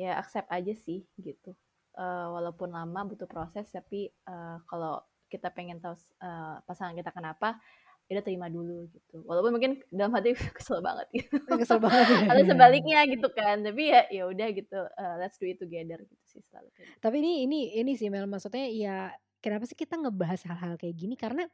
Ya 0.00 0.16
accept 0.16 0.48
aja 0.48 0.72
sih 0.72 1.04
gitu. 1.20 1.52
Uh, 1.94 2.26
walaupun 2.34 2.74
lama 2.74 3.06
butuh 3.06 3.30
proses 3.30 3.70
tapi 3.70 4.10
uh, 4.26 4.58
kalau 4.66 4.98
kita 5.30 5.52
pengen 5.54 5.78
tahu 5.78 5.94
uh, 6.24 6.58
pasangan 6.66 6.96
kita 6.98 7.14
kenapa 7.14 7.60
udah 8.04 8.24
terima 8.24 8.46
dulu 8.52 8.84
gitu. 8.92 9.24
Walaupun 9.24 9.52
mungkin 9.56 9.72
dalam 9.88 10.12
hati 10.12 10.36
kesel 10.56 10.84
banget 10.84 11.08
gitu. 11.12 11.40
Kesel 11.48 11.80
banget 11.80 12.04
ya. 12.04 12.18
atau 12.30 12.44
sebaliknya 12.44 12.98
gitu 13.08 13.28
kan. 13.32 13.64
Tapi 13.64 13.82
ya 13.90 14.02
ya 14.12 14.24
udah 14.28 14.48
gitu 14.52 14.80
uh, 14.80 15.14
let's 15.20 15.40
do 15.40 15.48
it 15.48 15.56
together 15.56 15.98
gitu 16.04 16.24
sih 16.28 16.42
selalu 16.44 16.68
gitu. 16.74 16.90
tapi 17.00 17.16
ini 17.22 17.32
ini 17.48 17.58
ini 17.80 17.92
sih 17.96 18.10
Mel 18.12 18.28
maksudnya 18.28 18.66
ya 18.68 19.12
kenapa 19.40 19.64
sih 19.64 19.76
kita 19.76 19.96
ngebahas 19.96 20.44
hal-hal 20.44 20.76
kayak 20.76 20.96
gini? 20.96 21.14
Karena 21.16 21.48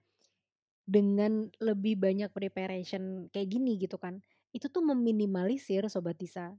dengan 0.83 1.47
lebih 1.63 2.03
banyak 2.03 2.35
preparation 2.35 3.31
kayak 3.31 3.47
gini 3.47 3.79
gitu 3.79 3.95
kan 3.95 4.19
itu 4.51 4.67
tuh 4.67 4.83
meminimalisir 4.83 5.87
sobat 5.87 6.19
Tisa. 6.19 6.59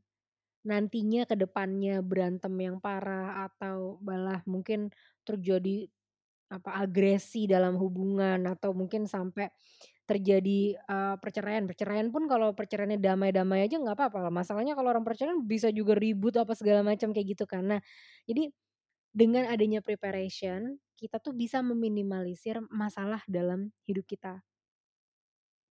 Nantinya 0.61 1.25
ke 1.25 1.35
depannya 1.35 2.05
berantem 2.05 2.53
yang 2.61 2.77
parah 2.77 3.49
atau 3.49 3.97
malah 3.99 4.45
mungkin 4.45 4.93
terjadi 5.25 5.89
apa 6.51 6.75
agresi 6.75 7.47
dalam 7.47 7.79
hubungan 7.79 8.43
atau 8.43 8.75
mungkin 8.75 9.07
sampai 9.07 9.47
terjadi 10.03 10.75
uh, 10.91 11.15
perceraian. 11.17 11.63
Perceraian 11.63 12.11
pun 12.11 12.27
kalau 12.27 12.51
perceraiannya 12.51 12.99
damai-damai 12.99 13.63
aja 13.63 13.79
nggak 13.79 13.95
apa-apa 13.95 14.27
masalahnya 14.27 14.75
kalau 14.75 14.91
orang 14.91 15.07
perceraian 15.07 15.39
bisa 15.39 15.71
juga 15.71 15.95
ribut 15.95 16.35
apa 16.35 16.51
segala 16.51 16.83
macam 16.83 17.15
kayak 17.15 17.39
gitu 17.39 17.47
karena 17.47 17.79
jadi 18.27 18.51
dengan 19.11 19.47
adanya 19.47 19.79
preparation 19.83 20.79
kita 20.95 21.17
tuh 21.17 21.33
bisa 21.33 21.59
meminimalisir 21.65 22.61
masalah 22.69 23.25
dalam 23.25 23.73
hidup 23.89 24.05
kita. 24.05 24.39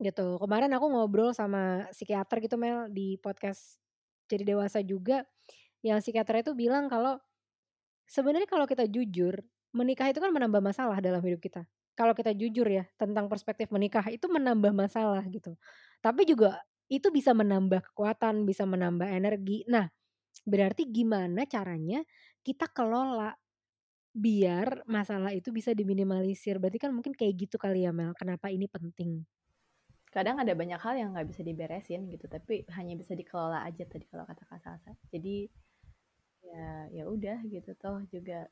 Gitu. 0.00 0.40
Kemarin 0.40 0.72
aku 0.74 0.90
ngobrol 0.90 1.30
sama 1.36 1.86
psikiater 1.92 2.40
gitu 2.40 2.56
Mel 2.56 2.88
di 2.88 3.20
podcast 3.20 3.78
jadi 4.26 4.56
dewasa 4.56 4.80
juga. 4.82 5.22
Yang 5.84 6.08
psikiater 6.08 6.42
itu 6.42 6.52
bilang 6.56 6.90
kalau 6.90 7.20
sebenarnya 8.10 8.48
kalau 8.50 8.66
kita 8.66 8.90
jujur 8.90 9.38
menikah 9.70 10.10
itu 10.10 10.18
kan 10.18 10.30
menambah 10.34 10.62
masalah 10.62 10.98
dalam 10.98 11.22
hidup 11.22 11.40
kita. 11.42 11.62
Kalau 11.94 12.14
kita 12.16 12.32
jujur 12.32 12.64
ya 12.66 12.84
tentang 12.96 13.28
perspektif 13.28 13.68
menikah 13.74 14.06
itu 14.08 14.24
menambah 14.26 14.72
masalah 14.72 15.20
gitu. 15.28 15.54
Tapi 16.00 16.24
juga 16.24 16.58
itu 16.90 17.12
bisa 17.12 17.30
menambah 17.30 17.92
kekuatan, 17.92 18.48
bisa 18.48 18.66
menambah 18.66 19.06
energi. 19.06 19.62
Nah, 19.70 19.86
berarti 20.42 20.88
gimana 20.88 21.46
caranya 21.46 22.02
kita 22.42 22.66
kelola 22.72 23.30
biar 24.10 24.82
masalah 24.90 25.30
itu 25.30 25.54
bisa 25.54 25.70
diminimalisir. 25.70 26.58
Berarti 26.58 26.78
kan 26.82 26.90
mungkin 26.90 27.14
kayak 27.14 27.46
gitu 27.46 27.56
kali 27.60 27.86
ya 27.86 27.94
Mel. 27.94 28.10
Kenapa 28.18 28.50
ini 28.50 28.66
penting? 28.66 29.22
Kadang 30.10 30.42
ada 30.42 30.50
banyak 30.58 30.80
hal 30.82 30.94
yang 30.98 31.14
nggak 31.14 31.30
bisa 31.30 31.46
diberesin 31.46 32.10
gitu, 32.10 32.26
tapi 32.26 32.66
hanya 32.74 32.98
bisa 32.98 33.14
dikelola 33.14 33.62
aja 33.62 33.86
tadi 33.86 34.02
kalau 34.10 34.26
kata 34.26 34.42
Kak 34.42 34.58
Salsa. 34.58 34.90
Jadi 35.14 35.46
ya 36.50 36.90
ya 36.90 37.04
udah 37.06 37.46
gitu 37.46 37.70
toh 37.78 38.02
juga 38.10 38.50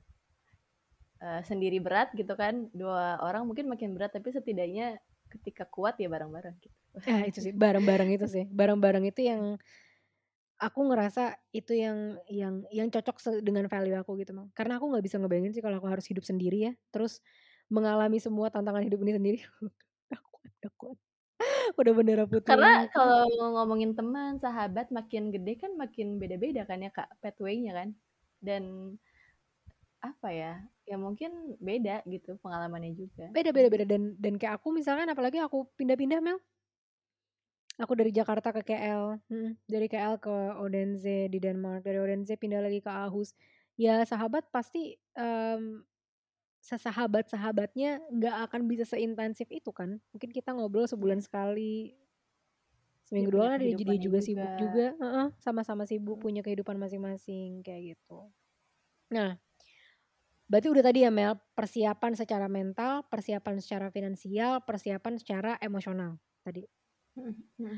uh, 1.22 1.42
sendiri 1.46 1.78
berat 1.82 2.10
gitu 2.14 2.32
kan. 2.34 2.70
Dua 2.74 3.18
orang 3.22 3.46
mungkin 3.46 3.70
makin 3.70 3.94
berat 3.94 4.14
tapi 4.14 4.34
setidaknya 4.34 4.98
ketika 5.28 5.68
kuat 5.68 6.00
ya 6.00 6.08
bareng-bareng 6.08 6.56
gitu. 6.62 6.76
Ya 7.04 7.24
itu 7.30 7.38
sih 7.44 7.52
bareng-bareng 7.54 8.10
itu 8.14 8.26
sih. 8.26 8.44
Bareng-bareng 8.48 9.04
itu 9.08 9.20
yang 9.26 9.60
aku 10.58 10.80
ngerasa 10.90 11.38
itu 11.54 11.70
yang 11.78 12.18
yang 12.26 12.66
yang 12.74 12.88
cocok 12.90 13.42
dengan 13.44 13.70
value 13.70 13.94
aku 13.94 14.18
gitu 14.18 14.34
mang. 14.34 14.50
Karena 14.56 14.80
aku 14.80 14.90
nggak 14.90 15.04
bisa 15.04 15.16
ngebayangin 15.20 15.52
sih 15.54 15.62
kalau 15.62 15.78
aku 15.78 15.88
harus 15.90 16.06
hidup 16.08 16.24
sendiri 16.26 16.70
ya. 16.70 16.72
Terus 16.90 17.22
mengalami 17.68 18.18
semua 18.18 18.48
tantangan 18.48 18.80
hidup 18.80 18.98
ini 19.04 19.12
sendiri 19.12 19.38
gak 20.10 20.22
kuat 20.24 20.52
gak 20.64 20.74
kuat. 20.80 20.98
Udah 21.76 21.92
bener 21.94 22.24
putih 22.26 22.48
karena 22.48 22.88
kalau 22.90 23.28
ngomongin 23.54 23.94
teman 23.94 24.40
sahabat 24.40 24.90
makin 24.90 25.30
gede 25.30 25.60
kan 25.60 25.76
makin 25.76 26.18
beda-beda 26.18 26.64
kan 26.64 26.82
ya 26.82 26.90
kak 26.90 27.12
pathway-nya 27.22 27.76
kan. 27.76 27.88
Dan 28.40 28.94
apa 29.98 30.30
ya 30.30 30.62
ya 30.88 30.96
mungkin 30.96 31.58
beda 31.60 32.00
gitu 32.08 32.40
pengalamannya 32.40 32.96
juga. 32.96 33.28
Beda 33.34 33.52
beda 33.52 33.68
beda. 33.68 33.84
Dan 33.84 34.16
dan 34.16 34.40
kayak 34.40 34.62
aku 34.62 34.72
misalkan 34.72 35.10
apalagi 35.10 35.36
aku 35.42 35.68
pindah-pindah 35.76 36.24
Mel. 36.24 36.40
Aku 37.78 37.94
dari 37.94 38.10
Jakarta 38.10 38.50
ke 38.50 38.66
KL 38.66 39.22
hmm, 39.30 39.52
dari 39.70 39.86
KL 39.86 40.18
ke 40.18 40.34
Odense 40.58 41.30
di 41.30 41.38
Denmark 41.38 41.86
dari 41.86 42.02
Odense 42.02 42.34
pindah 42.34 42.58
lagi 42.58 42.82
ke 42.82 42.90
Aarhus. 42.90 43.36
Ya 43.78 44.02
sahabat 44.02 44.50
pasti 44.50 44.98
um, 45.14 45.86
sesahabat 46.58 47.30
sahabatnya 47.30 48.02
nggak 48.10 48.50
akan 48.50 48.66
bisa 48.66 48.82
seintensif 48.88 49.46
itu 49.52 49.70
kan. 49.70 50.02
Mungkin 50.10 50.30
kita 50.34 50.56
ngobrol 50.56 50.90
sebulan 50.90 51.22
sekali 51.22 51.94
seminggu 53.08 53.40
dua 53.40 53.56
kan 53.56 53.64
dia 53.64 53.72
jadi 53.72 53.96
juga, 53.96 53.96
juga. 53.96 54.18
sibuk 54.20 54.52
juga 54.60 54.86
sama-sama 55.40 55.80
uh 55.80 55.84
-uh, 55.84 55.88
sibuk 55.88 56.16
hmm. 56.20 56.24
punya 56.28 56.40
kehidupan 56.44 56.76
masing-masing 56.76 57.64
kayak 57.64 57.96
gitu. 57.96 58.28
Nah 59.08 59.40
Berarti 60.48 60.72
udah 60.72 60.80
tadi 60.80 61.04
ya 61.04 61.12
Mel, 61.12 61.36
persiapan 61.52 62.16
secara 62.16 62.48
mental, 62.48 63.04
persiapan 63.12 63.60
secara 63.60 63.92
finansial, 63.92 64.64
persiapan 64.64 65.20
secara 65.20 65.60
emosional 65.60 66.16
tadi. 66.40 66.64
Hmm, 67.20 67.36
hmm. 67.60 67.76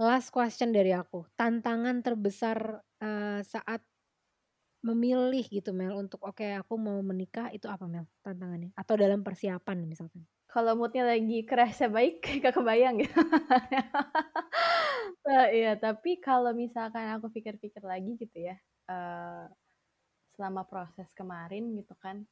Last 0.00 0.32
question 0.32 0.72
dari 0.72 0.96
aku, 0.96 1.28
tantangan 1.36 2.00
terbesar 2.00 2.80
uh, 2.80 3.40
saat 3.44 3.84
memilih 4.82 5.46
gitu 5.46 5.70
Mel 5.70 5.94
untuk 5.94 6.18
oke 6.26 6.42
okay, 6.42 6.58
aku 6.58 6.74
mau 6.74 6.98
menikah 7.04 7.52
itu 7.52 7.68
apa 7.68 7.84
Mel 7.84 8.08
tantangannya? 8.24 8.72
Atau 8.72 8.96
dalam 8.96 9.20
persiapan 9.20 9.84
misalkan? 9.84 10.24
Kalau 10.48 10.72
moodnya 10.76 11.04
lagi 11.04 11.44
kerasa 11.44 11.92
baik, 11.92 12.24
gak 12.42 12.56
kebayang 12.56 13.04
gitu. 13.04 13.14
nah, 15.28 15.44
iya, 15.52 15.76
tapi 15.76 16.24
kalau 16.24 16.56
misalkan 16.56 17.04
aku 17.20 17.28
pikir-pikir 17.28 17.84
lagi 17.84 18.16
gitu 18.16 18.48
ya, 18.48 18.56
uh, 18.88 19.44
selama 20.34 20.64
proses 20.66 21.08
kemarin 21.12 21.76
gitu 21.76 21.94
kan. 22.00 22.24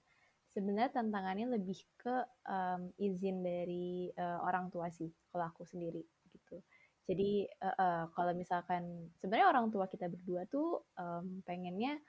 Sebenarnya 0.50 0.90
tantangannya 0.90 1.46
lebih 1.46 1.78
ke 1.94 2.26
um, 2.50 2.90
izin 2.98 3.46
dari 3.46 4.10
uh, 4.18 4.42
orang 4.42 4.66
tua 4.72 4.90
sih 4.90 5.06
kalau 5.30 5.46
aku 5.46 5.62
sendiri 5.62 6.02
gitu. 6.34 6.58
Jadi 7.06 7.46
uh, 7.62 7.76
uh, 7.78 8.04
kalau 8.14 8.34
misalkan 8.34 9.10
sebenarnya 9.18 9.46
orang 9.46 9.70
tua 9.70 9.86
kita 9.86 10.10
berdua 10.10 10.46
tuh 10.50 10.82
um, 10.98 11.38
pengennya 11.46 12.02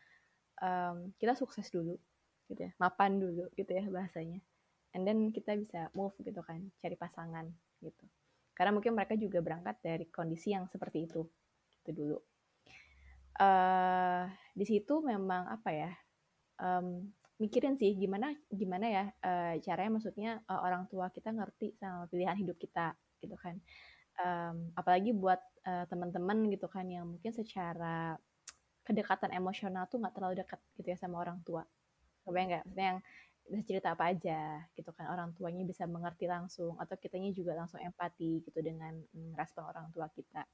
um, 0.57 1.13
kita 1.21 1.37
sukses 1.37 1.69
dulu 1.69 1.97
gitu 2.49 2.67
ya 2.67 2.71
mapan 2.81 3.21
dulu 3.21 3.45
gitu 3.53 3.69
ya 3.69 3.85
bahasanya. 3.85 4.41
And 4.91 5.07
then 5.07 5.31
kita 5.31 5.55
bisa 5.55 5.87
move 5.95 6.17
gitu 6.19 6.41
kan 6.41 6.65
cari 6.81 6.97
pasangan 6.97 7.45
gitu. 7.79 8.05
Karena 8.57 8.73
mungkin 8.73 8.97
mereka 8.97 9.15
juga 9.15 9.39
berangkat 9.39 9.79
dari 9.85 10.05
kondisi 10.09 10.51
yang 10.51 10.65
seperti 10.65 11.05
itu 11.05 11.23
gitu 11.81 11.89
dulu 11.93 12.17
uh, 13.39 14.25
di 14.51 14.65
situ 14.67 14.99
memang 14.99 15.47
apa 15.47 15.69
ya 15.71 15.91
um, 16.59 17.07
mikirin 17.41 17.73
sih 17.79 17.97
gimana 17.97 18.37
gimana 18.53 18.85
ya 18.85 19.05
uh, 19.25 19.57
caranya 19.65 19.91
maksudnya 19.97 20.31
uh, 20.45 20.61
orang 20.61 20.85
tua 20.91 21.09
kita 21.09 21.33
ngerti 21.33 21.73
sama 21.81 22.05
pilihan 22.05 22.37
hidup 22.37 22.57
kita 22.61 22.93
gitu 23.21 23.33
kan. 23.37 23.57
Um, 24.21 24.69
apalagi 24.77 25.15
buat 25.15 25.39
uh, 25.65 25.87
teman-teman 25.89 26.51
gitu 26.53 26.69
kan 26.69 26.85
yang 26.85 27.09
mungkin 27.09 27.31
secara 27.33 28.19
kedekatan 28.85 29.33
emosional 29.33 29.87
tuh 29.87 30.03
nggak 30.03 30.13
terlalu 30.13 30.35
dekat 30.43 30.59
gitu 30.77 30.87
ya 30.93 30.97
sama 30.99 31.17
orang 31.17 31.41
tua. 31.41 31.65
Kebayang 32.21 32.49
nggak? 32.53 32.63
Maksudnya 32.69 32.87
yang 32.97 33.01
bisa 33.51 33.63
cerita 33.65 33.97
apa 33.97 34.13
aja 34.13 34.63
gitu 34.77 34.93
kan 34.93 35.09
orang 35.11 35.33
tuanya 35.33 35.65
bisa 35.65 35.83
mengerti 35.89 36.29
langsung 36.29 36.77
atau 36.77 36.95
kitanya 36.95 37.33
juga 37.33 37.57
langsung 37.57 37.81
empati 37.81 38.45
gitu 38.45 38.59
dengan 38.61 38.95
mm, 39.11 39.35
respon 39.35 39.65
orang 39.67 39.89
tua 39.91 40.07
kita 40.13 40.45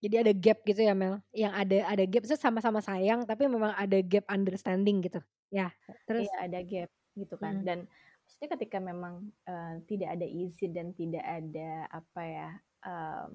jadi 0.00 0.24
ada 0.24 0.32
gap 0.32 0.64
gitu 0.64 0.80
ya 0.80 0.96
Mel, 0.96 1.20
yang 1.36 1.52
ada 1.52 1.84
ada 1.84 2.04
gap 2.08 2.24
itu 2.24 2.36
sama-sama 2.36 2.80
sayang 2.80 3.28
tapi 3.28 3.44
memang 3.46 3.76
ada 3.76 4.00
gap 4.00 4.24
understanding 4.32 5.04
gitu. 5.04 5.20
Ya, 5.52 5.68
terus 6.08 6.24
Iya, 6.24 6.36
ada 6.48 6.58
gap 6.64 6.90
gitu 7.14 7.34
kan. 7.36 7.60
Hmm. 7.60 7.64
Dan 7.68 7.78
maksudnya 8.24 8.48
ketika 8.56 8.78
memang 8.80 9.28
uh, 9.44 9.74
tidak 9.84 10.16
ada 10.16 10.26
izin 10.26 10.72
dan 10.72 10.96
tidak 10.96 11.24
ada 11.24 11.84
apa 11.92 12.22
ya 12.24 12.48
um, 12.88 13.30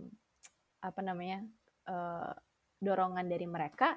apa 0.82 1.02
namanya 1.06 1.46
uh, 1.86 2.34
dorongan 2.82 3.30
dari 3.30 3.46
mereka, 3.46 3.94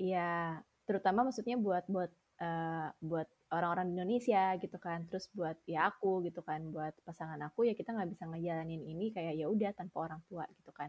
ya 0.00 0.56
terutama 0.88 1.28
maksudnya 1.28 1.60
buat 1.60 1.84
buat 1.92 2.10
uh, 2.40 2.88
buat 3.04 3.28
orang-orang 3.52 3.92
Indonesia 3.92 4.56
gitu 4.56 4.80
kan 4.80 5.04
terus 5.12 5.28
buat 5.36 5.60
ya 5.68 5.92
aku 5.92 6.24
gitu 6.24 6.40
kan 6.40 6.72
buat 6.72 6.96
pasangan 7.04 7.38
aku 7.44 7.68
ya 7.68 7.76
kita 7.76 7.92
nggak 7.92 8.10
bisa 8.16 8.24
ngejalanin 8.26 8.80
ini 8.80 9.12
kayak 9.12 9.36
ya 9.36 9.46
udah 9.46 9.70
tanpa 9.76 10.08
orang 10.08 10.20
tua 10.26 10.48
gitu 10.56 10.72
kan 10.72 10.88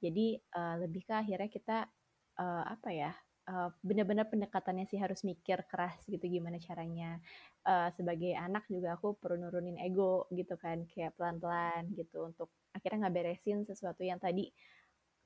jadi 0.00 0.40
uh, 0.56 0.76
lebih 0.82 1.04
ke 1.04 1.14
akhirnya 1.14 1.50
kita 1.52 1.78
uh, 2.40 2.64
apa 2.66 2.88
ya 2.90 3.12
uh, 3.52 3.68
benar-benar 3.84 4.26
pendekatannya 4.32 4.88
sih 4.88 4.98
harus 4.98 5.22
mikir 5.22 5.62
keras 5.68 6.00
gitu 6.08 6.24
gimana 6.26 6.56
caranya 6.58 7.20
uh, 7.68 7.92
sebagai 7.94 8.32
anak 8.34 8.64
juga 8.66 8.96
aku 8.96 9.16
perlu 9.20 9.46
nurunin 9.46 9.78
ego 9.80 10.26
gitu 10.32 10.56
kan 10.56 10.88
kayak 10.88 11.14
pelan-pelan 11.14 11.92
gitu 11.94 12.26
untuk 12.26 12.48
akhirnya 12.72 13.06
nggak 13.06 13.14
beresin 13.14 13.62
sesuatu 13.68 14.02
yang 14.02 14.18
tadi 14.18 14.48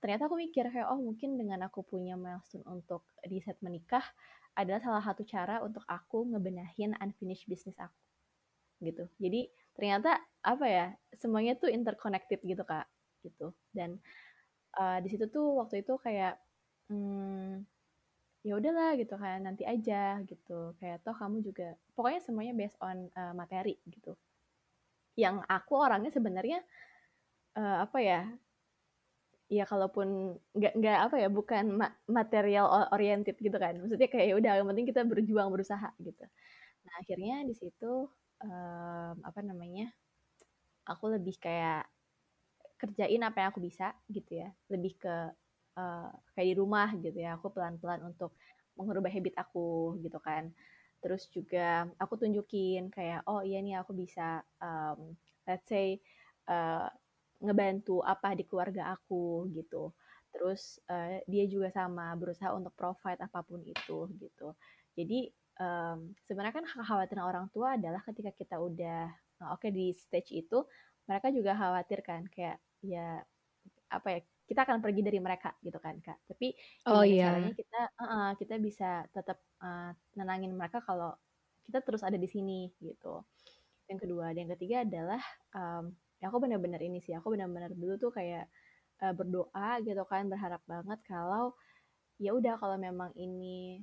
ternyata 0.04 0.28
aku 0.28 0.36
mikir 0.36 0.68
kayak 0.68 0.92
oh 0.92 1.00
mungkin 1.00 1.40
dengan 1.40 1.64
aku 1.64 1.80
punya 1.80 2.12
milestone 2.12 2.60
untuk 2.68 3.08
di 3.24 3.40
saat 3.40 3.56
menikah 3.64 4.04
adalah 4.54 4.80
salah 4.84 5.02
satu 5.02 5.22
cara 5.26 5.64
untuk 5.64 5.82
aku 5.90 6.30
ngebenahin 6.30 6.94
unfinished 7.02 7.48
business 7.50 7.74
aku. 7.80 8.00
Gitu. 8.84 9.04
Jadi 9.18 9.50
ternyata 9.74 10.20
apa 10.44 10.66
ya 10.68 10.86
semuanya 11.18 11.58
tuh 11.58 11.72
interconnected 11.72 12.38
gitu 12.44 12.62
kak 12.62 12.86
gitu. 13.26 13.50
Dan 13.74 13.98
uh, 14.78 14.98
di 15.04 15.08
situ 15.12 15.24
tuh 15.30 15.58
waktu 15.60 15.82
itu 15.82 15.94
kayak 15.98 16.38
hmm, 16.90 17.64
ya 18.44 18.52
udahlah 18.60 18.92
gitu 19.00 19.14
kan 19.16 19.40
nanti 19.46 19.64
aja 19.64 20.20
gitu. 20.28 20.76
Kayak 20.78 21.00
toh 21.04 21.16
kamu 21.16 21.40
juga 21.40 21.74
pokoknya 21.96 22.20
semuanya 22.20 22.54
based 22.56 22.78
on 22.82 23.08
uh, 23.16 23.32
materi 23.32 23.80
gitu. 23.88 24.12
Yang 25.16 25.46
aku 25.48 25.72
orangnya 25.78 26.10
sebenarnya 26.12 26.60
uh, 27.56 27.86
apa 27.86 27.98
ya 28.02 28.20
ya 29.52 29.64
kalaupun 29.68 30.40
nggak 30.56 30.72
nggak 30.80 30.98
apa 31.06 31.16
ya 31.20 31.28
bukan 31.28 31.64
ma 31.80 31.86
material 32.08 32.66
oriented 32.92 33.36
gitu 33.40 33.56
kan. 33.56 33.80
Maksudnya 33.80 34.08
kayak 34.12 34.26
ya 34.30 34.34
udah 34.40 34.52
yang 34.60 34.68
penting 34.70 34.86
kita 34.90 35.02
berjuang 35.06 35.48
berusaha 35.54 35.88
gitu. 36.02 36.24
Nah 36.84 36.94
akhirnya 37.00 37.44
di 37.48 37.54
situ 37.56 38.08
um, 38.44 39.14
apa 39.24 39.40
namanya 39.40 39.88
aku 40.84 41.16
lebih 41.16 41.36
kayak 41.40 41.88
kerjain 42.84 43.22
apa 43.24 43.36
yang 43.40 43.48
aku 43.48 43.64
bisa 43.64 43.96
gitu 44.12 44.44
ya. 44.44 44.52
Lebih 44.68 45.00
ke 45.00 45.16
uh, 45.80 46.10
kayak 46.36 46.48
di 46.52 46.54
rumah 46.60 46.92
gitu 47.00 47.16
ya. 47.16 47.40
Aku 47.40 47.48
pelan-pelan 47.48 48.04
untuk 48.04 48.36
mengubah 48.76 49.08
habit 49.08 49.34
aku 49.40 49.96
gitu 50.04 50.20
kan. 50.20 50.52
Terus 51.00 51.28
juga 51.32 51.88
aku 51.96 52.20
tunjukin 52.20 52.92
kayak 52.92 53.24
oh 53.24 53.40
iya 53.40 53.64
nih 53.64 53.80
aku 53.80 53.96
bisa 53.96 54.44
um, 54.60 55.16
let's 55.48 55.64
say 55.68 56.00
uh, 56.48 56.88
ngebantu 57.40 58.04
apa 58.04 58.36
di 58.36 58.44
keluarga 58.44 58.92
aku 58.92 59.48
gitu. 59.52 59.92
Terus 60.34 60.82
uh, 60.90 61.20
dia 61.24 61.44
juga 61.48 61.70
sama 61.72 62.12
berusaha 62.18 62.52
untuk 62.52 62.74
provide 62.76 63.20
apa 63.22 63.40
pun 63.44 63.62
itu 63.62 64.10
gitu. 64.18 64.56
Jadi 64.94 65.30
um, 65.60 66.14
sebenarnya 66.26 66.54
kan 66.62 66.66
kekhawatiran 66.66 67.24
orang 67.24 67.46
tua 67.54 67.78
adalah 67.78 68.02
ketika 68.02 68.34
kita 68.34 68.56
udah 68.58 69.10
uh, 69.42 69.54
oke 69.54 69.62
okay, 69.62 69.70
di 69.70 69.94
stage 69.94 70.34
itu 70.34 70.66
mereka 71.04 71.28
juga 71.30 71.52
khawatir 71.52 72.00
kan 72.00 72.24
kayak 72.32 72.58
ya 72.84 73.24
apa 73.88 74.08
ya 74.12 74.20
kita 74.44 74.60
akan 74.68 74.84
pergi 74.84 75.00
dari 75.00 75.18
mereka 75.24 75.56
gitu 75.64 75.80
kan 75.80 75.96
kak 76.04 76.20
tapi 76.28 76.52
oh, 76.84 77.00
iya. 77.00 77.32
caranya 77.32 77.52
kita 77.56 77.80
uh, 77.96 78.32
kita 78.36 78.54
bisa 78.60 78.90
tetap 79.08 79.40
uh, 79.64 79.90
nenangin 80.20 80.52
mereka 80.52 80.84
kalau 80.84 81.16
kita 81.64 81.80
terus 81.80 82.04
ada 82.04 82.20
di 82.20 82.28
sini 82.28 82.68
gitu 82.76 83.24
yang 83.88 84.00
kedua 84.00 84.36
dan 84.36 84.44
yang 84.44 84.52
ketiga 84.56 84.76
adalah 84.84 85.22
um, 85.56 85.92
ya 86.20 86.28
aku 86.28 86.44
benar-benar 86.44 86.80
ini 86.84 87.00
sih 87.00 87.16
aku 87.16 87.32
benar-benar 87.32 87.72
dulu 87.72 87.96
tuh 87.96 88.12
kayak 88.12 88.48
uh, 89.00 89.12
berdoa 89.16 89.80
gitu 89.80 90.04
kan 90.04 90.28
berharap 90.28 90.60
banget 90.68 91.00
kalau 91.08 91.56
ya 92.20 92.36
udah 92.36 92.60
kalau 92.60 92.76
memang 92.76 93.10
ini 93.16 93.80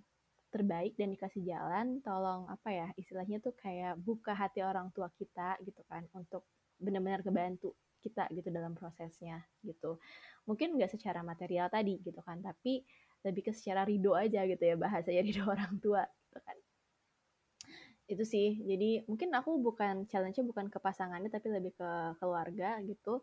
terbaik 0.51 0.93
dan 0.99 1.15
dikasih 1.15 1.41
jalan 1.47 2.03
tolong 2.03 2.45
apa 2.51 2.69
ya 2.69 2.87
istilahnya 2.99 3.39
tuh 3.39 3.55
kayak 3.55 3.97
buka 3.97 4.35
hati 4.35 4.61
orang 4.61 4.91
tua 4.91 5.07
kita 5.15 5.57
gitu 5.63 5.81
kan 5.87 6.03
untuk 6.13 6.45
benar-benar 6.77 7.23
kebantu 7.23 7.71
kita 8.01 8.27
gitu 8.33 8.49
dalam 8.49 8.73
prosesnya 8.73 9.45
gitu. 9.61 10.01
Mungkin 10.49 10.75
nggak 10.75 10.97
secara 10.97 11.21
material 11.21 11.69
tadi 11.69 12.01
gitu 12.01 12.19
kan 12.25 12.41
tapi 12.41 12.81
lebih 13.21 13.47
ke 13.47 13.51
secara 13.53 13.85
ridho 13.85 14.17
aja 14.17 14.43
gitu 14.49 14.63
ya 14.65 14.75
bahasanya 14.75 15.21
ridho 15.27 15.45
orang 15.45 15.77
tua 15.77 16.03
gitu 16.03 16.39
kan. 16.41 16.57
Itu 18.09 18.23
sih 18.25 18.59
jadi 18.65 19.05
mungkin 19.05 19.29
aku 19.37 19.61
bukan 19.61 20.09
challenge-nya 20.09 20.43
bukan 20.43 20.67
ke 20.73 20.81
pasangannya 20.81 21.29
tapi 21.29 21.47
lebih 21.53 21.77
ke 21.77 21.89
keluarga 22.17 22.81
gitu. 22.83 23.21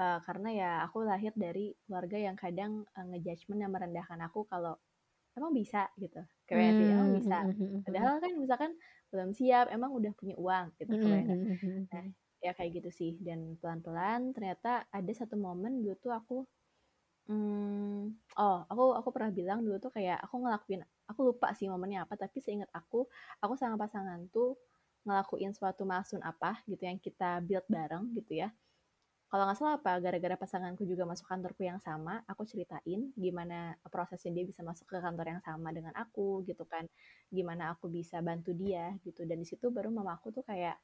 Uh, 0.00 0.22
karena 0.22 0.48
ya 0.54 0.70
aku 0.86 1.02
lahir 1.02 1.34
dari 1.34 1.76
keluarga 1.84 2.16
yang 2.16 2.38
kadang 2.38 2.86
uh, 2.94 3.04
ngejudgment 3.10 3.58
yang 3.58 3.74
merendahkan 3.74 4.16
aku 4.22 4.46
kalau 4.48 4.78
emang 5.38 5.52
bisa 5.54 5.86
gitu 5.98 6.20
kayak 6.46 6.74
hmm. 6.74 6.78
sih 6.78 6.86
emang 6.90 7.10
bisa. 7.14 7.38
hmm, 7.38 7.54
hmm, 7.54 7.68
hmm, 7.68 7.80
padahal 7.86 8.14
kan 8.18 8.32
misalkan 8.38 8.70
belum 9.10 9.30
siap 9.34 9.66
emang 9.70 9.90
udah 9.94 10.12
punya 10.14 10.34
uang 10.38 10.66
gitu 10.78 10.94
hmm. 10.94 11.86
nah 11.90 12.04
ya 12.44 12.52
kayak 12.56 12.82
gitu 12.82 12.90
sih. 12.92 13.10
Dan 13.20 13.56
pelan-pelan 13.60 14.32
ternyata 14.36 14.88
ada 14.90 15.12
satu 15.14 15.36
momen 15.38 15.84
dulu 15.84 15.94
tuh 16.00 16.12
aku 16.12 16.36
hmm, 17.30 18.00
oh 18.42 18.58
aku 18.66 18.84
aku 18.98 19.08
pernah 19.14 19.30
bilang 19.30 19.62
dulu 19.62 19.76
tuh 19.78 19.92
kayak 19.94 20.18
aku 20.24 20.34
ngelakuin 20.42 20.82
aku 21.10 21.20
lupa 21.30 21.54
sih 21.54 21.70
momennya 21.70 22.06
apa 22.06 22.14
tapi 22.18 22.38
seingat 22.42 22.70
aku 22.74 23.06
aku 23.42 23.54
sama 23.54 23.78
pasangan 23.78 24.26
tuh 24.34 24.58
ngelakuin 25.06 25.52
suatu 25.56 25.82
milestone 25.88 26.24
apa 26.26 26.60
gitu 26.68 26.82
yang 26.84 26.98
kita 27.00 27.40
build 27.40 27.64
bareng 27.70 28.12
gitu 28.18 28.44
ya. 28.44 28.52
Kalau 29.30 29.46
nggak 29.46 29.58
salah 29.62 29.74
apa 29.78 29.92
gara-gara 30.02 30.34
pasanganku 30.34 30.82
juga 30.82 31.06
masuk 31.06 31.22
kantorku 31.30 31.62
yang 31.62 31.78
sama 31.78 32.18
aku 32.26 32.42
ceritain 32.50 33.14
gimana 33.14 33.78
prosesnya 33.86 34.34
dia 34.42 34.44
bisa 34.50 34.60
masuk 34.66 34.90
ke 34.90 34.98
kantor 34.98 35.38
yang 35.38 35.42
sama 35.46 35.70
dengan 35.70 35.94
aku 35.94 36.42
gitu 36.50 36.66
kan. 36.66 36.84
Gimana 37.30 37.72
aku 37.78 37.86
bisa 37.88 38.18
bantu 38.26 38.50
dia 38.58 38.90
gitu. 39.06 39.22
Dan 39.22 39.38
di 39.42 39.46
situ 39.46 39.70
baru 39.70 39.88
mamaku 39.94 40.34
tuh 40.34 40.42
kayak 40.42 40.74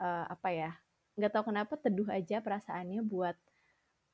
uh, 0.00 0.24
apa 0.30 0.48
ya 0.50 0.70
nggak 1.14 1.30
tahu 1.30 1.54
kenapa 1.54 1.74
teduh 1.78 2.08
aja 2.10 2.42
perasaannya 2.42 3.02
buat 3.06 3.36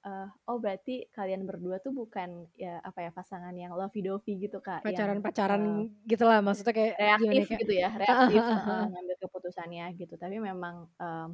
uh, 0.05 0.29
oh 0.49 0.59
berarti 0.61 1.09
kalian 1.13 1.49
berdua 1.49 1.81
tuh 1.81 1.97
bukan 1.97 2.45
ya 2.57 2.81
apa 2.85 3.09
ya 3.09 3.11
pasangan 3.13 3.53
yang 3.57 3.73
lovey 3.73 4.05
dovey 4.05 4.37
gitu 4.37 4.61
kak 4.61 4.85
pacaran 4.85 5.25
pacaran 5.25 5.63
uh, 5.65 6.05
gitulah 6.05 6.45
maksudnya 6.45 6.75
kayak 6.77 6.95
reaktif 7.01 7.45
gimana, 7.49 7.61
gitu 7.65 7.73
ya 7.73 7.91
reaktif 8.05 8.43
uh, 8.45 8.85
ngambil 8.93 9.17
keputusannya 9.51 9.85
gitu. 9.99 10.15
Tapi 10.17 10.37
memang 10.39 10.87
um, 11.01 11.31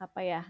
apa 0.00 0.20
ya 0.20 0.42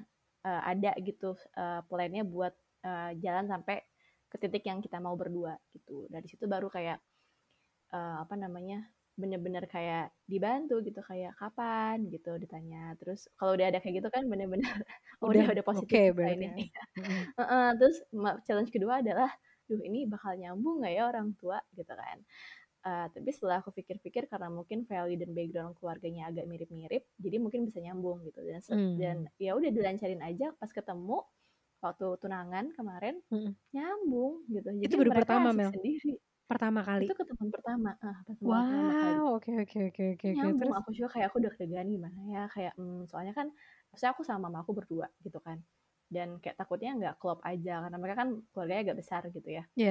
uh, 0.47 0.63
ada 0.67 0.95
gitu 1.03 1.35
uh, 1.59 1.81
plannya 1.87 2.23
buat 2.27 2.55
uh, 2.87 3.11
jalan 3.19 3.47
sampai 3.51 3.83
ke 4.31 4.37
titik 4.39 4.65
yang 4.67 4.79
kita 4.79 5.03
mau 5.03 5.15
berdua 5.15 5.59
gitu. 5.75 6.07
Dari 6.07 6.27
situ 6.31 6.47
baru 6.47 6.71
kayak 6.71 6.99
uh, 7.95 8.23
apa 8.23 8.35
namanya 8.39 8.87
bener-bener 9.21 9.65
kayak 9.69 10.09
dibantu 10.25 10.81
gitu 10.81 11.05
kayak 11.05 11.37
kapan? 11.37 12.09
gitu 12.09 12.41
ditanya. 12.41 12.97
Terus 12.97 13.29
kalau 13.37 13.55
udah 13.55 13.69
ada 13.69 13.79
kayak 13.79 14.01
gitu 14.01 14.09
kan 14.09 14.25
bener-bener 14.25 14.65
oh, 15.21 15.29
udah 15.29 15.45
udah, 15.45 15.55
udah 15.61 15.65
positif 15.65 16.17
okay, 16.17 16.35
ini. 16.35 16.73
mm. 16.97 17.37
uh 17.37 17.43
-uh, 17.45 17.69
terus 17.77 18.01
challenge 18.49 18.73
kedua 18.73 19.05
adalah 19.05 19.29
duh 19.69 19.79
ini 19.85 20.09
bakal 20.09 20.35
nyambung 20.35 20.83
nggak 20.83 20.95
ya 20.97 21.03
orang 21.07 21.37
tua? 21.37 21.61
gitu 21.77 21.93
kan. 21.93 22.19
Uh, 22.81 23.07
tapi 23.13 23.29
setelah 23.29 23.61
aku 23.61 23.77
pikir-pikir 23.77 24.25
karena 24.25 24.49
mungkin 24.49 24.89
value 24.89 25.21
dan 25.21 25.37
background 25.37 25.77
keluarganya 25.77 26.33
agak 26.33 26.49
mirip-mirip 26.49 27.05
jadi 27.21 27.37
mungkin 27.37 27.69
bisa 27.69 27.85
nyambung 27.85 28.25
gitu. 28.25 28.41
Dan 28.41 28.61
mm. 28.65 28.97
dan 28.97 29.17
ya 29.37 29.53
udah 29.53 29.69
dilancarin 29.69 30.25
aja 30.25 30.57
pas 30.57 30.73
ketemu 30.73 31.21
waktu 31.85 32.07
tunangan 32.21 32.73
kemarin 32.73 33.21
mm. 33.29 33.53
nyambung 33.77 34.49
gitu. 34.49 34.69
Jadi 34.81 34.89
itu 34.89 34.97
baru 34.97 35.13
pertama 35.13 35.53
Mel? 35.53 35.73
sendiri 35.77 36.17
Pertama 36.51 36.83
kali? 36.83 37.07
Itu 37.07 37.13
ketemu 37.19 37.45
pertama, 37.55 37.91
ah, 38.07 38.19
pertemuan 38.27 38.63
pertama 38.69 38.93
kali. 39.03 39.19
Wow, 39.19 39.37
oke 39.37 39.51
oke 39.63 39.79
oke 39.89 40.03
oke 40.15 40.29
Nyambung, 40.35 40.53
terus? 40.59 40.77
aku 40.79 40.89
juga 40.97 41.09
kayak 41.19 41.27
aku 41.33 41.37
udah 41.43 41.53
deg 41.59 41.87
gimana 41.95 42.21
ya, 42.35 42.41
kayak, 42.55 42.73
hmm, 42.79 43.03
soalnya 43.11 43.33
kan 43.39 43.47
maksudnya 43.91 44.13
aku 44.15 44.23
sama 44.29 44.47
mama 44.47 44.59
aku 44.63 44.73
berdua 44.79 45.07
gitu 45.27 45.39
kan, 45.47 45.59
dan 46.15 46.29
kayak 46.43 46.55
takutnya 46.61 46.91
nggak 46.99 47.15
klop 47.21 47.39
aja 47.51 47.71
karena 47.83 47.97
mereka 47.99 48.17
kan 48.23 48.31
keluarganya 48.55 48.83
agak 48.87 48.99
besar 49.03 49.23
gitu 49.35 49.49
ya. 49.59 49.65
Iya, 49.79 49.91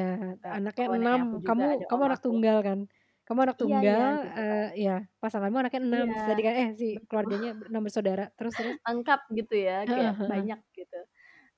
anaknya 0.55 0.85
enam 0.95 1.19
kamu 1.47 1.65
kamu 1.89 2.01
anak 2.07 2.21
tunggal 2.25 2.57
kan? 2.67 2.79
Kamu 3.25 3.39
anak 3.45 3.57
Iya 3.63 3.77
iya, 3.89 4.03
tunggal, 4.03 4.11
gitu 4.23 4.37
uh, 4.39 4.59
ya 4.83 4.91
pasanganmu 5.21 5.57
anaknya 5.61 5.81
enam 5.87 6.07
Iya, 6.07 6.13
tadi 6.27 6.41
kan 6.45 6.53
eh, 6.61 6.69
si 6.79 6.85
keluarganya 7.09 7.47
enam 7.69 7.81
bersaudara, 7.85 8.23
terus 8.37 8.53
terus? 8.59 8.75
Lengkap 8.87 9.19
gitu 9.37 9.55
ya, 9.67 9.85
kayak 9.93 10.13
banyak 10.25 10.59
gitu. 10.77 10.99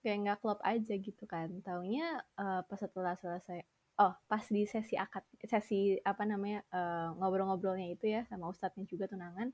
Kayak 0.03 0.17
nggak 0.23 0.37
klop 0.43 0.59
aja 0.65 0.93
gitu 1.07 1.23
kan, 1.29 1.49
taunya, 1.65 2.21
uh, 2.39 2.61
pas 2.69 2.79
setelah 2.79 3.15
selesai 3.19 3.59
oh 3.99 4.13
pas 4.29 4.43
di 4.47 4.63
sesi 4.63 4.95
akad 4.95 5.25
sesi 5.43 5.99
apa 6.01 6.23
namanya 6.23 6.63
uh, 6.71 7.11
ngobrol-ngobrolnya 7.19 7.91
itu 7.91 8.07
ya 8.07 8.23
sama 8.31 8.47
ustadznya 8.47 8.87
juga 8.87 9.11
tunangan 9.11 9.51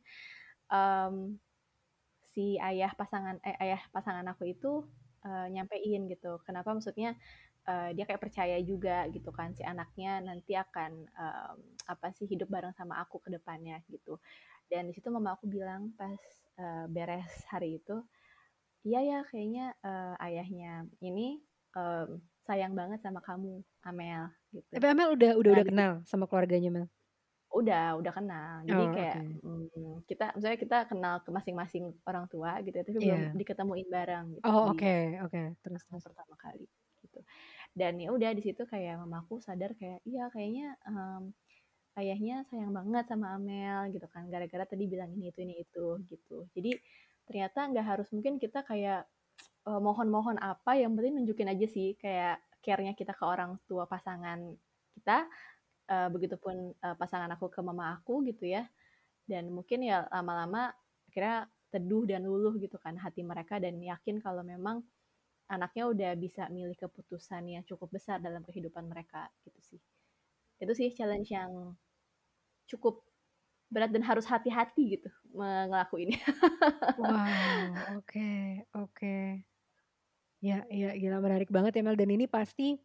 um, 0.72 1.36
si 2.38 2.60
ayah 2.62 2.94
pasangan 2.94 3.42
eh, 3.42 3.58
ayah 3.66 3.82
pasangan 3.90 4.26
aku 4.30 4.54
itu 4.54 4.86
uh, 5.26 5.48
nyampein 5.50 6.06
gitu. 6.06 6.38
Kenapa? 6.46 6.70
Maksudnya 6.70 7.18
uh, 7.66 7.90
dia 7.98 8.06
kayak 8.06 8.22
percaya 8.22 8.58
juga 8.62 9.10
gitu 9.10 9.34
kan 9.34 9.58
si 9.58 9.66
anaknya 9.66 10.22
nanti 10.22 10.54
akan 10.54 11.08
um, 11.18 11.58
apa 11.90 12.14
sih 12.14 12.30
hidup 12.30 12.52
bareng 12.52 12.78
sama 12.78 13.02
aku 13.02 13.18
ke 13.24 13.34
depannya 13.34 13.82
gitu. 13.90 14.22
Dan 14.70 14.92
di 14.92 14.94
situ 14.94 15.10
mama 15.10 15.34
aku 15.34 15.50
bilang 15.50 15.96
pas 15.98 16.20
uh, 16.60 16.86
beres 16.92 17.32
hari 17.50 17.80
itu 17.82 18.04
iya 18.88 19.04
ya 19.04 19.20
kayaknya 19.28 19.76
uh, 19.84 20.16
ayahnya 20.24 20.88
ini 21.04 21.44
um, 21.76 22.22
sayang 22.48 22.72
banget 22.72 23.04
sama 23.04 23.20
kamu 23.20 23.60
Amel 23.84 24.32
gitu. 24.56 24.72
Tapi 24.72 24.88
Amel 24.88 25.12
udah 25.12 25.32
udah 25.36 25.52
udah 25.52 25.66
kenal 25.68 25.92
sama 26.08 26.30
keluarganya 26.32 26.72
Mel. 26.72 26.88
Udah, 27.48 27.96
udah 28.00 28.12
kenal. 28.12 28.64
Jadi 28.68 28.84
oh, 28.84 28.92
kayak 28.92 29.18
okay. 29.24 29.40
hmm, 29.44 29.94
kita 30.04 30.26
misalnya 30.36 30.60
kita 30.60 30.78
kenal 30.92 31.16
ke 31.24 31.30
masing-masing 31.32 31.96
orang 32.04 32.28
tua 32.28 32.60
gitu 32.64 32.76
ya, 32.76 32.84
tapi 32.84 32.98
yeah. 33.00 33.04
belum 33.04 33.20
iya. 33.24 33.32
diketemuin 33.40 33.88
bareng 33.88 34.26
gitu. 34.36 34.44
Oh, 34.48 34.72
oke, 34.72 34.96
oke. 35.26 35.32
Okay. 35.32 35.46
Terus, 35.64 35.82
terus 35.88 36.04
pertama 36.04 36.36
kali 36.40 36.68
gitu. 37.08 37.20
Dan 37.72 38.00
ya 38.04 38.10
udah 38.12 38.32
di 38.36 38.42
situ 38.44 38.68
kayak 38.68 39.00
mamaku 39.00 39.40
sadar 39.40 39.74
kayak 39.80 40.04
iya 40.04 40.28
kayaknya 40.34 40.76
um, 40.88 41.32
ayahnya 41.98 42.46
sayang 42.52 42.72
banget 42.76 43.06
sama 43.10 43.34
Amel 43.34 43.90
gitu 43.96 44.06
kan 44.12 44.30
gara-gara 44.30 44.66
tadi 44.70 44.86
bilang 44.86 45.10
ini 45.18 45.34
itu 45.34 45.40
ini 45.42 45.56
itu 45.62 45.86
gitu. 46.12 46.46
Jadi 46.54 46.78
ternyata 47.28 47.60
nggak 47.74 47.86
harus 47.86 48.08
mungkin 48.14 48.38
kita 48.38 48.64
kayak 48.64 49.08
mohon-mohon 49.68 50.40
apa 50.40 50.80
yang 50.80 50.96
penting 50.96 51.20
nunjukin 51.20 51.52
aja 51.52 51.68
sih 51.68 51.94
kayak 52.00 52.40
care-nya 52.64 52.96
kita 52.96 53.12
ke 53.12 53.24
orang 53.28 53.60
tua 53.68 53.84
pasangan 53.84 54.56
kita, 54.96 55.28
uh, 55.92 56.08
begitupun 56.12 56.76
uh, 56.84 56.96
pasangan 56.96 57.32
aku 57.36 57.52
ke 57.52 57.60
mama 57.64 57.96
aku 58.00 58.24
gitu 58.28 58.48
ya. 58.48 58.64
Dan 59.28 59.52
mungkin 59.52 59.84
ya 59.84 60.08
lama-lama 60.08 60.72
akhirnya 61.12 61.48
teduh 61.68 62.08
dan 62.08 62.24
luluh 62.24 62.56
gitu 62.60 62.80
kan 62.80 62.96
hati 62.96 63.24
mereka 63.28 63.60
dan 63.60 63.76
yakin 63.80 64.24
kalau 64.24 64.40
memang 64.40 64.80
anaknya 65.48 65.84
udah 65.88 66.12
bisa 66.20 66.48
milih 66.52 66.76
keputusan 66.76 67.44
yang 67.48 67.64
cukup 67.64 67.92
besar 67.92 68.20
dalam 68.20 68.44
kehidupan 68.44 68.88
mereka 68.88 69.32
gitu 69.48 69.60
sih. 69.64 69.82
Itu 70.60 70.72
sih 70.76 70.92
challenge 70.92 71.32
yang 71.32 71.76
cukup 72.68 73.07
berat 73.68 73.92
dan 73.92 74.04
harus 74.04 74.24
hati-hati 74.24 75.00
gitu 75.00 75.10
ngelakuinnya. 75.36 76.24
wow, 77.00 78.00
oke, 78.00 78.08
okay, 78.08 78.64
oke. 78.72 78.92
Okay. 78.96 79.44
Ya, 80.40 80.64
ya, 80.70 80.94
gila 80.94 81.20
menarik 81.20 81.50
banget 81.50 81.82
ya 81.82 81.84
Mel 81.84 81.98
dan 81.98 82.14
ini 82.14 82.30
pasti 82.30 82.78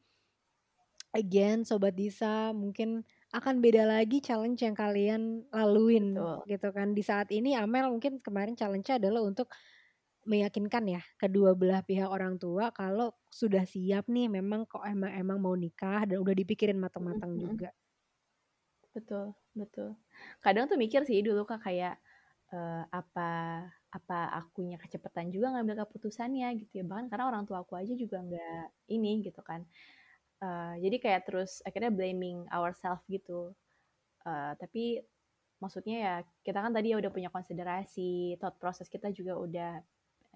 again 1.13 1.69
sobat 1.69 1.93
Disa 1.93 2.51
mungkin 2.57 3.05
akan 3.37 3.61
beda 3.61 3.85
lagi 3.85 4.25
challenge 4.25 4.65
yang 4.65 4.73
kalian 4.73 5.45
laluin 5.53 6.17
Betul. 6.17 6.39
gitu 6.49 6.69
kan. 6.73 6.89
Di 6.97 7.05
saat 7.05 7.29
ini 7.31 7.53
Amel 7.55 7.93
mungkin 7.93 8.19
kemarin 8.25 8.57
challenge-nya 8.57 8.99
adalah 8.99 9.21
untuk 9.23 9.53
meyakinkan 10.23 10.87
ya 10.87 11.03
kedua 11.19 11.51
belah 11.59 11.83
pihak 11.83 12.07
orang 12.07 12.39
tua 12.39 12.71
kalau 12.71 13.11
sudah 13.27 13.67
siap 13.67 14.07
nih 14.07 14.31
memang 14.31 14.71
kok 14.71 14.87
emang 14.87 15.11
emang 15.19 15.39
mau 15.43 15.51
nikah 15.59 16.07
dan 16.07 16.23
udah 16.23 16.31
dipikirin 16.31 16.79
matang-matang 16.79 17.35
mm 17.35 17.39
-hmm. 17.39 17.47
juga. 17.51 17.71
Betul, 18.93 19.27
betul. 19.53 19.97
Kadang 20.45 20.69
tuh 20.71 20.79
mikir 20.81 21.05
sih 21.05 21.21
dulu 21.21 21.45
Kak 21.45 21.65
kayak 21.65 22.01
uh, 22.53 22.85
apa 22.93 23.31
apa 23.93 24.19
akunya 24.33 24.81
kecepatan 24.81 25.29
juga 25.29 25.53
ngambil 25.53 25.85
keputusannya 25.85 26.49
gitu 26.65 26.81
ya. 26.81 26.85
Bahkan 26.89 27.07
karena 27.13 27.25
orang 27.29 27.45
tua 27.45 27.61
aku 27.65 27.77
aja 27.77 27.93
juga 27.93 28.21
nggak 28.25 28.65
ini 28.93 29.21
gitu 29.25 29.41
kan. 29.45 29.65
Uh, 30.43 30.75
jadi 30.83 30.97
kayak 30.99 31.23
terus 31.29 31.61
akhirnya 31.63 31.93
blaming 31.93 32.49
ourselves 32.51 33.05
gitu. 33.07 33.53
Uh, 34.25 34.55
tapi 34.59 35.03
maksudnya 35.63 35.97
ya 36.03 36.15
kita 36.43 36.59
kan 36.59 36.75
tadi 36.75 36.91
ya 36.91 36.99
udah 36.99 37.11
punya 37.15 37.31
konsiderasi, 37.31 38.35
thought 38.43 38.59
process 38.59 38.91
kita 38.91 39.15
juga 39.15 39.39
udah 39.39 39.73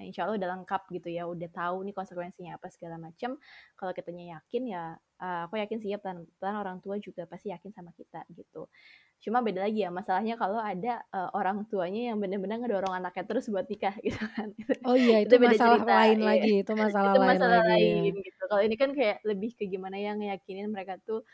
insya 0.04 0.28
Allah 0.28 0.36
udah 0.36 0.50
lengkap 0.60 0.82
gitu 0.92 1.08
ya, 1.08 1.24
udah 1.24 1.48
tahu 1.48 1.80
nih 1.88 1.96
konsekuensinya 1.96 2.60
apa 2.60 2.68
segala 2.68 3.00
macam. 3.00 3.40
Kalau 3.74 3.92
kitanya 3.96 4.38
yakin 4.38 4.62
ya, 4.68 4.84
uh, 5.24 5.48
aku 5.48 5.56
yakin 5.56 5.78
siap 5.80 6.04
dan, 6.04 6.28
dan 6.36 6.54
orang 6.60 6.78
tua 6.84 7.00
juga 7.00 7.24
pasti 7.24 7.48
yakin 7.48 7.72
sama 7.72 7.90
kita 7.96 8.22
gitu. 8.36 8.68
Cuma 9.20 9.42
beda 9.42 9.66
lagi 9.66 9.82
ya 9.82 9.90
masalahnya 9.90 10.38
kalau 10.38 10.60
ada 10.60 11.02
uh, 11.10 11.30
orang 11.34 11.64
tuanya 11.66 12.12
yang 12.12 12.20
benar-benar 12.22 12.62
ngedorong 12.62 12.94
anaknya 12.94 13.24
terus 13.26 13.48
buat 13.50 13.66
nikah 13.66 13.94
gitu 14.06 14.22
kan. 14.36 14.48
Oh 14.86 14.94
iya 14.96 15.24
itu, 15.24 15.34
itu 15.34 15.42
beda 15.42 15.56
masalah 15.56 15.78
cerita, 15.80 15.92
lain 15.92 16.18
iya. 16.18 16.26
lagi, 16.26 16.52
itu 16.62 16.72
masalah 16.84 17.12
itu 17.12 17.20
lain 17.20 17.30
masalah 17.34 17.60
lagi. 17.64 17.72
Lain, 17.74 18.12
gitu. 18.22 18.42
Kalau 18.46 18.62
ini 18.62 18.76
kan 18.78 18.90
kayak 18.94 19.16
lebih 19.24 19.50
ke 19.56 19.64
gimana 19.66 19.96
yang 19.98 20.16
ngeyakinin 20.20 20.68
mereka 20.70 21.00
tuh 21.02 21.24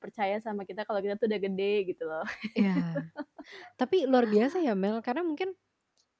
percaya 0.00 0.40
sama 0.40 0.64
kita 0.64 0.88
kalau 0.88 1.04
kita 1.04 1.20
tuh 1.20 1.28
udah 1.28 1.40
gede 1.40 1.74
gitu 1.92 2.04
loh. 2.08 2.24
Iya. 2.56 2.72
Tapi 3.80 4.08
luar 4.08 4.24
biasa 4.24 4.62
ya 4.64 4.72
Mel 4.72 5.04
karena 5.04 5.20
mungkin 5.26 5.52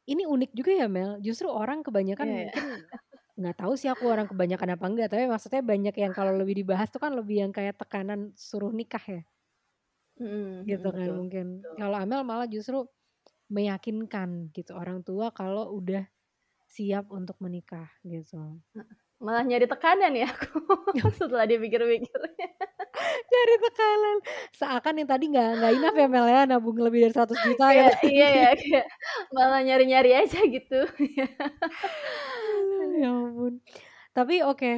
ini 0.04 0.26
unik 0.26 0.50
juga 0.52 0.72
ya 0.74 0.88
Mel, 0.90 1.22
justru 1.22 1.46
orang 1.46 1.86
kebanyakan 1.86 2.26
yeah, 2.26 2.34
iya. 2.34 2.42
mungkin 2.50 2.64
nggak 3.32 3.56
tahu 3.64 3.72
sih 3.80 3.88
aku 3.88 4.04
orang 4.12 4.28
kebanyakan 4.28 4.76
apa 4.76 4.84
enggak, 4.90 5.08
tapi 5.08 5.24
maksudnya 5.24 5.62
banyak 5.64 5.94
yang 5.96 6.12
kalau 6.12 6.36
lebih 6.36 6.52
dibahas 6.52 6.92
tuh 6.92 7.00
kan 7.00 7.16
lebih 7.16 7.48
yang 7.48 7.52
kayak 7.54 7.80
tekanan 7.80 8.34
suruh 8.36 8.68
nikah 8.74 9.00
ya. 9.00 9.22
Mm, 10.22 10.54
gitu 10.70 10.88
kan 10.94 11.02
betul, 11.02 11.16
mungkin. 11.18 11.46
Kalau 11.74 11.96
Amel 11.98 12.22
malah 12.22 12.46
justru 12.46 12.86
meyakinkan 13.50 14.54
gitu 14.54 14.72
orang 14.72 15.02
tua 15.02 15.34
kalau 15.34 15.74
udah 15.76 16.06
siap 16.70 17.10
untuk 17.12 17.36
menikah 17.42 17.90
gitu. 18.06 18.62
Malah 19.22 19.44
nyari 19.44 19.68
tekanan 19.68 20.16
ya 20.16 20.30
aku 20.30 20.62
setelah 21.20 21.44
dipikir-pikir. 21.44 22.10
Nyari 23.32 23.54
tekanan. 23.60 24.16
Seakan 24.52 24.94
yang 25.00 25.08
tadi 25.08 25.24
nggak 25.32 25.50
nggak 25.58 25.72
enough 25.78 25.96
ya 25.96 26.06
Mel 26.08 26.26
ya 26.28 26.40
nabung 26.48 26.76
lebih 26.80 27.08
dari 27.08 27.14
100 27.14 27.34
juta 27.46 27.66
ya. 27.72 27.88
iya 28.04 28.28
ya 28.28 28.50
kayak 28.56 28.86
malah 29.32 29.60
nyari-nyari 29.64 30.10
aja 30.16 30.40
gitu. 30.42 30.80
ya 33.00 33.08
ampun. 33.08 33.60
Tapi 34.12 34.34
oke. 34.44 34.58
Okay. 34.58 34.76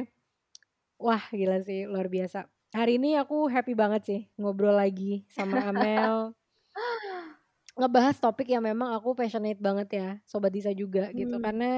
Wah, 0.95 1.23
gila 1.35 1.59
sih 1.59 1.83
luar 1.85 2.07
biasa. 2.07 2.47
Hari 2.75 2.99
ini 2.99 3.15
aku 3.15 3.47
happy 3.47 3.71
banget 3.71 4.01
sih 4.03 4.21
ngobrol 4.35 4.75
lagi 4.75 5.23
sama 5.31 5.63
Amel. 5.71 6.35
ngebahas 7.79 8.19
topik 8.19 8.51
yang 8.51 8.63
memang 8.67 8.91
aku 8.95 9.15
passionate 9.15 9.59
banget 9.63 9.89
ya, 9.95 10.09
sobat 10.27 10.51
Disa 10.51 10.75
juga 10.75 11.07
gitu. 11.15 11.39
Hmm. 11.39 11.43
Karena 11.43 11.71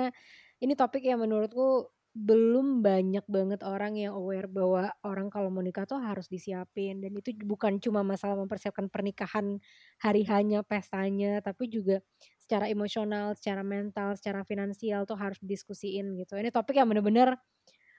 ini 0.57 0.73
topik 0.73 1.05
yang 1.05 1.21
menurutku 1.21 1.93
belum 2.17 2.81
banyak 2.81 3.21
banget 3.29 3.61
orang 3.61 3.93
yang 3.93 4.17
aware 4.17 4.49
bahwa 4.49 4.89
orang 5.05 5.29
kalau 5.29 5.53
mau 5.53 5.61
nikah 5.61 5.85
tuh 5.85 6.01
harus 6.01 6.25
disiapin 6.25 6.97
dan 6.97 7.13
itu 7.13 7.29
bukan 7.45 7.77
cuma 7.77 8.01
masalah 8.01 8.33
mempersiapkan 8.33 8.89
pernikahan 8.89 9.61
hari 10.01 10.25
hanya 10.25 10.65
pestanya 10.65 11.45
tapi 11.45 11.69
juga 11.69 12.01
secara 12.41 12.73
emosional, 12.73 13.37
secara 13.37 13.61
mental, 13.61 14.17
secara 14.17 14.41
finansial 14.41 15.05
tuh 15.05 15.13
harus 15.13 15.37
didiskusiin 15.45 16.17
gitu. 16.17 16.41
Ini 16.41 16.49
topik 16.49 16.81
yang 16.81 16.89
bener-bener 16.89 17.37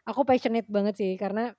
aku 0.02 0.26
passionate 0.26 0.66
banget 0.66 0.98
sih 0.98 1.14
karena 1.14 1.54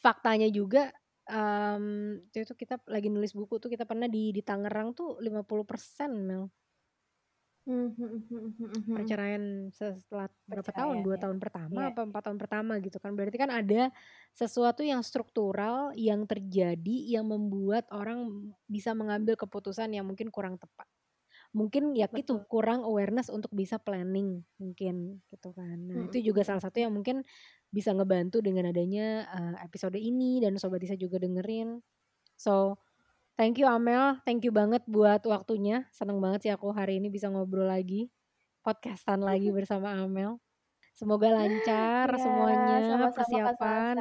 faktanya 0.00 0.48
juga 0.48 0.90
um, 1.28 2.16
itu 2.32 2.54
kita 2.56 2.80
lagi 2.88 3.12
nulis 3.12 3.36
buku 3.36 3.60
tuh 3.60 3.70
kita 3.70 3.84
pernah 3.84 4.08
di 4.08 4.32
di 4.32 4.42
Tangerang 4.42 4.96
tuh 4.96 5.20
50% 5.20 6.10
Mel 6.16 6.50
Hmm, 7.68 7.92
hmm, 7.92 8.20
hmm, 8.56 8.96
Perceraian 8.96 9.68
setelah 9.68 10.32
berapa 10.48 10.70
tahun? 10.72 11.04
Dua 11.04 11.20
ya. 11.20 11.28
tahun 11.28 11.36
pertama 11.36 11.86
yeah. 11.86 11.92
apa 11.92 12.02
empat 12.08 12.22
tahun 12.26 12.38
pertama 12.40 12.72
gitu 12.80 12.96
kan. 12.96 13.12
Berarti 13.12 13.36
kan 13.36 13.52
ada 13.52 13.92
sesuatu 14.32 14.80
yang 14.80 15.04
struktural 15.04 15.92
yang 15.92 16.24
terjadi 16.24 16.96
yang 17.04 17.28
membuat 17.28 17.84
orang 17.92 18.50
bisa 18.64 18.96
mengambil 18.96 19.36
keputusan 19.36 19.92
yang 19.92 20.08
mungkin 20.08 20.32
kurang 20.32 20.56
tepat. 20.56 20.88
Mungkin 21.52 21.94
ya 21.94 22.08
Betul. 22.08 22.22
itu 22.24 22.34
kurang 22.48 22.80
awareness 22.82 23.30
untuk 23.30 23.52
bisa 23.52 23.76
planning 23.76 24.40
mungkin 24.56 25.20
gitu 25.28 25.52
kan. 25.52 25.78
Nah, 25.84 26.08
itu 26.08 26.22
juga 26.26 26.42
salah 26.42 26.62
satu 26.64 26.80
yang 26.80 26.90
mungkin 26.90 27.22
bisa 27.70 27.94
ngebantu 27.94 28.42
dengan 28.42 28.70
adanya 28.70 29.26
uh, 29.30 29.54
episode 29.62 29.98
ini 29.98 30.42
dan 30.42 30.58
sobat 30.58 30.82
bisa 30.82 30.98
juga 30.98 31.22
dengerin. 31.22 31.78
So 32.34 32.78
Thank 33.40 33.56
you 33.56 33.64
Amel, 33.64 34.20
thank 34.28 34.44
you 34.44 34.52
banget 34.52 34.84
buat 34.84 35.24
waktunya. 35.24 35.88
Seneng 35.96 36.20
banget 36.20 36.44
sih 36.44 36.52
aku 36.52 36.76
hari 36.76 37.00
ini 37.00 37.08
bisa 37.08 37.32
ngobrol 37.32 37.72
lagi, 37.72 38.12
podcastan 38.60 39.24
lagi 39.24 39.48
bersama 39.56 39.96
Amel. 39.96 40.36
Semoga 41.00 41.32
lancar 41.32 42.12
ya, 42.12 42.20
semuanya 42.20 42.76
sama 42.84 43.08
-sama 43.08 43.16
persiapan. 43.16 43.96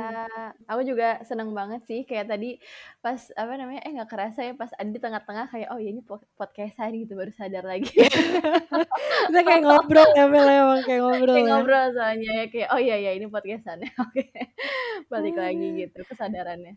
Aku 0.68 0.84
juga 0.84 1.24
seneng 1.24 1.56
banget 1.56 1.80
sih 1.88 2.04
kayak 2.04 2.28
tadi 2.28 2.60
pas 3.00 3.16
apa 3.40 3.56
namanya 3.56 3.88
eh 3.88 3.96
nggak 3.96 4.12
kerasa 4.12 4.44
ya 4.44 4.54
pas 4.60 4.68
ada 4.76 4.92
di 4.92 5.00
tengah-tengah 5.00 5.48
kayak 5.48 5.72
oh 5.72 5.80
ya 5.80 5.96
ini 5.96 6.04
podcastan 6.36 7.00
gitu 7.00 7.16
baru 7.16 7.32
sadar 7.32 7.64
lagi. 7.64 7.88
Kita 9.32 9.40
kayak 9.48 9.64
ngobrol 9.64 10.12
ya 10.12 10.28
Mel 10.28 10.44
ya, 10.44 10.60
emang 10.60 10.82
kayak 10.84 11.02
ngobrol. 11.08 11.36
Kayak 11.40 11.48
ya. 11.48 11.52
ngobrol 11.56 11.86
soalnya 11.96 12.30
ya 12.36 12.46
kayak 12.52 12.68
oh 12.76 12.80
iya 12.84 12.96
ya 13.00 13.12
ini 13.16 13.26
podcastan 13.32 13.80
Oke. 14.04 14.28
Balik 15.08 15.40
lagi 15.40 15.68
gitu 15.80 16.04
kesadarannya. 16.04 16.76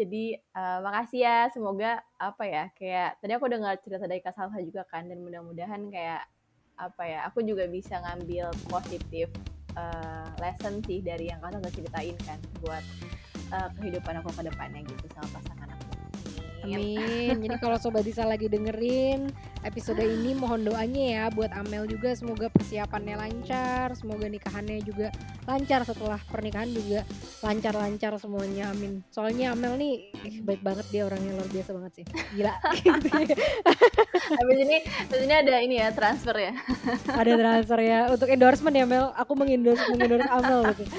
Jadi 0.00 0.32
uh, 0.56 0.80
makasih 0.80 1.20
ya 1.28 1.36
semoga 1.52 2.00
apa 2.16 2.44
ya 2.48 2.64
kayak 2.72 3.20
tadi 3.20 3.36
aku 3.36 3.44
dengar 3.52 3.76
cerita 3.84 4.08
dari 4.08 4.24
Kak 4.24 4.32
Salsa 4.32 4.64
juga 4.64 4.88
kan 4.88 5.12
dan 5.12 5.20
mudah-mudahan 5.20 5.92
kayak 5.92 6.24
apa 6.80 7.04
ya 7.04 7.28
aku 7.28 7.44
juga 7.44 7.68
bisa 7.68 8.00
ngambil 8.00 8.48
positif 8.72 9.28
uh, 9.76 10.28
lesson 10.40 10.80
sih 10.86 11.02
dari 11.04 11.28
yang 11.28 11.42
kamu 11.44 11.60
udah 11.60 11.72
ceritain 11.74 12.16
kan 12.24 12.38
buat 12.64 12.84
uh, 13.52 13.68
kehidupan 13.76 14.20
aku 14.22 14.30
ke 14.32 14.42
depannya 14.48 14.80
gitu 14.86 15.06
sama 15.12 15.28
pasangan 15.40 15.68
aku. 15.74 15.77
Amin. 16.76 17.40
Jadi 17.40 17.56
kalau 17.56 17.80
sobat 17.80 18.04
Disa 18.04 18.28
lagi 18.28 18.50
dengerin 18.50 19.32
episode 19.64 20.02
ini 20.02 20.36
mohon 20.36 20.62
doanya 20.66 21.04
ya 21.08 21.24
buat 21.32 21.50
Amel 21.56 21.88
juga 21.88 22.12
semoga 22.14 22.52
persiapannya 22.52 23.16
lancar, 23.16 23.96
semoga 23.96 24.28
nikahannya 24.28 24.84
juga 24.84 25.08
lancar 25.48 25.82
setelah 25.88 26.20
pernikahan 26.28 26.68
juga 26.68 27.06
lancar-lancar 27.40 28.18
semuanya. 28.20 28.70
Amin. 28.74 29.00
Soalnya 29.08 29.56
Amel 29.56 29.80
nih 29.80 29.92
eh, 30.26 30.36
baik 30.44 30.60
banget 30.60 30.86
dia 30.92 31.02
orangnya 31.08 31.32
luar 31.38 31.48
biasa 31.48 31.70
banget 31.72 31.92
sih. 32.02 32.04
Gila. 32.36 32.52
Habis 34.38 34.58
ini 34.60 34.76
habis 34.84 35.22
ini 35.24 35.34
ada 35.34 35.54
ini 35.62 35.74
ya 35.80 35.88
transfer 35.94 36.36
ya. 36.36 36.52
ada 37.08 37.32
transfer 37.32 37.78
ya 37.80 38.00
untuk 38.12 38.28
endorsement 38.28 38.76
ya 38.76 38.84
Mel. 38.84 39.10
Aku 39.16 39.32
mengendorse 39.38 39.82
mengendorse 39.88 40.28
Amel 40.28 40.60
gitu. 40.76 40.84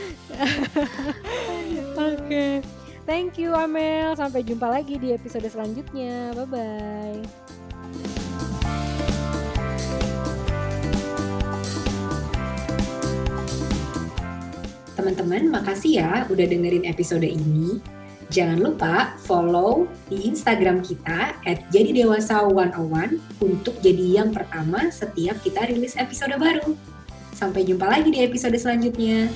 Oke. 2.00 2.18
Okay. 2.26 2.79
Thank 3.10 3.42
you 3.42 3.58
Amel. 3.58 4.14
Sampai 4.14 4.46
jumpa 4.46 4.70
lagi 4.70 5.02
di 5.02 5.10
episode 5.10 5.50
selanjutnya. 5.50 6.30
Bye 6.38 6.46
bye. 6.46 7.22
Teman-teman, 14.94 15.50
makasih 15.50 16.06
ya 16.06 16.30
udah 16.30 16.46
dengerin 16.46 16.86
episode 16.86 17.26
ini. 17.26 17.82
Jangan 18.30 18.62
lupa 18.62 19.18
follow 19.26 19.90
di 20.06 20.30
Instagram 20.30 20.86
kita 20.86 21.34
at 21.50 21.66
jadi 21.74 22.06
dewasa 22.06 22.46
101 22.46 23.18
untuk 23.42 23.74
jadi 23.82 24.22
yang 24.22 24.30
pertama 24.30 24.94
setiap 24.94 25.42
kita 25.42 25.66
rilis 25.66 25.98
episode 25.98 26.38
baru. 26.38 26.78
Sampai 27.34 27.66
jumpa 27.66 27.90
lagi 27.90 28.14
di 28.14 28.22
episode 28.22 28.54
selanjutnya. 28.54 29.34